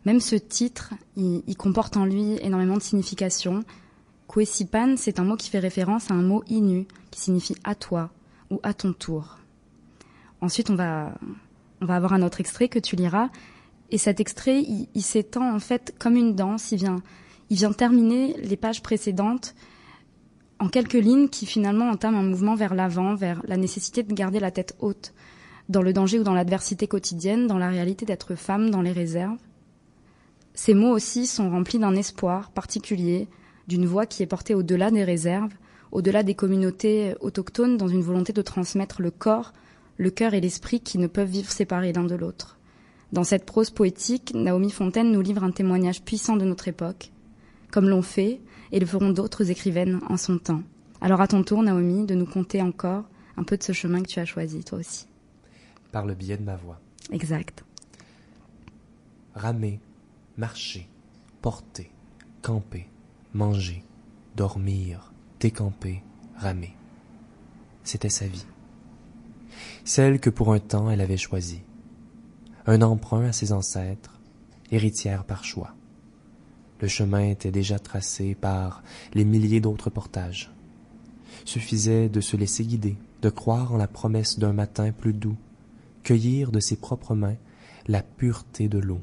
Même 0.06 0.20
ce 0.20 0.36
titre, 0.36 0.94
il, 1.18 1.58
comporte 1.58 1.98
en 1.98 2.06
lui 2.06 2.38
énormément 2.44 2.78
de 2.78 2.84
significations. 2.84 3.64
Kwesipan, 4.28 4.96
c'est 4.96 5.20
un 5.20 5.24
mot 5.24 5.38
qui 5.38 5.50
fait 5.50 5.58
référence 5.58 6.12
à 6.12 6.14
un 6.14 6.22
mot 6.22 6.44
inu, 6.50 6.86
qui 7.10 7.20
signifie 7.20 7.56
à 7.64 7.74
toi 7.74 8.12
ou 8.52 8.60
à 8.62 8.76
ton 8.76 8.94
tour. 8.94 9.40
Ensuite, 10.40 10.70
on 10.70 10.76
va, 10.76 11.16
on 11.82 11.88
va 11.88 11.96
avoir 11.96 12.14
un 12.14 12.22
autre 12.22 12.42
extrait 12.42 12.68
que 12.68 12.78
tu 12.78 12.96
liras, 12.96 13.30
et 13.92 13.98
cet 13.98 14.20
extrait, 14.20 14.62
il, 14.94 15.02
s'étend 15.02 15.54
en 15.54 15.60
fait 15.60 15.96
comme 15.98 16.16
une 16.16 16.36
danse. 16.36 16.72
Il 16.72 16.78
vient, 16.78 17.02
il 17.50 17.58
vient 17.58 17.74
terminer 17.74 18.36
les 18.42 18.58
pages 18.58 18.84
précédentes 18.84 19.56
en 20.60 20.70
quelques 20.70 20.94
lignes 20.94 21.30
qui 21.30 21.46
finalement 21.46 21.90
entament 21.90 22.20
un 22.20 22.24
mouvement 22.24 22.56
vers 22.56 22.76
l'avant, 22.76 23.16
vers 23.16 23.42
la 23.48 23.58
nécessité 23.58 24.04
de 24.04 24.14
garder 24.14 24.40
la 24.40 24.52
tête 24.52 24.76
haute, 24.80 25.14
dans 25.70 25.82
le 25.82 25.94
danger 25.94 26.20
ou 26.20 26.24
dans 26.24 26.34
l'adversité 26.34 26.88
quotidienne, 26.88 27.48
dans 27.48 27.58
la 27.58 27.70
réalité 27.70 28.06
d'être 28.06 28.36
femme, 28.36 28.70
dans 28.70 28.82
les 28.82 28.92
réserves. 28.92 29.38
Ces 30.54 30.74
mots 30.74 30.92
aussi 30.92 31.26
sont 31.26 31.50
remplis 31.50 31.80
d'un 31.80 31.96
espoir 31.96 32.52
particulier, 32.52 33.28
d'une 33.68 33.86
voix 33.86 34.06
qui 34.06 34.22
est 34.22 34.28
portée 34.28 34.56
au-delà 34.56 34.92
des 34.92 35.04
réserves, 35.04 35.54
au-delà 35.92 36.22
des 36.22 36.36
communautés 36.36 37.16
autochtones, 37.22 37.78
dans 37.78 37.88
une 37.88 38.02
volonté 38.02 38.34
de 38.34 38.42
transmettre 38.42 39.02
le 39.02 39.12
corps, 39.12 39.54
le 39.98 40.12
cœur 40.12 40.34
et 40.34 40.42
l'esprit 40.42 40.82
qui 40.82 40.98
ne 40.98 41.08
peuvent 41.08 41.30
vivre 41.30 41.52
séparés 41.52 41.94
l'un 41.94 42.04
de 42.04 42.16
l'autre. 42.16 42.59
Dans 43.12 43.24
cette 43.24 43.46
prose 43.46 43.72
poétique, 43.72 44.34
Naomi 44.36 44.70
Fontaine 44.70 45.12
nous 45.12 45.22
livre 45.22 45.44
un 45.44 45.52
témoignage 45.52 46.04
puissant 46.04 46.36
de 46.36 46.46
notre 46.46 46.68
époque, 46.68 47.12
comme 47.72 47.90
l'ont 47.90 48.04
fait 48.04 48.40
et 48.72 48.80
le 48.80 48.86
feront 48.86 49.10
d'autres 49.10 49.50
écrivaines 49.50 50.00
en 50.08 50.18
son 50.18 50.38
temps. 50.38 50.62
Alors 51.02 51.22
à 51.22 51.28
ton 51.28 51.44
tour, 51.44 51.64
Naomi, 51.64 52.06
de 52.06 52.14
nous 52.14 52.28
conter 52.28 52.62
encore 52.62 53.06
un 53.36 53.44
peu 53.44 53.58
de 53.58 53.64
ce 53.64 53.72
chemin 53.72 54.04
que 54.04 54.08
tu 54.08 54.20
as 54.20 54.26
choisi, 54.26 54.64
toi 54.64 54.78
aussi. 54.78 55.08
Par 55.92 56.06
le 56.06 56.14
biais 56.14 56.38
de 56.38 56.44
ma 56.44 56.56
voix. 56.56 56.80
Exact. 57.12 57.64
Ramer, 59.34 59.80
marcher, 60.38 60.88
porter, 61.42 61.90
camper, 62.44 62.88
manger, 63.34 63.84
dormir, 64.36 65.14
décamper, 65.40 66.04
ramer. 66.36 66.76
C'était 67.84 68.10
sa 68.10 68.28
vie. 68.28 68.46
Celle 69.84 70.20
que 70.20 70.30
pour 70.30 70.54
un 70.54 70.60
temps 70.60 70.92
elle 70.92 71.02
avait 71.02 71.18
choisie 71.18 71.64
un 72.70 72.84
emprunt 72.84 73.26
à 73.26 73.32
ses 73.32 73.52
ancêtres, 73.52 74.20
héritière 74.72 75.24
par 75.24 75.44
choix. 75.44 75.74
Le 76.80 76.88
chemin 76.88 77.24
était 77.24 77.50
déjà 77.50 77.80
tracé 77.80 78.36
par 78.36 78.84
les 79.16 79.26
milliers 79.26 79.60
d'autres 79.60 79.90
portages. 79.90 80.52
Suffisait 81.46 82.10
de 82.10 82.22
se 82.22 82.38
laisser 82.38 82.64
guider, 82.64 82.96
de 83.24 83.30
croire 83.32 83.74
en 83.74 83.78
la 83.78 83.88
promesse 83.88 84.38
d'un 84.38 84.54
matin 84.54 84.92
plus 84.92 85.14
doux, 85.14 85.36
cueillir 86.04 86.52
de 86.52 86.60
ses 86.60 86.76
propres 86.76 87.16
mains 87.16 87.38
la 87.88 88.04
pureté 88.04 88.70
de 88.70 88.78
l'eau, 88.78 89.02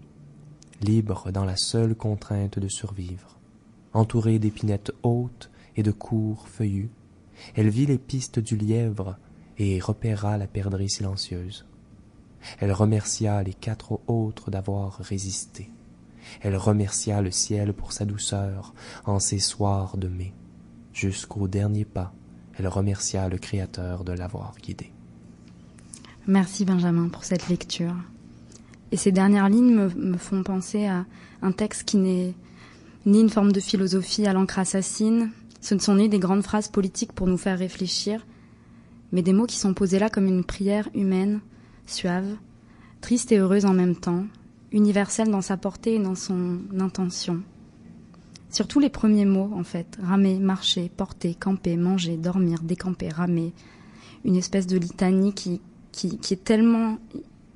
libre 0.81 1.33
dans 1.33 1.45
la 1.45 1.57
seule 1.57 1.97
contrainte 1.97 2.61
de 2.61 2.69
survivre. 2.69 3.37
Entourée 3.95 4.39
d'épinettes 4.39 4.93
hautes 5.03 5.51
et 5.75 5.83
de 5.83 5.91
courts 5.91 6.47
feuillus, 6.47 6.91
elle 7.57 7.71
vit 7.71 7.87
les 7.87 7.99
pistes 7.99 8.39
du 8.39 8.57
lièvre 8.57 9.19
et 9.59 9.81
repéra 9.81 10.39
la 10.39 10.47
perdrix 10.47 10.89
silencieuse. 10.89 11.67
Elle 12.59 12.73
remercia 12.73 13.43
les 13.43 13.55
quatre 13.55 14.01
autres 14.07 14.51
d'avoir 14.51 14.99
résisté. 14.99 15.71
Elle 16.41 16.57
remercia 16.57 17.23
le 17.23 17.31
ciel 17.31 17.73
pour 17.73 17.93
sa 17.93 18.05
douceur 18.05 18.75
en 19.05 19.19
ces 19.19 19.39
soirs 19.39 19.97
de 19.97 20.09
mai. 20.09 20.33
Jusqu'au 20.93 21.49
dernier 21.49 21.85
pas, 21.85 22.13
elle 22.59 22.69
remercia 22.69 23.29
le 23.29 23.39
Créateur 23.39 24.05
de 24.05 24.13
l'avoir 24.13 24.55
guidée. 24.63 24.93
Merci 26.27 26.65
Benjamin 26.65 27.09
pour 27.09 27.25
cette 27.25 27.49
lecture. 27.49 27.95
Et 28.93 28.97
ces 28.97 29.13
dernières 29.13 29.49
lignes 29.49 29.75
me, 29.75 29.89
me 29.95 30.17
font 30.17 30.43
penser 30.43 30.87
à 30.87 31.05
un 31.43 31.53
texte 31.53 31.85
qui 31.85 31.97
n'est 31.99 32.35
ni 33.05 33.21
une 33.21 33.31
forme 33.31 33.53
de 33.53 33.61
philosophie 33.61 34.27
à 34.27 34.33
l'encre 34.33 34.59
assassine, 34.59 35.31
ce 35.61 35.75
ne 35.75 35.81
sont 35.81 35.97
ni 35.97 36.09
des 36.09 36.19
grandes 36.19 36.43
phrases 36.43 36.69
politiques 36.69 37.13
pour 37.13 37.27
nous 37.27 37.39
faire 37.39 37.59
réfléchir, 37.59 38.27
mais 39.13 39.23
des 39.23 39.33
mots 39.33 39.47
qui 39.47 39.57
sont 39.57 39.75
posés 39.75 39.99
là 39.99 40.11
comme 40.11 40.27
une 40.27 40.45
prière 40.45 40.89
humaine, 40.95 41.41
suave, 41.87 42.37
triste 43.01 43.33
et 43.33 43.39
heureuse 43.39 43.67
en 43.67 43.73
même 43.73 43.97
temps, 43.97 44.25
universelle 44.73 45.31
dans 45.31 45.43
sa 45.43 45.57
portée 45.57 45.95
et 45.95 45.99
dans 45.99 46.15
son 46.15 46.59
intention. 46.79 47.43
Surtout 48.51 48.81
les 48.81 48.89
premiers 48.89 49.25
mots, 49.25 49.51
en 49.55 49.65
fait, 49.65 49.99
ramer, 50.03 50.39
marcher, 50.39 50.91
porter, 50.97 51.35
camper, 51.35 51.77
manger, 51.77 52.17
dormir, 52.17 52.61
décamper, 52.63 53.09
ramer, 53.09 53.53
une 54.25 54.37
espèce 54.37 54.67
de 54.67 54.79
litanie 54.79 55.35
qui, 55.35 55.61
est 56.05 56.45
tellement 56.45 56.99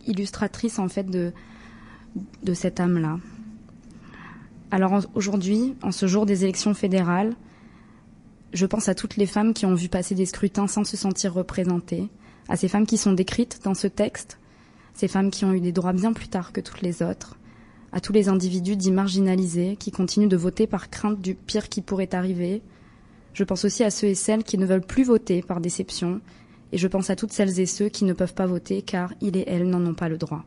illustratrice, 0.06 0.78
en 0.78 0.88
fait, 0.88 1.04
de, 1.04 1.32
de 2.42 2.54
cette 2.54 2.80
âme-là. 2.80 3.18
Alors 4.70 5.00
aujourd'hui, 5.14 5.74
en 5.82 5.90
ce 5.90 6.06
jour 6.06 6.26
des 6.26 6.44
élections 6.44 6.74
fédérales, 6.74 7.34
je 8.52 8.66
pense 8.66 8.88
à 8.88 8.94
toutes 8.94 9.16
les 9.16 9.26
femmes 9.26 9.52
qui 9.54 9.66
ont 9.66 9.74
vu 9.74 9.88
passer 9.88 10.14
des 10.14 10.26
scrutins 10.26 10.66
sans 10.66 10.84
se 10.84 10.96
sentir 10.96 11.34
représentées, 11.34 12.08
à 12.50 12.56
ces 12.56 12.68
femmes 12.68 12.86
qui 12.86 12.98
sont 12.98 13.12
décrites 13.12 13.60
dans 13.64 13.74
ce 13.74 13.86
texte, 13.86 14.38
ces 14.92 15.08
femmes 15.08 15.30
qui 15.30 15.44
ont 15.44 15.52
eu 15.52 15.60
des 15.60 15.72
droits 15.72 15.92
bien 15.92 16.12
plus 16.12 16.28
tard 16.28 16.52
que 16.52 16.60
toutes 16.60 16.82
les 16.82 17.00
autres, 17.00 17.38
à 17.92 18.00
tous 18.00 18.12
les 18.12 18.28
individus 18.28 18.76
dits 18.76 18.90
marginalisés 18.90 19.76
qui 19.78 19.92
continuent 19.92 20.28
de 20.28 20.36
voter 20.36 20.66
par 20.66 20.90
crainte 20.90 21.20
du 21.20 21.36
pire 21.36 21.68
qui 21.68 21.80
pourrait 21.80 22.14
arriver. 22.14 22.60
Je 23.34 23.44
pense 23.44 23.64
aussi 23.64 23.84
à 23.84 23.90
ceux 23.90 24.08
et 24.08 24.14
celles 24.16 24.42
qui 24.42 24.58
ne 24.58 24.66
veulent 24.66 24.86
plus 24.86 25.04
voter 25.04 25.42
par 25.42 25.60
déception, 25.60 26.20
et 26.72 26.78
je 26.78 26.88
pense 26.88 27.08
à 27.08 27.16
toutes 27.16 27.32
celles 27.32 27.60
et 27.60 27.66
ceux 27.66 27.88
qui 27.88 28.04
ne 28.04 28.12
peuvent 28.12 28.34
pas 28.34 28.46
voter 28.46 28.82
car 28.82 29.14
ils 29.20 29.36
et 29.36 29.44
elles 29.46 29.68
n'en 29.68 29.86
ont 29.86 29.94
pas 29.94 30.08
le 30.08 30.18
droit. 30.18 30.44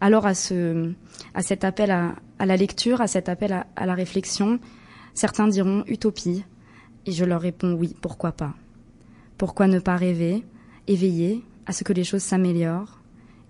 Alors 0.00 0.26
à, 0.26 0.34
ce, 0.34 0.92
à 1.34 1.42
cet 1.42 1.62
appel 1.62 1.92
à, 1.92 2.16
la 2.44 2.56
lecture, 2.56 3.00
à 3.00 3.06
cet 3.06 3.28
appel 3.28 3.52
à, 3.52 3.66
à 3.76 3.86
la 3.86 3.94
réflexion, 3.94 4.58
certains 5.14 5.46
diront 5.46 5.84
utopie, 5.86 6.44
et 7.06 7.12
je 7.12 7.24
leur 7.24 7.40
réponds 7.40 7.74
oui, 7.74 7.94
pourquoi 8.00 8.32
pas. 8.32 8.54
Pourquoi 9.38 9.68
ne 9.68 9.78
pas 9.78 9.96
rêver? 9.96 10.44
Éveillé 10.90 11.44
à 11.66 11.72
ce 11.72 11.84
que 11.84 11.92
les 11.92 12.04
choses 12.04 12.22
s'améliorent, 12.22 13.00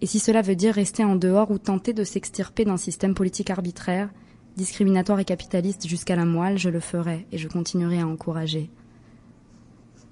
et 0.02 0.06
si 0.06 0.18
cela 0.18 0.42
veut 0.42 0.56
dire 0.56 0.74
rester 0.74 1.04
en 1.04 1.16
dehors 1.16 1.50
ou 1.50 1.58
tenter 1.58 1.92
de 1.92 2.04
s'extirper 2.04 2.64
d'un 2.64 2.76
système 2.76 3.14
politique 3.14 3.50
arbitraire, 3.50 4.10
discriminatoire 4.56 5.20
et 5.20 5.24
capitaliste 5.24 5.86
jusqu'à 5.86 6.16
la 6.16 6.24
moelle, 6.24 6.58
je 6.58 6.68
le 6.68 6.80
ferai 6.80 7.26
et 7.32 7.38
je 7.38 7.48
continuerai 7.48 8.00
à 8.00 8.06
encourager. 8.06 8.70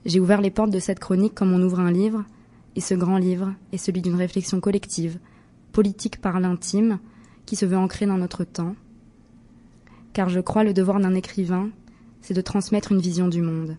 J'ai 0.05 0.21
ouvert 0.21 0.41
les 0.41 0.51
portes 0.51 0.71
de 0.71 0.79
cette 0.79 1.01
chronique 1.01 1.35
comme 1.35 1.53
on 1.53 1.63
ouvre 1.63 1.81
un 1.81 1.91
livre, 1.91 2.25
et 2.77 2.81
ce 2.81 2.95
grand 2.95 3.19
livre 3.19 3.55
est 3.73 3.79
celui 3.79 4.03
d'une 4.03 4.15
réflexion 4.15 4.61
collective, 4.61 5.19
politique 5.73 6.21
par 6.21 6.41
l'intime, 6.41 6.99
qui 7.45 7.57
se 7.57 7.67
veut 7.67 7.77
ancrer 7.77 8.07
dans 8.07 8.19
notre 8.19 8.45
temps. 8.45 8.75
Car 10.13 10.29
je 10.29 10.41
crois 10.41 10.65
le 10.65 10.75
devoir 10.75 11.01
d'un 11.01 11.15
écrivain, 11.15 11.71
c'est 12.21 12.35
de 12.35 12.41
transmettre 12.41 12.93
une 12.93 13.01
vision 13.01 13.29
du 13.29 13.43
monde. 13.43 13.77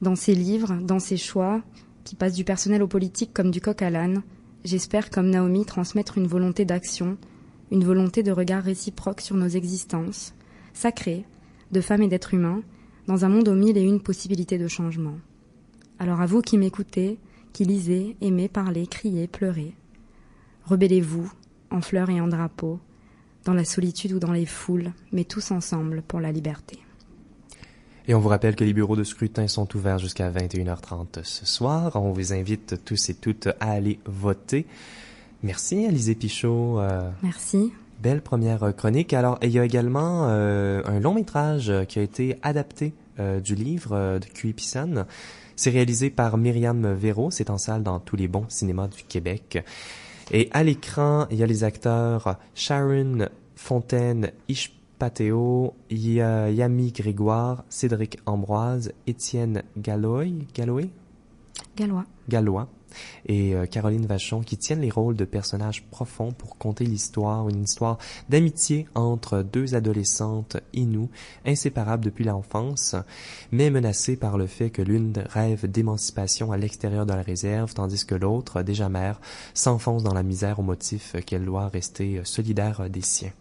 Dans 0.00 0.16
ses 0.16 0.34
livres, 0.34 0.74
dans 0.82 0.98
ses 0.98 1.16
choix, 1.16 1.62
qui 2.04 2.14
passent 2.16 2.34
du 2.34 2.44
personnel 2.44 2.82
au 2.82 2.86
politique 2.86 3.32
comme 3.32 3.50
du 3.50 3.60
coq 3.60 3.82
à 3.82 3.90
l'âne, 3.90 4.22
j'espère, 4.64 5.10
comme 5.10 5.30
Naomi, 5.30 5.64
transmettre 5.64 6.18
une 6.18 6.26
volonté 6.26 6.64
d'action, 6.64 7.16
une 7.70 7.84
volonté 7.84 8.22
de 8.22 8.32
regard 8.32 8.62
réciproque 8.62 9.20
sur 9.20 9.36
nos 9.36 9.48
existences, 9.48 10.34
sacrées, 10.72 11.24
de 11.72 11.80
femmes 11.80 12.02
et 12.02 12.08
d'êtres 12.08 12.34
humains, 12.34 12.62
dans 13.06 13.24
un 13.24 13.28
monde 13.28 13.48
aux 13.48 13.54
mille 13.54 13.76
et 13.76 13.82
une 13.82 14.00
possibilités 14.00 14.58
de 14.58 14.68
changement. 14.68 15.18
Alors 15.98 16.20
à 16.20 16.26
vous 16.26 16.42
qui 16.42 16.58
m'écoutez, 16.58 17.18
qui 17.52 17.64
lisez, 17.64 18.16
aimez, 18.20 18.48
parlez, 18.48 18.86
criez, 18.86 19.26
pleurez, 19.26 19.74
rebellez-vous, 20.64 21.32
en 21.70 21.80
fleurs 21.80 22.10
et 22.10 22.20
en 22.20 22.28
drapeaux, 22.28 22.80
dans 23.44 23.54
la 23.54 23.64
solitude 23.64 24.12
ou 24.12 24.18
dans 24.18 24.32
les 24.32 24.46
foules, 24.46 24.92
mais 25.12 25.24
tous 25.24 25.50
ensemble 25.50 26.02
pour 26.02 26.20
la 26.20 26.32
liberté. 26.32 26.78
Et 28.10 28.14
on 28.14 28.20
vous 28.20 28.30
rappelle 28.30 28.56
que 28.56 28.64
les 28.64 28.72
bureaux 28.72 28.96
de 28.96 29.04
scrutin 29.04 29.46
sont 29.48 29.76
ouverts 29.76 29.98
jusqu'à 29.98 30.30
21h30 30.30 31.24
ce 31.24 31.44
soir. 31.44 31.92
On 31.94 32.10
vous 32.10 32.32
invite 32.32 32.82
tous 32.82 33.10
et 33.10 33.14
toutes 33.14 33.48
à 33.60 33.72
aller 33.72 34.00
voter. 34.06 34.64
Merci, 35.42 35.84
Alizé 35.84 36.14
Pichot. 36.14 36.80
Euh, 36.80 37.10
Merci. 37.22 37.70
Belle 38.00 38.22
première 38.22 38.74
chronique. 38.74 39.12
Alors, 39.12 39.38
il 39.42 39.50
y 39.50 39.58
a 39.58 39.64
également 39.64 40.26
euh, 40.30 40.80
un 40.86 41.00
long 41.00 41.12
métrage 41.12 41.70
qui 41.86 41.98
a 41.98 42.02
été 42.02 42.38
adapté 42.42 42.94
euh, 43.20 43.40
du 43.40 43.54
livre 43.54 44.18
de 44.18 44.26
Cui 44.32 44.54
Pissan. 44.54 45.04
C'est 45.54 45.70
réalisé 45.70 46.08
par 46.08 46.38
Myriam 46.38 46.94
Véro. 46.94 47.30
C'est 47.30 47.50
en 47.50 47.58
salle 47.58 47.82
dans 47.82 48.00
tous 48.00 48.16
les 48.16 48.26
bons 48.26 48.46
cinémas 48.48 48.88
du 48.88 49.02
Québec. 49.02 49.62
Et 50.30 50.48
à 50.52 50.62
l'écran, 50.62 51.26
il 51.30 51.36
y 51.36 51.42
a 51.42 51.46
les 51.46 51.62
acteurs 51.62 52.38
Sharon 52.54 53.28
Fontaine, 53.54 54.32
Ishpateo, 54.98 55.74
Yami 55.90 56.90
Grégoire, 56.90 57.64
Cédric 57.68 58.18
Ambroise, 58.26 58.92
Étienne 59.06 59.62
Galloy, 59.76 60.44
Galloy? 60.52 60.90
Gallois. 61.76 62.04
Gallois 62.28 62.68
et 63.26 63.54
euh, 63.54 63.66
Caroline 63.66 64.06
Vachon 64.06 64.40
qui 64.40 64.56
tiennent 64.56 64.80
les 64.80 64.90
rôles 64.90 65.14
de 65.14 65.24
personnages 65.24 65.84
profonds 65.84 66.32
pour 66.32 66.58
conter 66.58 66.84
l'histoire, 66.84 67.48
une 67.48 67.62
histoire 67.62 67.98
d'amitié 68.28 68.88
entre 68.96 69.42
deux 69.42 69.76
adolescentes 69.76 70.56
inoues, 70.72 71.10
inséparables 71.46 72.04
depuis 72.04 72.24
l'enfance, 72.24 72.96
mais 73.52 73.70
menacées 73.70 74.16
par 74.16 74.36
le 74.36 74.48
fait 74.48 74.70
que 74.70 74.82
l'une 74.82 75.12
rêve 75.28 75.70
d'émancipation 75.70 76.50
à 76.50 76.56
l'extérieur 76.56 77.06
de 77.06 77.12
la 77.12 77.22
réserve, 77.22 77.72
tandis 77.72 78.04
que 78.04 78.16
l'autre, 78.16 78.62
déjà 78.62 78.88
mère, 78.88 79.20
s'enfonce 79.54 80.02
dans 80.02 80.14
la 80.14 80.24
misère 80.24 80.58
au 80.58 80.62
motif 80.62 81.14
qu'elle 81.24 81.44
doit 81.44 81.68
rester 81.68 82.20
solidaire 82.24 82.90
des 82.90 83.02
siens. 83.02 83.32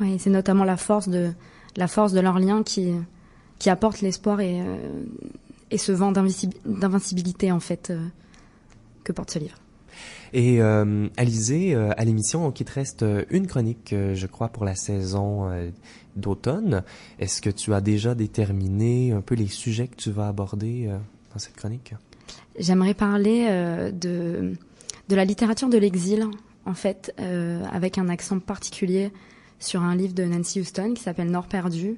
Oui, 0.00 0.18
c'est 0.18 0.30
notamment 0.30 0.64
la 0.64 0.76
force 0.76 1.08
de 1.08 1.32
la 1.76 1.88
force 1.88 2.12
de 2.12 2.20
leur 2.20 2.38
lien 2.38 2.62
qui 2.62 2.92
qui 3.58 3.70
apporte 3.70 4.00
l'espoir 4.00 4.40
et 4.40 4.60
euh, 4.60 5.04
et 5.70 5.78
ce 5.78 5.92
vent 5.92 6.12
d'invincibilité 6.12 7.52
en 7.52 7.60
fait 7.60 7.90
euh, 7.90 8.06
que 9.04 9.12
porte 9.12 9.30
ce 9.30 9.38
livre. 9.38 9.56
Et 10.32 10.62
euh, 10.62 11.08
Alizé, 11.16 11.74
euh, 11.74 11.90
à 11.96 12.04
l'émission, 12.04 12.52
il 12.58 12.64
te 12.64 12.72
reste 12.72 13.02
euh, 13.02 13.24
une 13.30 13.46
chronique, 13.46 13.94
je 14.14 14.26
crois, 14.26 14.48
pour 14.48 14.64
la 14.64 14.74
saison 14.74 15.50
d'automne. 16.16 16.82
Est-ce 17.18 17.42
que 17.42 17.50
tu 17.50 17.74
as 17.74 17.80
déjà 17.80 18.14
déterminé 18.14 19.12
un 19.12 19.20
peu 19.20 19.34
les 19.34 19.46
sujets 19.46 19.88
que 19.88 19.96
tu 19.96 20.10
vas 20.10 20.28
aborder 20.28 20.88
dans 21.32 21.38
cette 21.38 21.56
chronique? 21.56 21.94
J'aimerais 22.58 22.94
parler 22.94 23.46
de, 23.92 24.52
de 25.08 25.16
la 25.16 25.24
littérature 25.24 25.68
de 25.68 25.78
l'exil, 25.78 26.26
en 26.66 26.74
fait, 26.74 27.14
avec 27.70 27.98
un 27.98 28.08
accent 28.08 28.38
particulier 28.38 29.10
sur 29.62 29.82
un 29.82 29.94
livre 29.94 30.14
de 30.14 30.24
Nancy 30.24 30.60
Houston 30.60 30.94
qui 30.94 31.02
s'appelle 31.02 31.30
Nord 31.30 31.46
perdu. 31.46 31.96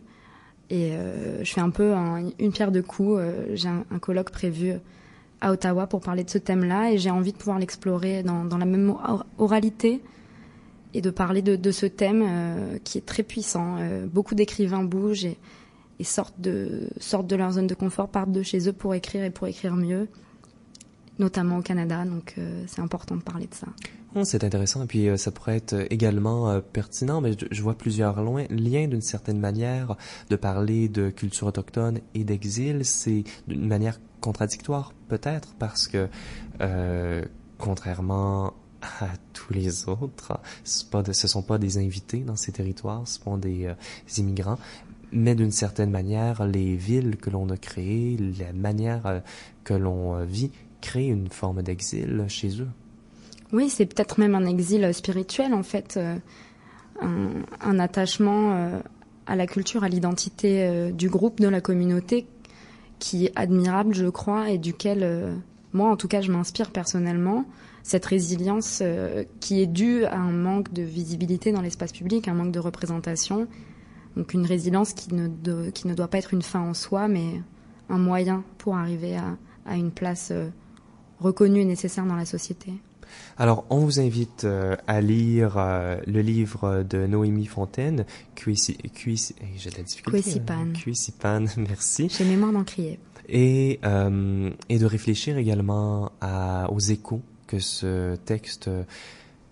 Et 0.71 0.93
je 1.43 1.53
fais 1.53 1.61
un 1.61 1.71
peu 1.71 1.93
une 2.39 2.53
pierre 2.53 2.73
de 2.73 2.81
coups. 2.81 3.21
J'ai 3.53 3.69
un, 3.69 3.99
colloque 4.01 4.31
prévu 4.31 4.73
à 5.41 5.53
Ottawa 5.53 5.87
pour 5.87 6.01
parler 6.01 6.25
de 6.25 6.31
ce 6.31 6.39
thème-là 6.39 6.91
et 6.91 6.99
j'ai 6.99 7.11
envie 7.11 7.33
de 7.33 7.37
pouvoir 7.37 7.59
l'explorer 7.59 8.23
dans, 8.23 8.45
dans, 8.45 8.57
la 8.57 8.65
même 8.65 8.95
oralité 9.39 10.01
et 10.95 11.01
de 11.01 11.11
parler 11.11 11.43
de, 11.43 11.57
de 11.57 11.71
ce 11.71 11.87
thème 11.87 12.25
euh, 12.27 12.79
qui 12.83 12.99
est 12.99 13.07
très 13.07 13.25
puissant. 13.25 13.77
Euh, 13.79 14.07
beaucoup 14.07 14.35
d'écrivains 14.35 14.85
bougent 14.85 15.27
et, 15.27 15.37
sortent, 16.05 16.41
de, 16.41 16.89
sortent 16.99 17.27
de 17.27 17.37
leur 17.37 17.53
zone 17.53 17.67
de 17.67 17.75
confort, 17.75 18.09
partent 18.09 18.33
de 18.33 18.43
chez 18.43 18.69
eux 18.69 18.73
pour 18.73 18.95
écrire 18.95 19.25
et 19.25 19.31
pour 19.31 19.49
écrire 19.49 19.75
mieux, 19.75 20.09
notamment 21.19 21.59
au 21.59 21.63
Canada. 21.63 22.05
Donc 22.05 22.35
euh, 22.39 22.65
c'est 22.69 22.81
important 22.81 23.17
de 23.17 23.23
parler 23.23 23.47
de 23.47 23.55
ça. 23.55 23.67
C'est 24.23 24.45
intéressant 24.45 24.85
et 24.85 24.87
puis 24.87 25.09
ça 25.19 25.33
pourrait 25.33 25.57
être 25.57 25.87
également 25.91 26.61
pertinent, 26.61 27.21
mais 27.21 27.33
je, 27.51 27.63
vois 27.63 27.75
plusieurs 27.75 28.23
liens 28.23 28.87
d'une 28.87 29.01
certaine 29.01 29.41
manière 29.41 29.97
de 30.31 30.37
parler 30.37 30.89
de 30.89 31.11
culture 31.11 31.49
autochtone 31.49 31.99
et 32.15 32.23
d'exil. 32.23 32.85
C'est 32.85 33.25
d'une 33.49 33.67
manière 33.67 33.99
contradictoire 34.21 34.93
peut-être 35.09 35.55
parce 35.59 35.89
que 35.89 36.09
euh, 36.61 37.25
contrairement 37.59 38.55
à 39.01 39.09
tous 39.33 39.53
les 39.53 39.89
autres, 39.89 40.39
pas 40.91 41.03
de, 41.03 41.13
ce 41.13 41.29
sont 41.29 41.43
pas 41.43 41.59
des 41.59 41.79
invités 41.79 42.21
dans 42.21 42.37
ces 42.37 42.53
territoires, 42.53 43.07
ce 43.07 43.21
sont 43.21 43.39
des, 43.39 43.67
euh, 43.67 43.75
immigrants, 44.19 44.59
mais 45.13 45.35
d'une 45.35 45.51
certaine 45.51 45.91
manière, 45.91 46.47
les 46.47 46.77
villes 46.77 47.17
que 47.17 47.31
l'on 47.31 47.49
a 47.51 47.57
créées, 47.57 48.17
la 48.39 48.53
manière 48.53 49.07
euh, 49.07 49.21
que 49.65 49.75
l'on 49.75 50.17
euh, 50.17 50.25
vit, 50.25 50.51
créent 50.81 51.09
une 51.09 51.29
forme 51.29 51.63
d'exil 51.63 52.25
chez 52.29 52.61
eux. 52.61 52.69
Oui, 53.55 53.71
c'est 53.71 53.87
peut-être 53.87 54.21
même 54.21 54.35
un 54.35 54.45
exil 54.45 54.93
spirituel 54.93 55.55
en 55.55 55.63
fait, 55.63 55.99
un, 57.01 57.31
un, 57.61 57.79
attachement 57.79 58.71
à 59.27 59.37
la 59.37 59.47
culture, 59.47 59.85
à 59.85 59.89
l'identité 59.89 60.91
du 60.93 61.09
groupe, 61.09 61.41
de 61.41 61.49
la 61.49 61.61
communauté 61.61 62.27
qui 62.99 63.27
est 63.27 63.33
admirable, 63.37 63.95
je 63.95 64.07
crois, 64.07 64.51
et 64.51 64.59
duquel 64.59 65.01
euh, 65.03 65.35
moi, 65.73 65.91
en 65.91 65.97
tout 65.97 66.09
cas, 66.09 66.21
je 66.21 66.33
m'inspire 66.33 66.71
personnellement. 66.71 67.45
Cette 67.83 68.07
résilience 68.07 68.79
euh, 68.83 69.25
qui 69.41 69.61
est 69.61 69.67
due 69.67 70.05
à 70.05 70.17
un 70.17 70.33
manque 70.33 70.73
de 70.73 70.83
visibilité 70.83 71.53
dans 71.53 71.61
l'espace 71.61 71.93
public, 71.93 72.29
un 72.29 72.35
manque 72.35 72.53
de 72.53 72.61
représentation. 72.61 73.47
Donc 74.17 74.33
une 74.33 74.47
résilience 74.47 74.95
qui 74.95 75.13
ne, 75.13 75.95
doit 75.95 76.09
pas 76.09 76.19
être 76.19 76.33
une 76.33 76.43
fin 76.43 76.61
en 76.61 76.73
soi, 76.73 77.09
mais 77.09 77.43
un 77.91 77.99
moyen 77.99 78.43
pour 78.57 78.77
arriver 78.77 79.19
à, 79.67 79.77
une 79.77 79.91
place 79.91 80.29
euh, 80.31 80.49
reconnue 81.21 81.61
et 81.61 81.65
nécessaire 81.65 82.07
dans 82.07 82.17
la 82.17 82.25
société. 82.25 82.73
Alors, 83.39 83.65
on 83.71 83.79
vous 83.79 84.01
invite 84.01 84.45
euh, 84.45 84.77
à 84.87 85.01
lire 85.01 85.55
euh, 85.57 85.97
le 86.07 86.21
livre 86.21 86.85
de 86.89 87.07
Noémie 87.07 87.47
Fontaine, 87.47 88.05
eh, 88.47 88.55
j'ai 88.55 89.71
de 89.71 89.77
la 89.77 89.83
difficulté. 89.83 90.23
Cuisipan. 90.23 90.73
Cuisipan, 90.75 91.45
merci. 91.57 92.09
J'ai 92.09 92.25
mémoire 92.25 92.53
d'en 92.53 92.65
crier. 92.65 92.99
Et, 93.29 93.81
euh, 93.85 94.51
et 94.69 94.79
de 94.79 94.87
réfléchir 94.87 95.39
également 95.39 96.13
à, 96.21 96.71
aux 96.71 96.79
échos 96.79 97.23
que 97.47 97.59
ce 97.59 98.17
texte 98.17 98.69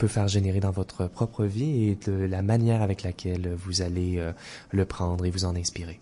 peut 0.03 0.09
faire 0.09 0.27
générer 0.27 0.59
dans 0.59 0.73
votre 0.73 1.07
propre 1.07 1.45
vie 1.45 1.91
et 1.91 1.95
de 1.95 2.13
la 2.13 2.43
manière 2.43 2.83
avec 2.83 3.05
laquelle 3.05 3.55
vous 3.57 3.83
allez 3.83 4.19
euh, 4.19 4.33
le 4.73 4.85
prendre 4.85 5.25
et 5.25 5.31
vous 5.31 5.45
en 5.45 5.55
inspirer. 5.55 6.01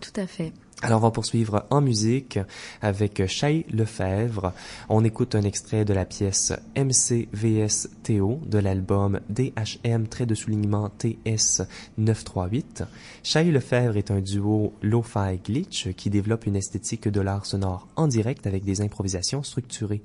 Tout 0.00 0.20
à 0.20 0.26
fait. 0.26 0.52
Alors 0.82 0.98
on 0.98 1.04
va 1.04 1.10
poursuivre 1.10 1.64
en 1.70 1.80
musique 1.80 2.38
avec 2.82 3.26
Chay 3.26 3.64
Lefebvre. 3.72 4.52
On 4.90 5.04
écoute 5.04 5.34
un 5.34 5.40
extrait 5.40 5.86
de 5.86 5.94
la 5.94 6.04
pièce 6.04 6.52
MCVSTO 6.76 8.40
de 8.44 8.58
l'album 8.58 9.20
DHM 9.30 10.06
trait 10.06 10.26
de 10.26 10.34
soulignement 10.34 10.90
TS 10.90 11.62
938. 11.96 12.84
Chay 13.22 13.44
Lefebvre 13.44 13.96
est 13.96 14.10
un 14.10 14.20
duo 14.20 14.74
lo-fi 14.82 15.38
glitch 15.42 15.94
qui 15.94 16.10
développe 16.10 16.44
une 16.44 16.56
esthétique 16.56 17.08
de 17.08 17.22
l'art 17.22 17.46
sonore 17.46 17.88
en 17.96 18.06
direct 18.06 18.46
avec 18.46 18.62
des 18.62 18.82
improvisations 18.82 19.42
structurées. 19.42 20.02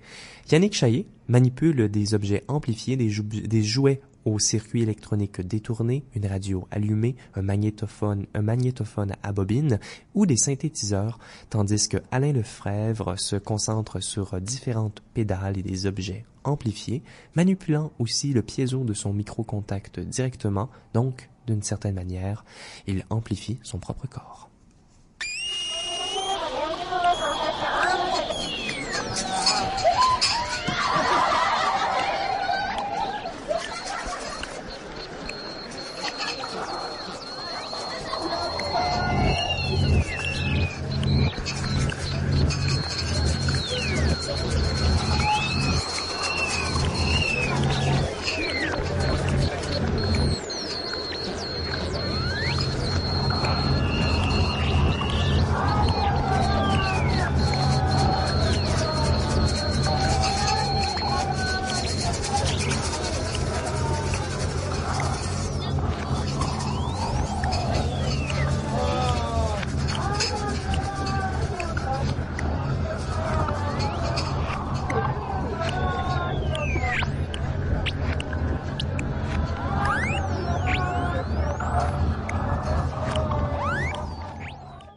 Yannick 0.52 0.74
Chaillet 0.74 1.06
manipule 1.28 1.90
des 1.90 2.14
objets 2.14 2.46
amplifiés, 2.48 2.96
des 2.96 3.64
jouets 3.64 4.02
au 4.26 4.40
circuit 4.40 4.84
électronique 4.84 5.42
détourné, 5.42 6.04
une 6.16 6.26
radio 6.26 6.68
allumée, 6.72 7.16
un 7.36 7.42
magnétophone, 7.42 8.26
un 8.34 8.42
magnétophone 8.42 9.14
à 9.24 9.32
bobine 9.32 9.80
ou 10.14 10.26
des 10.26 10.38
synthétiseurs, 10.38 11.20
tandis 11.50 11.88
que 11.88 11.98
Alain 12.12 12.34
Lefebvre 12.34 13.18
se 13.18 13.36
concentre 13.36 14.02
sur 14.02 14.40
différentes 14.42 15.02
pédales 15.14 15.58
et 15.58 15.64
des 15.64 15.86
objets 15.86 16.26
amplifiés, 16.44 17.04
manipulant 17.36 17.92
aussi 18.00 18.34
le 18.34 18.42
piezo 18.42 18.84
de 18.84 18.94
son 18.94 19.14
micro-contact 19.14 20.00
directement, 20.00 20.70
donc 20.94 21.30
d'une 21.48 21.64
certaine 21.64 21.96
manière, 21.96 22.46
il 22.88 23.06
amplifie 23.10 23.60
son 23.64 23.80
propre 23.80 24.08
corps. 24.08 24.51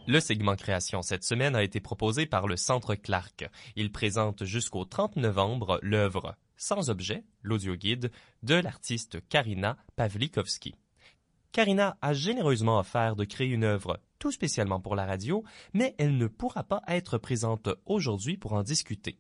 Le 0.07 0.20
segment 0.20 0.55
création 0.55 1.00
cette 1.00 1.24
semaine 1.24 1.57
a 1.57 1.62
été 1.62 1.80
proposé 1.80 2.26
par 2.26 2.46
le 2.46 2.59
Centre 2.59 2.94
Clark. 2.94 3.48
Il 3.74 3.90
présente 3.90 4.44
jusqu'au 4.44 4.84
30 4.84 5.16
novembre 5.16 5.78
l'œuvre 5.82 6.36
Sans 6.59 6.90
objet, 6.90 7.24
l'audioguide, 7.42 8.11
de 8.42 8.55
l'artiste 8.55 9.26
Karina 9.30 9.78
Pavlikovski. 9.96 10.74
Karina 11.52 11.96
a 12.02 12.12
généreusement 12.12 12.78
offert 12.78 13.16
de 13.16 13.24
créer 13.24 13.48
une 13.48 13.64
œuvre 13.64 13.98
tout 14.18 14.30
spécialement 14.30 14.78
pour 14.78 14.94
la 14.94 15.07
radio, 15.07 15.42
mais 15.72 15.94
elle 15.98 16.18
ne 16.18 16.26
pourra 16.26 16.64
pas 16.64 16.82
être 16.86 17.16
présente 17.16 17.70
aujourd'hui 17.86 18.36
pour 18.36 18.52
en 18.52 18.62
discuter. 18.62 19.18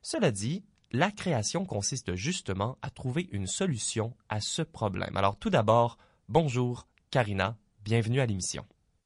Cela 0.00 0.30
dit, 0.30 0.64
la 0.92 1.10
création 1.10 1.66
consiste 1.66 2.14
justement 2.14 2.78
à 2.80 2.88
trouver 2.88 3.28
une 3.32 3.46
solution 3.46 4.16
à 4.30 4.40
ce 4.40 4.62
problème. 4.62 5.16
Alors 5.18 5.38
tout 5.38 5.50
d'abord, 5.50 5.98
bonjour 6.30 6.86
Karina, 7.10 7.58
bienvenue 7.84 8.20
à 8.20 8.26
l'émission. 8.26 8.64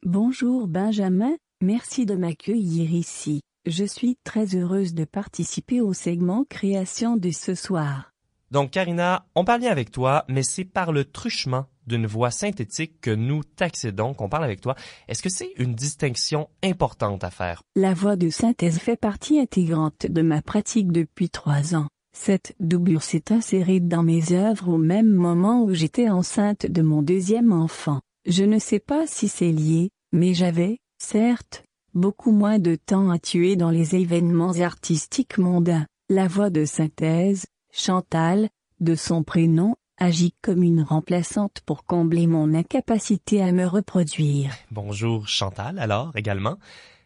Bonjour 0.09 0.69
Benjamin, 0.69 1.33
merci 1.61 2.07
de 2.07 2.15
m'accueillir 2.15 2.93
ici. 2.93 3.41
Je 3.67 3.85
suis 3.85 4.17
très 4.23 4.55
heureuse 4.55 4.95
de 4.95 5.05
participer 5.05 5.81
au 5.81 5.95
segment 5.95 6.45
création 6.49 7.17
de 7.17 7.33
ce 7.33 7.57
soir. 7.57 8.13
Donc 8.53 8.71
Karina, 8.71 9.27
on 9.35 9.45
parle 9.45 9.63
bien 9.63 9.73
avec 9.73 9.91
toi, 9.91 10.25
mais 10.29 10.45
c'est 10.45 10.65
par 10.65 10.93
le 10.93 11.07
truchement 11.07 11.67
d'une 11.89 12.07
voix 12.07 12.31
synthétique 12.31 13.01
que 13.01 13.11
nous 13.11 13.43
t'accédons, 13.43 14.15
qu'on 14.15 14.29
parle 14.29 14.45
avec 14.45 14.61
toi. 14.61 14.77
Est-ce 15.09 15.25
que 15.25 15.29
c'est 15.29 15.51
une 15.57 15.75
distinction 15.75 16.49
importante 16.63 17.25
à 17.25 17.33
faire? 17.33 17.65
La 17.75 17.93
voix 17.93 18.15
de 18.15 18.31
synthèse 18.31 18.79
fait 18.79 18.95
partie 18.95 19.41
intégrante 19.41 20.07
de 20.09 20.23
ma 20.23 20.41
pratique 20.41 20.93
depuis 20.93 21.31
trois 21.31 21.75
ans. 21.75 21.89
Cette 22.17 22.55
doublure 22.61 23.03
s'est 23.03 23.33
insérée 23.33 23.81
dans 23.81 24.05
mes 24.05 24.31
œuvres 24.31 24.69
au 24.69 24.79
même 24.79 25.11
moment 25.11 25.65
où 25.65 25.75
j'étais 25.75 26.09
enceinte 26.09 26.65
de 26.65 26.83
mon 26.83 27.03
deuxième 27.03 27.51
enfant. 27.51 27.99
Je 28.29 28.43
ne 28.43 28.59
sais 28.59 28.81
pas 28.81 29.07
si 29.07 29.29
c'est 29.29 29.53
lié, 29.53 29.91
mais 30.13 30.35
j'avais, 30.35 30.79
certes, 30.99 31.65
beaucoup 31.95 32.33
moins 32.33 32.59
de 32.59 32.77
temps 32.77 33.11
à 33.11 33.19
tuer 33.19 33.57
dans 33.57 33.71
les 33.71 33.97
événements 33.97 34.61
artistiques 34.61 35.39
mondains. 35.39 35.87
La 36.09 36.29
voix 36.29 36.51
de 36.51 36.65
synthèse, 36.65 37.47
Chantal, 37.73 38.49
de 38.81 38.95
son 38.95 39.23
prénom, 39.23 39.75
agit 39.99 40.35
comme 40.43 40.63
une 40.63 40.83
remplaçante 40.83 41.61
pour 41.65 41.85
combler 41.85 42.27
mon 42.27 42.55
incapacité 42.55 43.43
à 43.43 43.53
me 43.53 43.67
reproduire. 43.67 44.55
Bonjour 44.71 45.27
Chantal, 45.27 45.79
alors 45.79 46.13
également. 46.17 46.59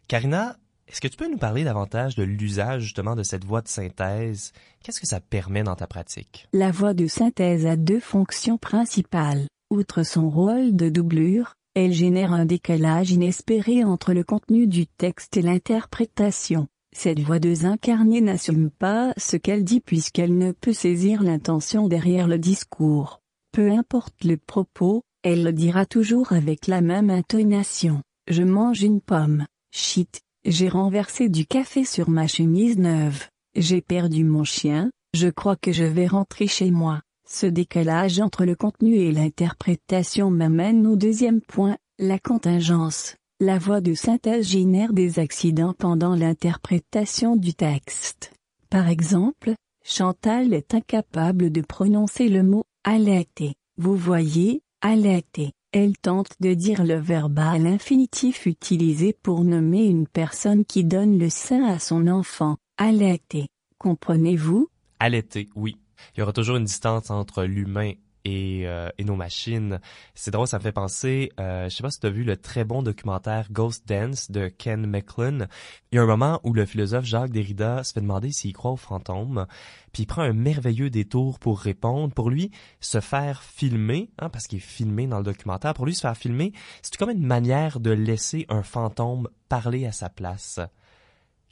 Karina, 0.09 0.57
est-ce 0.89 1.01
que 1.01 1.07
tu 1.07 1.17
peux 1.17 1.31
nous 1.31 1.39
parler 1.39 1.63
davantage 1.63 2.17
de 2.17 2.25
l'usage 2.25 2.83
justement 2.83 3.15
de 3.15 3.23
cette 3.23 3.45
voix 3.45 3.63
de 3.63 3.69
synthèse? 3.69 4.53
Qu'est-ce 4.83 5.01
que 5.01 5.07
ça 5.07 5.21
permet 5.21 5.63
dans 5.63 5.77
ta 5.77 5.87
pratique? 5.87 6.49
La 6.53 6.73
voix 6.73 6.95
de 6.95 7.07
synthèse 7.07 7.65
a 7.65 7.77
deux 7.77 8.01
fonctions 8.01 8.59
principales. 8.59 9.47
Outre 9.71 10.03
son 10.03 10.29
rôle 10.29 10.75
de 10.75 10.89
doublure, 10.89 11.55
elle 11.75 11.93
génère 11.93 12.33
un 12.33 12.45
décalage 12.45 13.13
inespéré 13.13 13.85
entre 13.85 14.13
le 14.13 14.25
contenu 14.25 14.67
du 14.67 14.87
texte 14.87 15.37
et 15.37 15.43
l'interprétation. 15.43 16.67
Cette 16.93 17.21
voix 17.21 17.39
de 17.39 17.67
incarnée 17.67 18.21
n'assume 18.21 18.71
pas 18.71 19.13
ce 19.17 19.37
qu'elle 19.37 19.63
dit 19.63 19.81
puisqu'elle 19.81 20.37
ne 20.37 20.51
peut 20.51 20.73
saisir 20.73 21.23
l'intention 21.23 21.87
derrière 21.87 22.27
le 22.27 22.39
discours. 22.39 23.21
Peu 23.53 23.71
importe 23.71 24.25
le 24.25 24.37
propos, 24.37 25.03
elle 25.23 25.45
le 25.45 25.53
dira 25.53 25.87
toujours 25.87 26.33
avec 26.33 26.67
la 26.67 26.81
même 26.81 27.11
intonation. 27.11 28.03
Je 28.29 28.43
mange 28.43 28.83
une 28.83 29.01
pomme. 29.01 29.47
Shit, 29.73 30.23
j'ai 30.45 30.69
renversé 30.69 31.29
du 31.29 31.47
café 31.47 31.85
sur 31.85 32.11
ma 32.11 32.27
chemise 32.27 32.79
neuve. 32.79 33.27
J'ai 33.55 33.81
perdu 33.81 34.25
mon 34.25 34.45
chien, 34.45 34.91
je 35.15 35.29
crois 35.29 35.57
que 35.57 35.73
je 35.73 35.85
vais 35.85 36.07
rentrer 36.07 36.47
chez 36.47 36.71
moi. 36.71 37.03
Ce 37.33 37.47
décalage 37.47 38.19
entre 38.19 38.45
le 38.45 38.57
contenu 38.57 38.97
et 38.97 39.13
l'interprétation 39.13 40.31
m'amène 40.31 40.85
au 40.85 40.97
deuxième 40.97 41.41
point, 41.41 41.77
la 42.01 42.19
contingence. 42.19 43.15
La 43.39 43.57
voix 43.57 43.81
de 43.81 43.95
synthèse 43.95 44.49
génère 44.49 44.93
des 44.93 45.21
accidents 45.21 45.73
pendant 45.73 46.17
l'interprétation 46.17 47.37
du 47.37 47.55
texte. 47.55 48.33
Par 48.69 48.89
exemple, 48.89 49.55
Chantal 49.85 50.53
est 50.53 50.75
incapable 50.75 51.53
de 51.53 51.61
prononcer 51.61 52.29
le 52.29 52.43
mot 52.43 52.65
allaiter. 52.83 53.55
Vous 53.79 53.95
voyez, 53.95 54.61
allaiter. 54.81 55.53
Elle 55.73 55.97
tente 55.97 56.33
de 56.41 56.53
dire 56.53 56.85
le 56.85 56.97
verbe 56.97 57.39
à 57.39 57.59
l'infinitif 57.59 58.45
utilisé 58.45 59.17
pour 59.23 59.45
nommer 59.45 59.85
une 59.85 60.09
personne 60.09 60.65
qui 60.65 60.83
donne 60.83 61.17
le 61.17 61.31
sein 61.31 61.63
à 61.63 61.79
son 61.79 62.09
enfant. 62.09 62.57
Allaiter. 62.77 63.47
Comprenez-vous? 63.79 64.69
Allaiter, 64.99 65.49
oui 65.55 65.77
il 66.15 66.21
y 66.21 66.23
aura 66.23 66.33
toujours 66.33 66.57
une 66.57 66.65
distance 66.65 67.11
entre 67.11 67.45
l'humain 67.45 67.93
et, 68.25 68.67
euh, 68.67 68.89
et, 68.99 69.05
nos 69.05 69.17
machines. 69.17 69.81
C'est 70.15 70.31
drôle, 70.31 70.47
ça 70.47 70.59
me 70.59 70.63
fait 70.63 70.73
penser, 70.73 71.31
euh, 71.41 71.69
je 71.69 71.77
sais 71.77 71.83
pas 71.83 71.91
si 71.91 72.01
tu 72.01 72.07
as 72.07 72.11
vu 72.11 72.25
le 72.25 72.37
très 72.37 72.65
bon 72.65 72.83
documentaire 72.83 73.51
Ghost 73.51 73.87
Dance 73.89 74.31
de 74.31 74.49
Ken 74.49 74.87
McClellan. 74.87 75.47
Il 75.91 75.97
y 75.97 75.99
a 75.99 76.03
un 76.03 76.07
moment 76.07 76.41
où 76.45 76.53
le 76.53 76.67
philosophe 76.67 77.05
Jacques 77.05 77.31
Derrida 77.31 77.83
se 77.85 77.93
fait 77.93 78.01
demander 78.01 78.31
s'il 78.33 78.53
croit 78.53 78.73
aux 78.73 78.77
fantômes, 78.77 79.47
puis 79.93 80.05
il 80.05 80.07
prend 80.07 80.23
un 80.23 80.33
merveilleux 80.33 80.91
détour 80.91 81.39
pour 81.39 81.61
répondre. 81.61 82.13
Pour 82.15 82.31
lui, 82.31 82.51
se 82.81 83.01
faire 83.01 83.43
filmer, 83.43 84.11
hein, 84.19 84.29
parce 84.29 84.47
qu'il 84.47 84.59
est 84.59 84.61
filmé 84.61 85.07
dans 85.07 85.19
le 85.19 85.25
documentaire, 85.25 85.75
pour 85.75 85.87
lui, 85.87 85.95
se 85.95 86.03
faire 86.03 86.17
filmer, 86.17 86.53
c'est 86.83 86.97
comme 86.97 87.11
une 87.11 87.27
manière 87.27 87.81
de 87.81 87.91
laisser 87.91 88.47
un 88.49 88.63
fantôme 88.63 89.29
parler 89.49 89.87
à 89.87 89.93
sa 89.93 90.09
place. 90.09 90.61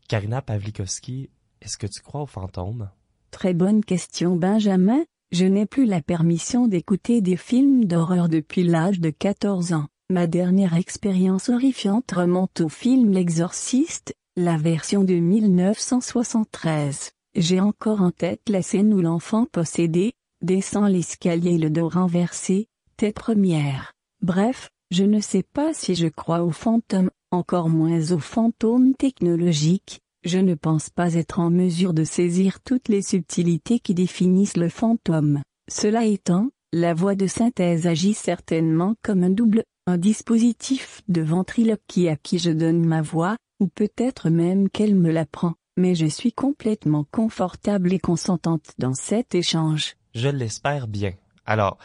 Karina 0.08 0.42
Pavlikovski, 0.42 1.30
est-ce 1.60 1.76
que 1.76 1.86
tu 1.86 2.00
crois 2.00 2.22
aux 2.22 2.26
fantômes? 2.26 2.88
Très 3.30 3.54
bonne 3.54 3.84
question 3.84 4.36
Benjamin, 4.36 5.04
je 5.30 5.44
n'ai 5.44 5.66
plus 5.66 5.84
la 5.84 6.00
permission 6.00 6.66
d'écouter 6.66 7.20
des 7.20 7.36
films 7.36 7.84
d'horreur 7.84 8.28
depuis 8.28 8.64
l'âge 8.64 9.00
de 9.00 9.10
14 9.10 9.74
ans. 9.74 9.86
Ma 10.10 10.26
dernière 10.26 10.74
expérience 10.74 11.50
horrifiante 11.50 12.10
remonte 12.12 12.62
au 12.62 12.68
film 12.68 13.12
L'Exorciste, 13.12 14.14
la 14.36 14.56
version 14.56 15.04
de 15.04 15.14
1973. 15.14 17.10
J'ai 17.36 17.60
encore 17.60 18.00
en 18.00 18.10
tête 18.10 18.48
la 18.48 18.62
scène 18.62 18.94
où 18.94 19.02
l'enfant 19.02 19.44
possédé, 19.44 20.14
descend 20.40 20.88
l'escalier 20.88 21.58
le 21.58 21.68
dos 21.68 21.88
renversé, 21.88 22.68
tête 22.96 23.16
première. 23.16 23.92
Bref, 24.22 24.70
je 24.90 25.04
ne 25.04 25.20
sais 25.20 25.42
pas 25.42 25.74
si 25.74 25.94
je 25.94 26.08
crois 26.08 26.42
aux 26.42 26.50
fantômes, 26.50 27.10
encore 27.30 27.68
moins 27.68 28.12
aux 28.12 28.18
fantômes 28.18 28.94
technologiques, 28.94 30.00
je 30.28 30.38
ne 30.38 30.54
pense 30.54 30.90
pas 30.90 31.14
être 31.14 31.40
en 31.40 31.50
mesure 31.50 31.94
de 31.94 32.04
saisir 32.04 32.60
toutes 32.60 32.88
les 32.88 33.02
subtilités 33.02 33.80
qui 33.80 33.94
définissent 33.94 34.56
le 34.56 34.68
fantôme. 34.68 35.42
Cela 35.68 36.04
étant, 36.04 36.50
la 36.72 36.94
voix 36.94 37.14
de 37.14 37.26
synthèse 37.26 37.86
agit 37.86 38.14
certainement 38.14 38.94
comme 39.02 39.24
un 39.24 39.30
double, 39.30 39.64
un 39.86 39.98
dispositif 39.98 41.02
de 41.08 41.22
ventriloquie 41.22 42.08
à 42.08 42.16
qui 42.16 42.38
je 42.38 42.50
donne 42.50 42.84
ma 42.84 43.02
voix, 43.02 43.36
ou 43.60 43.68
peut-être 43.68 44.30
même 44.30 44.68
qu'elle 44.68 44.94
me 44.94 45.10
la 45.10 45.26
prend, 45.26 45.54
mais 45.76 45.94
je 45.94 46.06
suis 46.06 46.32
complètement 46.32 47.06
confortable 47.10 47.92
et 47.92 47.98
consentante 47.98 48.72
dans 48.78 48.94
cet 48.94 49.34
échange. 49.34 49.96
Je 50.14 50.28
l'espère 50.28 50.88
bien. 50.88 51.12
Alors, 51.46 51.78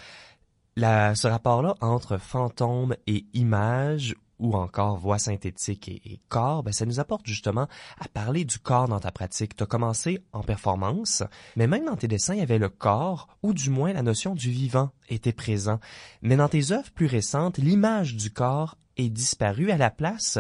ce 0.78 1.28
rapport-là 1.28 1.76
entre 1.82 2.18
fantôme 2.18 2.96
et 3.08 3.26
image 3.34 4.16
ou 4.40 4.56
encore 4.56 4.98
voix 4.98 5.20
synthétique 5.20 5.88
et, 5.88 6.20
corps, 6.30 6.64
ben, 6.64 6.74
ça 6.74 6.86
nous 6.86 7.00
apporte 7.00 7.26
justement 7.26 7.68
à 8.00 8.08
parler 8.08 8.46
du 8.46 8.60
corps 8.60 8.88
dans 8.88 9.00
ta 9.00 9.12
pratique. 9.12 9.56
Tu 9.56 9.64
as 9.64 9.68
commencé 9.68 10.24
en 10.34 10.42
performance, 10.42 11.24
mais 11.56 11.68
même 11.68 11.86
dans 11.86 11.96
tes 11.96 12.08
dessins, 12.08 12.34
il 12.34 12.40
y 12.40 12.44
avait 12.44 12.58
le 12.58 12.70
corps, 12.70 13.28
ou 13.44 13.54
du 13.54 13.70
moins 13.70 13.94
la 13.94 14.04
notion 14.04 14.36
du 14.36 14.52
vivant 14.52 14.92
était 15.10 15.34
présent. 15.34 15.80
Mais 16.22 16.36
dans 16.36 16.50
tes 16.50 16.72
œuvres 16.72 16.92
plus 16.92 17.06
récentes, 17.06 17.58
l'image 17.58 18.16
du 18.16 18.32
corps 18.32 18.78
est 18.98 19.10
disparue. 19.10 19.72
À 19.72 19.78
la 19.78 19.92
place, 19.92 20.40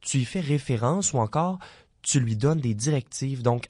tu 0.00 0.18
y 0.18 0.24
fais 0.24 0.40
référence 0.40 1.12
ou 1.12 1.18
encore 1.18 1.58
tu 2.02 2.20
lui 2.20 2.36
donnes 2.36 2.60
des 2.60 2.74
directives. 2.74 3.42
Donc, 3.42 3.66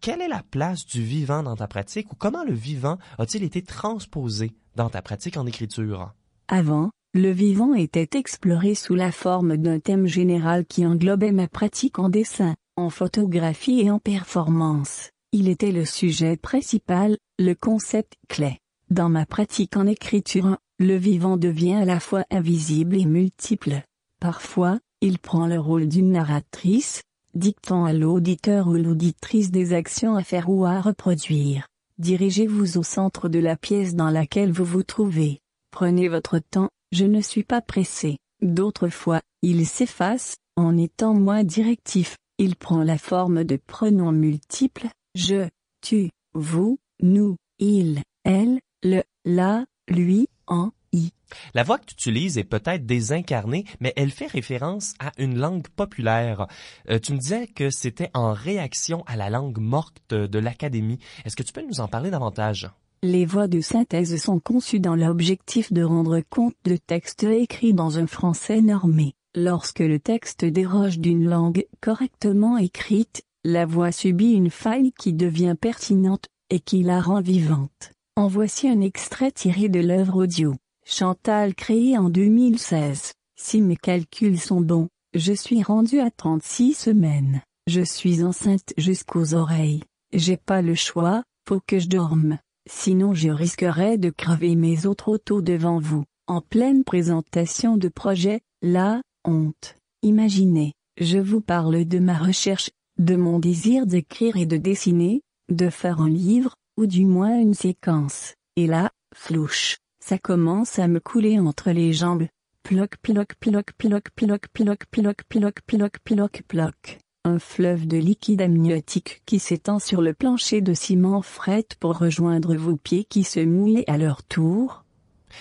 quelle 0.00 0.20
est 0.20 0.28
la 0.28 0.42
place 0.42 0.84
du 0.84 1.02
vivant 1.02 1.42
dans 1.42 1.56
ta 1.56 1.66
pratique 1.66 2.12
ou 2.12 2.16
comment 2.16 2.44
le 2.44 2.52
vivant 2.52 2.98
a-t-il 3.18 3.42
été 3.44 3.62
transposé 3.62 4.52
dans 4.76 4.90
ta 4.90 5.00
pratique 5.00 5.36
en 5.36 5.46
écriture? 5.46 6.12
Avant, 6.48 6.90
le 7.14 7.30
vivant 7.30 7.74
était 7.74 8.18
exploré 8.18 8.74
sous 8.74 8.96
la 8.96 9.12
forme 9.12 9.56
d'un 9.56 9.78
thème 9.78 10.08
général 10.08 10.66
qui 10.66 10.84
englobait 10.84 11.30
ma 11.30 11.46
pratique 11.46 12.00
en 12.00 12.08
dessin, 12.08 12.56
en 12.74 12.90
photographie 12.90 13.82
et 13.82 13.90
en 13.92 14.00
performance. 14.00 15.10
Il 15.30 15.48
était 15.48 15.70
le 15.70 15.84
sujet 15.84 16.36
principal, 16.36 17.16
le 17.38 17.54
concept 17.54 18.14
clé. 18.28 18.58
Dans 18.90 19.08
ma 19.08 19.26
pratique 19.26 19.76
en 19.76 19.86
écriture, 19.86 20.56
le 20.80 20.96
vivant 20.96 21.36
devient 21.36 21.74
à 21.74 21.84
la 21.84 22.00
fois 22.00 22.24
invisible 22.32 22.96
et 22.96 23.06
multiple. 23.06 23.82
Parfois, 24.20 24.80
il 25.00 25.20
prend 25.20 25.46
le 25.46 25.60
rôle 25.60 25.86
d'une 25.86 26.10
narratrice, 26.10 27.02
dictant 27.34 27.84
à 27.84 27.92
l'auditeur 27.92 28.66
ou 28.66 28.74
l'auditrice 28.74 29.52
des 29.52 29.72
actions 29.72 30.16
à 30.16 30.24
faire 30.24 30.50
ou 30.50 30.64
à 30.64 30.80
reproduire. 30.80 31.68
Dirigez-vous 31.98 32.76
au 32.76 32.82
centre 32.82 33.28
de 33.28 33.38
la 33.38 33.56
pièce 33.56 33.94
dans 33.94 34.10
laquelle 34.10 34.50
vous 34.50 34.64
vous 34.64 34.82
trouvez. 34.82 35.40
Prenez 35.70 36.08
votre 36.08 36.40
temps, 36.40 36.70
je 36.94 37.04
ne 37.06 37.20
suis 37.20 37.42
pas 37.42 37.60
pressé. 37.60 38.18
D'autres 38.40 38.88
fois, 38.88 39.20
il 39.42 39.66
s'efface, 39.66 40.36
en 40.56 40.76
étant 40.76 41.12
moins 41.12 41.42
directif, 41.42 42.16
il 42.38 42.54
prend 42.54 42.84
la 42.84 42.98
forme 42.98 43.42
de 43.42 43.56
pronoms 43.56 44.12
multiples, 44.12 44.86
je, 45.16 45.48
tu, 45.80 46.10
vous, 46.34 46.78
nous, 47.02 47.34
il, 47.58 48.02
elle, 48.22 48.60
le, 48.84 49.02
la, 49.24 49.66
lui, 49.88 50.28
en, 50.46 50.70
i. 50.92 51.10
La 51.52 51.64
voix 51.64 51.78
que 51.78 51.86
tu 51.86 51.94
utilises 51.94 52.38
est 52.38 52.44
peut-être 52.44 52.86
désincarnée, 52.86 53.64
mais 53.80 53.92
elle 53.96 54.12
fait 54.12 54.28
référence 54.28 54.94
à 55.00 55.10
une 55.18 55.36
langue 55.36 55.66
populaire. 55.66 56.46
Euh, 56.88 57.00
tu 57.00 57.12
me 57.12 57.18
disais 57.18 57.48
que 57.48 57.70
c'était 57.70 58.10
en 58.14 58.32
réaction 58.32 59.02
à 59.08 59.16
la 59.16 59.30
langue 59.30 59.58
morte 59.58 60.14
de 60.14 60.38
l'Académie. 60.38 61.00
Est-ce 61.24 61.34
que 61.34 61.42
tu 61.42 61.52
peux 61.52 61.66
nous 61.66 61.80
en 61.80 61.88
parler 61.88 62.12
davantage? 62.12 62.70
Les 63.06 63.26
voix 63.26 63.48
de 63.48 63.60
synthèse 63.60 64.16
sont 64.16 64.40
conçues 64.40 64.80
dans 64.80 64.96
l'objectif 64.96 65.70
de 65.74 65.82
rendre 65.82 66.22
compte 66.30 66.54
de 66.64 66.78
textes 66.78 67.24
écrits 67.24 67.74
dans 67.74 67.98
un 67.98 68.06
français 68.06 68.62
normé. 68.62 69.12
Lorsque 69.34 69.80
le 69.80 69.98
texte 69.98 70.46
déroge 70.46 70.98
d'une 70.98 71.28
langue 71.28 71.66
correctement 71.82 72.56
écrite, 72.56 73.20
la 73.44 73.66
voix 73.66 73.92
subit 73.92 74.32
une 74.32 74.48
faille 74.48 74.90
qui 74.98 75.12
devient 75.12 75.54
pertinente, 75.60 76.28
et 76.48 76.60
qui 76.60 76.82
la 76.82 76.98
rend 76.98 77.20
vivante. 77.20 77.92
En 78.16 78.26
voici 78.26 78.70
un 78.70 78.80
extrait 78.80 79.32
tiré 79.32 79.68
de 79.68 79.80
l'œuvre 79.80 80.22
audio. 80.22 80.54
Chantal 80.86 81.54
créée 81.54 81.98
en 81.98 82.08
2016. 82.08 83.12
Si 83.36 83.60
mes 83.60 83.76
calculs 83.76 84.40
sont 84.40 84.62
bons, 84.62 84.88
je 85.12 85.34
suis 85.34 85.62
rendue 85.62 86.00
à 86.00 86.10
36 86.10 86.72
semaines. 86.72 87.42
Je 87.66 87.82
suis 87.82 88.24
enceinte 88.24 88.72
jusqu'aux 88.78 89.34
oreilles. 89.34 89.82
J'ai 90.14 90.38
pas 90.38 90.62
le 90.62 90.74
choix, 90.74 91.22
faut 91.46 91.60
que 91.66 91.78
je 91.78 91.88
dorme. 91.88 92.38
Sinon 92.66 93.12
je 93.12 93.28
risquerais 93.28 93.98
de 93.98 94.10
crever 94.10 94.56
mes 94.56 94.86
autres 94.86 95.08
autos 95.08 95.42
devant 95.42 95.78
vous. 95.78 96.04
En 96.26 96.40
pleine 96.40 96.84
présentation 96.84 97.76
de 97.76 97.88
projet, 97.88 98.40
la 98.62 99.02
honte. 99.24 99.76
Imaginez, 100.02 100.72
je 100.98 101.18
vous 101.18 101.42
parle 101.42 101.84
de 101.84 101.98
ma 101.98 102.16
recherche, 102.16 102.70
de 102.98 103.16
mon 103.16 103.38
désir 103.38 103.86
d'écrire 103.86 104.36
et 104.36 104.46
de 104.46 104.56
dessiner, 104.56 105.20
de 105.50 105.68
faire 105.68 106.00
un 106.00 106.08
livre, 106.08 106.54
ou 106.78 106.86
du 106.86 107.04
moins 107.04 107.38
une 107.38 107.54
séquence. 107.54 108.34
Et 108.56 108.66
là, 108.66 108.90
flouche. 109.14 109.76
Ça 110.02 110.18
commence 110.18 110.78
à 110.78 110.88
me 110.88 111.00
couler 111.00 111.38
entre 111.38 111.70
les 111.70 111.92
jambes. 111.92 112.26
Ploc 112.62 112.96
ploc 113.02 113.34
ploc 113.40 113.72
ploc 113.76 114.10
ploc 114.14 114.48
ploc 114.54 114.86
ploc 114.90 115.24
ploc 115.28 115.60
ploc 115.66 115.98
ploc 116.02 116.42
ploc. 116.48 116.98
Un 117.26 117.38
fleuve 117.38 117.86
de 117.86 117.96
liquide 117.96 118.42
amniotique 118.42 119.22
qui 119.24 119.38
s'étend 119.38 119.78
sur 119.78 120.02
le 120.02 120.12
plancher 120.12 120.60
de 120.60 120.74
ciment 120.74 121.22
fret 121.22 121.66
pour 121.80 121.96
rejoindre 121.96 122.54
vos 122.54 122.76
pieds 122.76 123.04
qui 123.04 123.24
se 123.24 123.40
mouillent 123.40 123.84
à 123.86 123.96
leur 123.96 124.22
tour. 124.22 124.84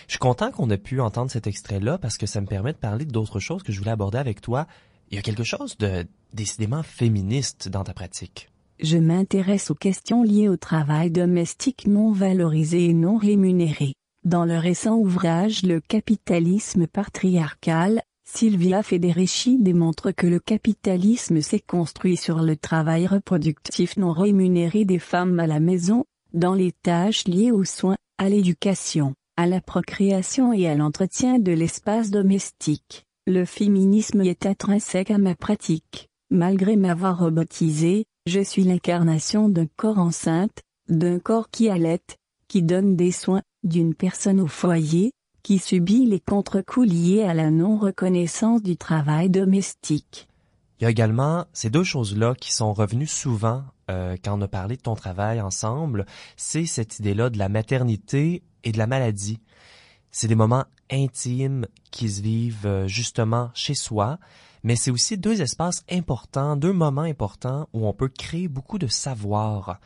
Je 0.07 0.13
suis 0.13 0.19
content 0.19 0.49
qu'on 0.49 0.69
ait 0.69 0.77
pu 0.77 1.01
entendre 1.01 1.29
cet 1.29 1.45
extrait-là 1.45 1.97
parce 1.97 2.17
que 2.17 2.25
ça 2.25 2.39
me 2.39 2.47
permet 2.47 2.71
de 2.71 2.77
parler 2.77 3.03
d'autres 3.03 3.41
choses 3.41 3.63
que 3.63 3.73
je 3.73 3.79
voulais 3.79 3.91
aborder 3.91 4.17
avec 4.17 4.39
toi. 4.39 4.65
Il 5.11 5.15
y 5.15 5.19
a 5.19 5.21
quelque 5.21 5.43
chose 5.43 5.77
de 5.77 6.05
décidément 6.33 6.83
féministe 6.83 7.67
dans 7.67 7.83
ta 7.83 7.93
pratique. 7.93 8.49
Je 8.79 8.97
m'intéresse 8.97 9.69
aux 9.69 9.75
questions 9.75 10.23
liées 10.23 10.47
au 10.47 10.57
travail 10.57 11.11
domestique 11.11 11.85
non 11.85 12.13
valorisé 12.13 12.85
et 12.85 12.93
non 12.93 13.17
rémunéré. 13.17 13.93
Dans 14.23 14.45
le 14.45 14.57
récent 14.57 14.95
ouvrage 14.95 15.63
Le 15.63 15.81
capitalisme 15.81 16.87
patriarcal, 16.87 18.01
Sylvia 18.25 18.83
Federici 18.83 19.57
démontre 19.59 20.11
que 20.11 20.27
le 20.27 20.39
capitalisme 20.39 21.41
s'est 21.41 21.59
construit 21.59 22.17
sur 22.17 22.41
le 22.41 22.55
travail 22.55 23.05
reproductif 23.05 23.97
non 23.97 24.11
rémunéré 24.11 24.85
des 24.85 24.99
femmes 24.99 25.39
à 25.39 25.47
la 25.47 25.59
maison, 25.59 26.05
dans 26.33 26.53
les 26.53 26.71
tâches 26.71 27.27
liées 27.27 27.51
aux 27.51 27.65
soins, 27.65 27.97
à 28.17 28.29
l'éducation, 28.29 29.13
à 29.37 29.45
la 29.45 29.61
procréation 29.61 30.53
et 30.53 30.67
à 30.67 30.75
l'entretien 30.75 31.37
de 31.37 31.51
l'espace 31.51 32.11
domestique. 32.11 33.05
Le 33.27 33.45
féminisme 33.45 34.21
est 34.21 34.45
intrinsèque 34.45 35.11
à 35.11 35.17
ma 35.17 35.35
pratique. 35.35 36.09
Malgré 36.29 36.75
m'avoir 36.75 37.19
robotisé, 37.19 38.05
je 38.25 38.39
suis 38.39 38.63
l'incarnation 38.63 39.49
d'un 39.49 39.67
corps 39.75 39.99
enceinte, 39.99 40.61
d'un 40.89 41.19
corps 41.19 41.49
qui 41.49 41.69
allait, 41.69 42.01
qui 42.47 42.63
donne 42.63 42.95
des 42.95 43.11
soins, 43.11 43.43
d'une 43.63 43.93
personne 43.93 44.41
au 44.41 44.47
foyer, 44.47 45.11
qui 45.43 45.59
subit 45.59 46.05
les 46.05 46.19
contre-coups 46.19 46.87
liés 46.87 47.23
à 47.23 47.33
la 47.33 47.51
non-reconnaissance 47.51 48.63
du 48.63 48.77
travail 48.77 49.29
domestique. 49.29 50.27
Il 50.79 50.83
y 50.83 50.87
a 50.87 50.89
également 50.89 51.45
ces 51.53 51.69
deux 51.69 51.83
choses-là 51.83 52.33
qui 52.35 52.51
sont 52.53 52.73
revenues 52.73 53.07
souvent 53.07 53.63
euh, 53.91 54.15
quand 54.23 54.37
on 54.37 54.41
a 54.41 54.47
parlé 54.47 54.77
de 54.77 54.81
ton 54.81 54.95
travail 54.95 55.41
ensemble, 55.41 56.05
c'est 56.37 56.65
cette 56.65 56.99
idée-là 56.99 57.29
de 57.29 57.37
la 57.37 57.49
maternité 57.49 58.43
et 58.63 58.71
de 58.71 58.77
la 58.77 58.87
maladie. 58.87 59.39
C'est 60.11 60.27
des 60.27 60.35
moments 60.35 60.65
intimes 60.91 61.67
qui 61.91 62.09
se 62.09 62.21
vivent 62.21 62.65
euh, 62.65 62.87
justement 62.87 63.51
chez 63.53 63.73
soi, 63.73 64.19
mais 64.63 64.75
c'est 64.75 64.91
aussi 64.91 65.17
deux 65.17 65.41
espaces 65.41 65.83
importants, 65.91 66.55
deux 66.55 66.71
moments 66.71 67.01
importants 67.01 67.67
où 67.73 67.85
on 67.87 67.93
peut 67.93 68.09
créer 68.09 68.47
beaucoup 68.47 68.77
de 68.77 68.87
savoir. 68.87 69.79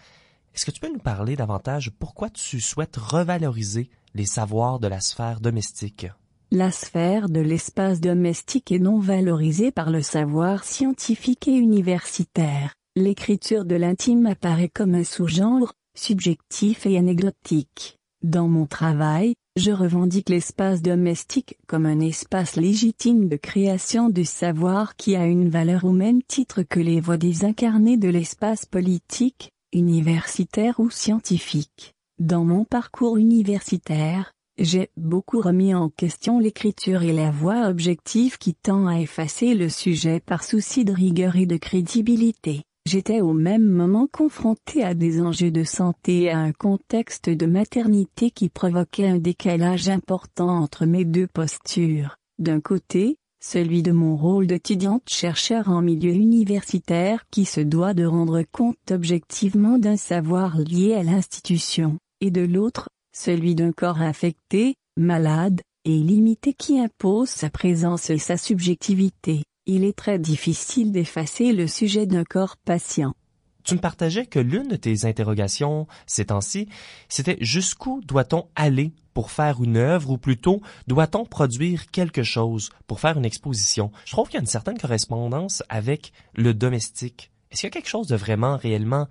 Est-ce 0.53 0.66
que 0.66 0.72
tu 0.72 0.80
peux 0.80 0.91
nous 0.91 0.99
parler 0.99 1.36
davantage 1.36 1.91
pourquoi 1.99 2.30
tu 2.30 2.60
souhaites 2.60 2.97
revaloriser 2.97 3.89
les 4.18 4.26
savoirs 4.26 4.80
de 4.80 4.88
la 4.88 4.99
sphère 4.99 5.39
domestique? 5.39 6.07
La 6.49 6.72
sphère 6.72 7.30
de 7.30 7.39
l'espace 7.39 8.01
domestique 8.01 8.72
est 8.72 8.80
non 8.80 8.99
valorisée 8.99 9.72
par 9.72 9.91
le 9.91 10.01
savoir 10.01 10.63
scientifique 10.63 11.47
et 11.47 11.53
universitaire. 11.53 12.74
L'écriture 12.95 13.63
de 13.63 13.76
l'intime 13.76 14.26
apparaît 14.26 14.70
comme 14.70 14.95
un 14.95 15.03
sous-genre, 15.03 15.74
subjectif 15.95 16.88
et 16.88 16.97
anecdotique. 16.97 17.97
Dans 18.24 18.47
mon 18.47 18.65
travail, 18.65 19.36
je 19.55 19.72
revendique 19.72 20.30
l'espace 20.30 20.82
domestique 20.82 21.55
comme 21.68 21.86
un 21.86 21.99
espace 21.99 22.55
légitime 22.55 23.30
de 23.30 23.36
création 23.36 24.09
du 24.09 24.26
savoir 24.26 24.95
qui 24.95 25.15
a 25.15 25.28
une 25.28 25.49
valeur 25.49 25.86
au 25.86 25.91
même 25.91 26.24
titre 26.24 26.63
que 26.63 26.80
les 26.80 27.01
voix 27.01 27.18
désincarnées 27.18 27.97
de 27.97 28.09
l'espace 28.09 28.65
politique, 28.65 29.51
universitaire 29.74 30.80
ou 30.80 30.89
scientifique. 30.89 31.93
Dans 32.20 32.43
mon 32.43 32.65
parcours 32.65 33.18
universitaire, 33.18 34.34
j'ai 34.57 34.89
beaucoup 34.97 35.39
remis 35.39 35.76
en 35.76 35.89
question 35.89 36.39
l'écriture 36.39 37.03
et 37.03 37.13
la 37.13 37.30
voix 37.30 37.68
objective 37.68 38.39
qui 38.39 38.55
tend 38.55 38.88
à 38.88 38.99
effacer 38.99 39.53
le 39.53 39.70
sujet 39.70 40.20
par 40.20 40.43
souci 40.43 40.84
de 40.84 40.93
rigueur 40.93 41.36
et 41.36 41.45
de 41.45 41.57
crédibilité. 41.57 42.63
J'étais 42.88 43.22
au 43.22 43.34
même 43.34 43.68
moment 43.68 44.07
confronté 44.11 44.84
à 44.84 44.95
des 44.95 45.22
enjeux 45.22 45.51
de 45.51 45.63
santé 45.63 46.24
et 46.24 46.32
à 46.32 46.39
un 46.39 46.53
contexte 46.53 47.30
de 47.30 47.45
maternité 47.45 48.32
qui 48.32 48.49
provoquait 48.49 49.07
un 49.07 49.20
décalage 49.20 49.88
important 49.88 50.57
entre 50.57 50.88
mes 50.88 51.05
deux 51.05 51.28
postures. 51.28 52.15
D'un 52.39 52.61
côté, 52.61 53.18
celui 53.39 53.84
de 53.84 53.91
mon 53.91 54.15
rôle 54.15 54.47
d'étudiante-chercheur 54.47 55.70
en 55.70 55.84
milieu 55.84 56.13
universitaire 56.13 57.26
qui 57.30 57.45
se 57.45 57.61
doit 57.61 57.93
de 57.93 58.05
rendre 58.05 58.41
compte 58.51 58.91
objectivement 58.91 59.78
d'un 59.78 59.97
savoir 59.97 60.57
lié 60.57 60.95
à 60.95 61.03
l'institution, 61.03 61.99
et 62.22 62.32
de 62.32 62.41
l'autre, 62.41 62.89
celui 63.13 63.55
d'un 63.55 63.72
corps 63.72 64.01
affecté, 64.01 64.76
malade, 64.97 65.61
et 65.86 65.97
limité 65.97 66.53
qui 66.53 66.80
impose 66.80 67.30
sa 67.30 67.49
présence 67.49 68.09
et 68.09 68.18
sa 68.18 68.36
subjectivité. 68.36 69.43
Il 69.65 69.84
est 69.86 69.97
très 69.97 70.20
difficile 70.20 70.91
d'effacer 70.91 71.53
le 71.53 71.68
sujet 71.68 72.05
d'un 72.05 72.26
corps 72.26 72.57
patient. 72.57 73.13
Tu 73.63 73.76
me 73.76 73.80
partageais 73.80 74.26
que 74.26 74.39
l'une 74.39 74.68
de 74.68 74.76
tes 74.78 75.05
interrogations 75.05 75.88
ces 76.05 76.26
temps-ci, 76.26 76.70
c'était 77.09 77.38
jusqu'où 77.41 78.01
doit-on 78.01 78.47
aller 78.55 78.93
pour 79.13 79.32
faire 79.32 79.61
une 79.61 79.78
œuvre 79.78 80.11
ou 80.11 80.18
plutôt 80.18 80.61
doit-on 80.88 81.26
produire 81.26 81.89
quelque 81.91 82.24
chose 82.24 82.70
pour 82.86 82.99
faire 82.99 83.18
une 83.18 83.26
exposition? 83.26 83.91
Je 84.05 84.11
trouve 84.11 84.28
qu'il 84.28 84.36
y 84.36 84.38
a 84.38 84.41
une 84.41 84.45
certaine 84.45 84.78
correspondance 84.78 85.63
avec 85.68 86.13
le 86.34 86.53
domestique. 86.53 87.32
Est-ce 87.51 87.61
qu'il 87.61 87.68
y 87.68 87.72
a 87.72 87.74
quelque 87.74 87.89
chose 87.89 88.07
de 88.07 88.15
vraiment 88.15 88.55
réellement 88.55 89.07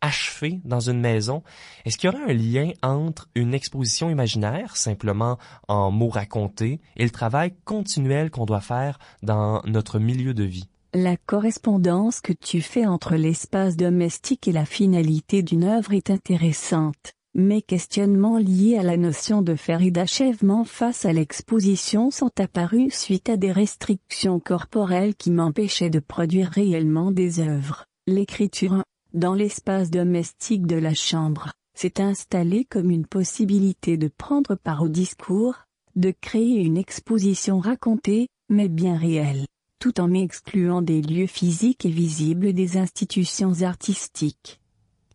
achevé 0.00 0.60
dans 0.64 0.80
une 0.80 1.00
maison? 1.00 1.42
Est-ce 1.84 1.98
qu'il 1.98 2.10
y 2.10 2.14
aurait 2.14 2.30
un 2.30 2.34
lien 2.34 2.70
entre 2.82 3.28
une 3.34 3.54
exposition 3.54 4.10
imaginaire, 4.10 4.76
simplement 4.76 5.38
en 5.68 5.90
mots 5.90 6.08
racontés, 6.08 6.80
et 6.96 7.04
le 7.04 7.10
travail 7.10 7.54
continuel 7.64 8.30
qu'on 8.30 8.46
doit 8.46 8.60
faire 8.60 8.98
dans 9.22 9.62
notre 9.64 9.98
milieu 9.98 10.34
de 10.34 10.44
vie? 10.44 10.68
La 10.94 11.16
correspondance 11.16 12.20
que 12.20 12.32
tu 12.32 12.62
fais 12.62 12.86
entre 12.86 13.14
l'espace 13.14 13.76
domestique 13.76 14.48
et 14.48 14.52
la 14.52 14.64
finalité 14.64 15.42
d'une 15.42 15.64
œuvre 15.64 15.92
est 15.92 16.10
intéressante. 16.10 17.12
Mes 17.34 17.60
questionnements 17.60 18.38
liés 18.38 18.78
à 18.78 18.82
la 18.82 18.96
notion 18.96 19.42
de 19.42 19.54
faire 19.54 19.82
et 19.82 19.90
d'achèvement 19.90 20.64
face 20.64 21.04
à 21.04 21.12
l'exposition 21.12 22.10
sont 22.10 22.32
apparus 22.40 22.94
suite 22.94 23.28
à 23.28 23.36
des 23.36 23.52
restrictions 23.52 24.40
corporelles 24.40 25.14
qui 25.14 25.30
m'empêchaient 25.30 25.90
de 25.90 26.00
produire 26.00 26.48
réellement 26.48 27.12
des 27.12 27.40
œuvres. 27.40 27.84
L'écriture, 28.06 28.82
dans 29.14 29.34
l'espace 29.34 29.90
domestique 29.90 30.66
de 30.66 30.76
la 30.76 30.94
chambre, 30.94 31.52
s'est 31.74 32.00
installée 32.00 32.64
comme 32.64 32.90
une 32.90 33.06
possibilité 33.06 33.96
de 33.96 34.08
prendre 34.08 34.54
part 34.54 34.82
au 34.82 34.88
discours, 34.88 35.54
de 35.96 36.12
créer 36.20 36.62
une 36.62 36.76
exposition 36.76 37.60
racontée, 37.60 38.28
mais 38.48 38.68
bien 38.68 38.96
réelle 38.96 39.46
tout 39.78 40.00
en 40.00 40.08
m'excluant 40.08 40.82
des 40.82 41.02
lieux 41.02 41.26
physiques 41.26 41.86
et 41.86 41.90
visibles 41.90 42.52
des 42.52 42.76
institutions 42.76 43.62
artistiques. 43.62 44.60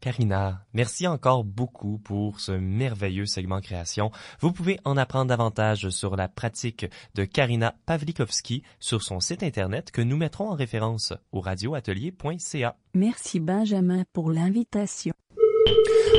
Karina, 0.03 0.65
merci 0.73 1.07
encore 1.07 1.45
beaucoup 1.45 1.97
pour 1.97 2.41
ce 2.41 2.51
merveilleux 2.51 3.25
segment 3.25 3.61
création. 3.61 4.11
Vous 4.41 4.51
pouvez 4.51 4.77
en 4.83 4.97
apprendre 4.97 5.29
davantage 5.29 5.91
sur 5.91 6.17
la 6.17 6.27
pratique 6.27 6.85
de 7.15 7.23
Karina 7.23 7.73
Pavlikovski 7.85 8.63
sur 8.81 9.01
son 9.01 9.21
site 9.21 9.43
internet 9.43 9.91
que 9.91 10.01
nous 10.01 10.17
mettrons 10.17 10.49
en 10.49 10.55
référence 10.55 11.13
au 11.31 11.39
radioatelier.ca. 11.39 12.75
Merci 12.93 13.39
Benjamin 13.39 14.03
pour 14.11 14.29
l'invitation. 14.29 15.13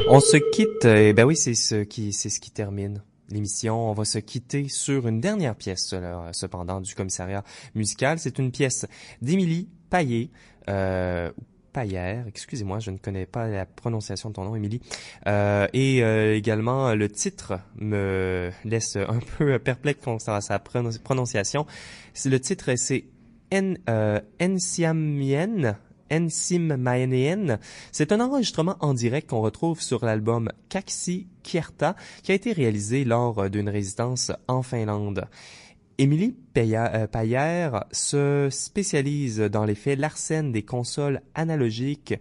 On 0.08 0.20
se 0.20 0.38
quitte, 0.38 0.86
et 0.86 1.10
eh 1.10 1.12
ben 1.12 1.24
oui, 1.26 1.36
c'est 1.36 1.52
ce 1.52 1.82
qui, 1.82 2.14
c'est 2.14 2.30
ce 2.30 2.40
qui 2.40 2.52
termine 2.52 3.02
l'émission. 3.28 3.90
On 3.90 3.92
va 3.92 4.06
se 4.06 4.18
quitter 4.18 4.70
sur 4.70 5.08
une 5.08 5.20
dernière 5.20 5.56
pièce, 5.56 5.94
cependant, 6.32 6.80
du 6.80 6.94
commissariat 6.94 7.44
musical. 7.74 8.18
C'est 8.18 8.38
une 8.38 8.50
pièce 8.50 8.86
d'Émilie 9.20 9.68
Paillet, 9.90 10.30
euh, 10.70 11.30
Excusez-moi, 12.26 12.78
je 12.78 12.90
ne 12.90 12.98
connais 12.98 13.26
pas 13.26 13.48
la 13.48 13.66
prononciation 13.66 14.28
de 14.30 14.34
ton 14.34 14.44
nom, 14.44 14.54
Émilie. 14.54 14.80
Euh, 15.26 15.66
et 15.72 16.02
euh, 16.02 16.36
également, 16.36 16.94
le 16.94 17.08
titre 17.08 17.58
me 17.76 18.50
laisse 18.64 18.96
un 18.96 19.18
peu 19.38 19.58
perplexe 19.58 20.04
concernant 20.04 20.40
sa 20.40 20.58
prononciation. 20.58 21.66
Le 22.24 22.38
titre, 22.38 22.74
c'est 22.76 23.04
En, 23.52 23.74
euh, 23.88 24.20
Ensiamien, 24.40 25.78
C'est 27.92 28.12
un 28.12 28.20
enregistrement 28.20 28.76
en 28.80 28.94
direct 28.94 29.30
qu'on 29.30 29.40
retrouve 29.40 29.80
sur 29.80 30.04
l'album 30.04 30.50
Kaksi 30.68 31.26
Kierta, 31.42 31.96
qui 32.22 32.32
a 32.32 32.34
été 32.34 32.52
réalisé 32.52 33.04
lors 33.04 33.50
d'une 33.50 33.68
résidence 33.68 34.30
en 34.46 34.62
Finlande. 34.62 35.26
Émilie 35.98 36.34
euh, 36.56 37.06
Paillère 37.06 37.84
se 37.92 38.48
spécialise 38.50 39.38
dans 39.38 39.64
les 39.64 39.76
faits 39.76 39.98
l'arsène 39.98 40.50
des 40.50 40.64
consoles 40.64 41.20
analogiques 41.34 42.14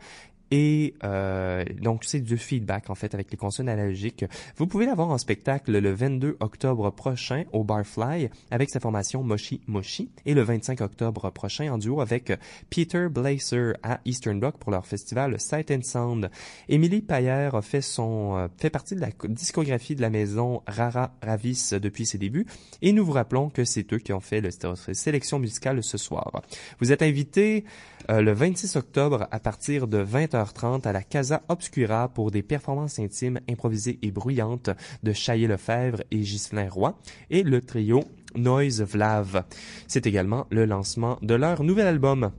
et 0.55 0.93
euh, 1.03 1.65
donc, 1.81 2.03
c'est 2.03 2.19
du 2.19 2.37
feedback, 2.37 2.91
en 2.91 2.95
fait, 2.95 3.15
avec 3.15 3.31
les 3.31 3.37
consoles 3.37 3.69
analogiques. 3.69 4.23
Vous 4.55 4.67
pouvez 4.67 4.85
l'avoir 4.85 5.09
en 5.09 5.17
spectacle 5.17 5.71
le 5.71 5.91
22 5.91 6.37
octobre 6.41 6.91
prochain 6.91 7.45
au 7.53 7.63
Barfly 7.63 8.29
avec 8.51 8.69
sa 8.69 8.79
formation 8.79 9.23
Moshi 9.23 9.61
Moshi 9.65 10.11
et 10.27 10.35
le 10.35 10.43
25 10.43 10.81
octobre 10.81 11.31
prochain 11.31 11.73
en 11.73 11.79
duo 11.79 12.01
avec 12.01 12.33
Peter 12.69 13.07
Blazer 13.09 13.73
à 13.81 13.99
Eastern 14.05 14.39
Block 14.39 14.57
pour 14.59 14.69
leur 14.69 14.85
festival 14.85 15.39
Sight 15.39 15.71
and 15.71 15.81
Sound. 15.81 16.29
Émilie 16.69 17.01
Payer 17.01 17.49
fait 17.63 17.81
son 17.81 18.37
euh, 18.37 18.47
fait 18.59 18.69
partie 18.69 18.93
de 18.93 19.01
la 19.01 19.09
discographie 19.29 19.95
de 19.95 20.01
la 20.01 20.11
maison 20.11 20.61
Rara 20.67 21.15
Ravis 21.23 21.71
depuis 21.81 22.05
ses 22.05 22.19
débuts 22.19 22.45
et 22.83 22.93
nous 22.93 23.03
vous 23.03 23.13
rappelons 23.13 23.49
que 23.49 23.65
c'est 23.65 23.91
eux 23.91 23.97
qui 23.97 24.13
ont 24.13 24.19
fait 24.19 24.39
la 24.39 24.51
sélection 24.93 25.39
musicale 25.39 25.83
ce 25.83 25.97
soir. 25.97 26.43
Vous 26.79 26.91
êtes 26.91 27.01
invités 27.01 27.65
euh, 28.11 28.21
le 28.21 28.33
26 28.33 28.75
octobre 28.75 29.27
à 29.31 29.39
partir 29.39 29.87
de 29.87 29.97
20h30 30.43 30.87
à 30.87 30.91
la 30.91 31.03
Casa 31.03 31.43
Obscura 31.49 32.09
pour 32.09 32.31
des 32.31 32.43
performances 32.43 32.99
intimes 32.99 33.39
improvisées 33.49 33.99
et 34.01 34.11
bruyantes 34.11 34.69
de 35.03 35.13
Chaillé 35.13 35.47
Lefebvre 35.47 36.03
et 36.11 36.19
Ghislain 36.19 36.69
Roy 36.69 36.97
et 37.29 37.43
le 37.43 37.61
trio 37.61 38.03
Noise 38.35 38.81
Vlav. 38.81 39.43
C'est 39.87 40.07
également 40.07 40.47
le 40.49 40.65
lancement 40.65 41.17
de 41.21 41.35
leur 41.35 41.63
nouvel 41.63 41.87
album. 41.87 42.31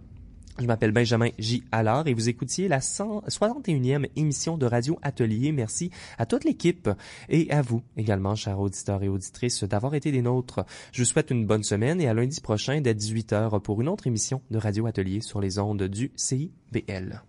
Je 0.61 0.67
m'appelle 0.67 0.93
Benjamin 0.93 1.31
J. 1.37 1.65
Allard 1.73 2.07
et 2.07 2.15
vous 2.15 2.29
écoutiez 2.29 2.69
la 2.69 2.79
61e 2.79 4.09
émission 4.15 4.57
de 4.57 4.67
Radio 4.67 4.97
Atelier. 5.03 5.51
Merci 5.51 5.91
à 6.17 6.27
toute 6.27 6.45
l'équipe 6.45 6.89
et 7.29 7.51
à 7.51 7.61
vous 7.61 7.83
également, 7.97 8.37
chers 8.37 8.61
auditeurs 8.61 9.03
et 9.03 9.09
auditrices, 9.09 9.65
d'avoir 9.65 9.97
été 9.97 10.13
des 10.13 10.23
nôtres. 10.23 10.65
Je 10.93 11.03
vous 11.03 11.07
souhaite 11.07 11.33
une 11.33 11.45
bonne 11.45 11.65
semaine 11.65 12.01
et 12.01 12.07
à 12.07 12.15
lundi 12.15 12.41
prochain 12.41 12.81
dès 12.81 12.95
18h 12.95 13.61
pour 13.63 13.81
une 13.81 13.89
autre 13.89 14.07
émission 14.07 14.43
de 14.53 14.59
Radio 14.59 14.87
Atelier 14.87 15.21
sur 15.23 15.41
les 15.41 15.59
ondes 15.59 15.83
du 15.83 16.13
CIBL. 16.15 17.21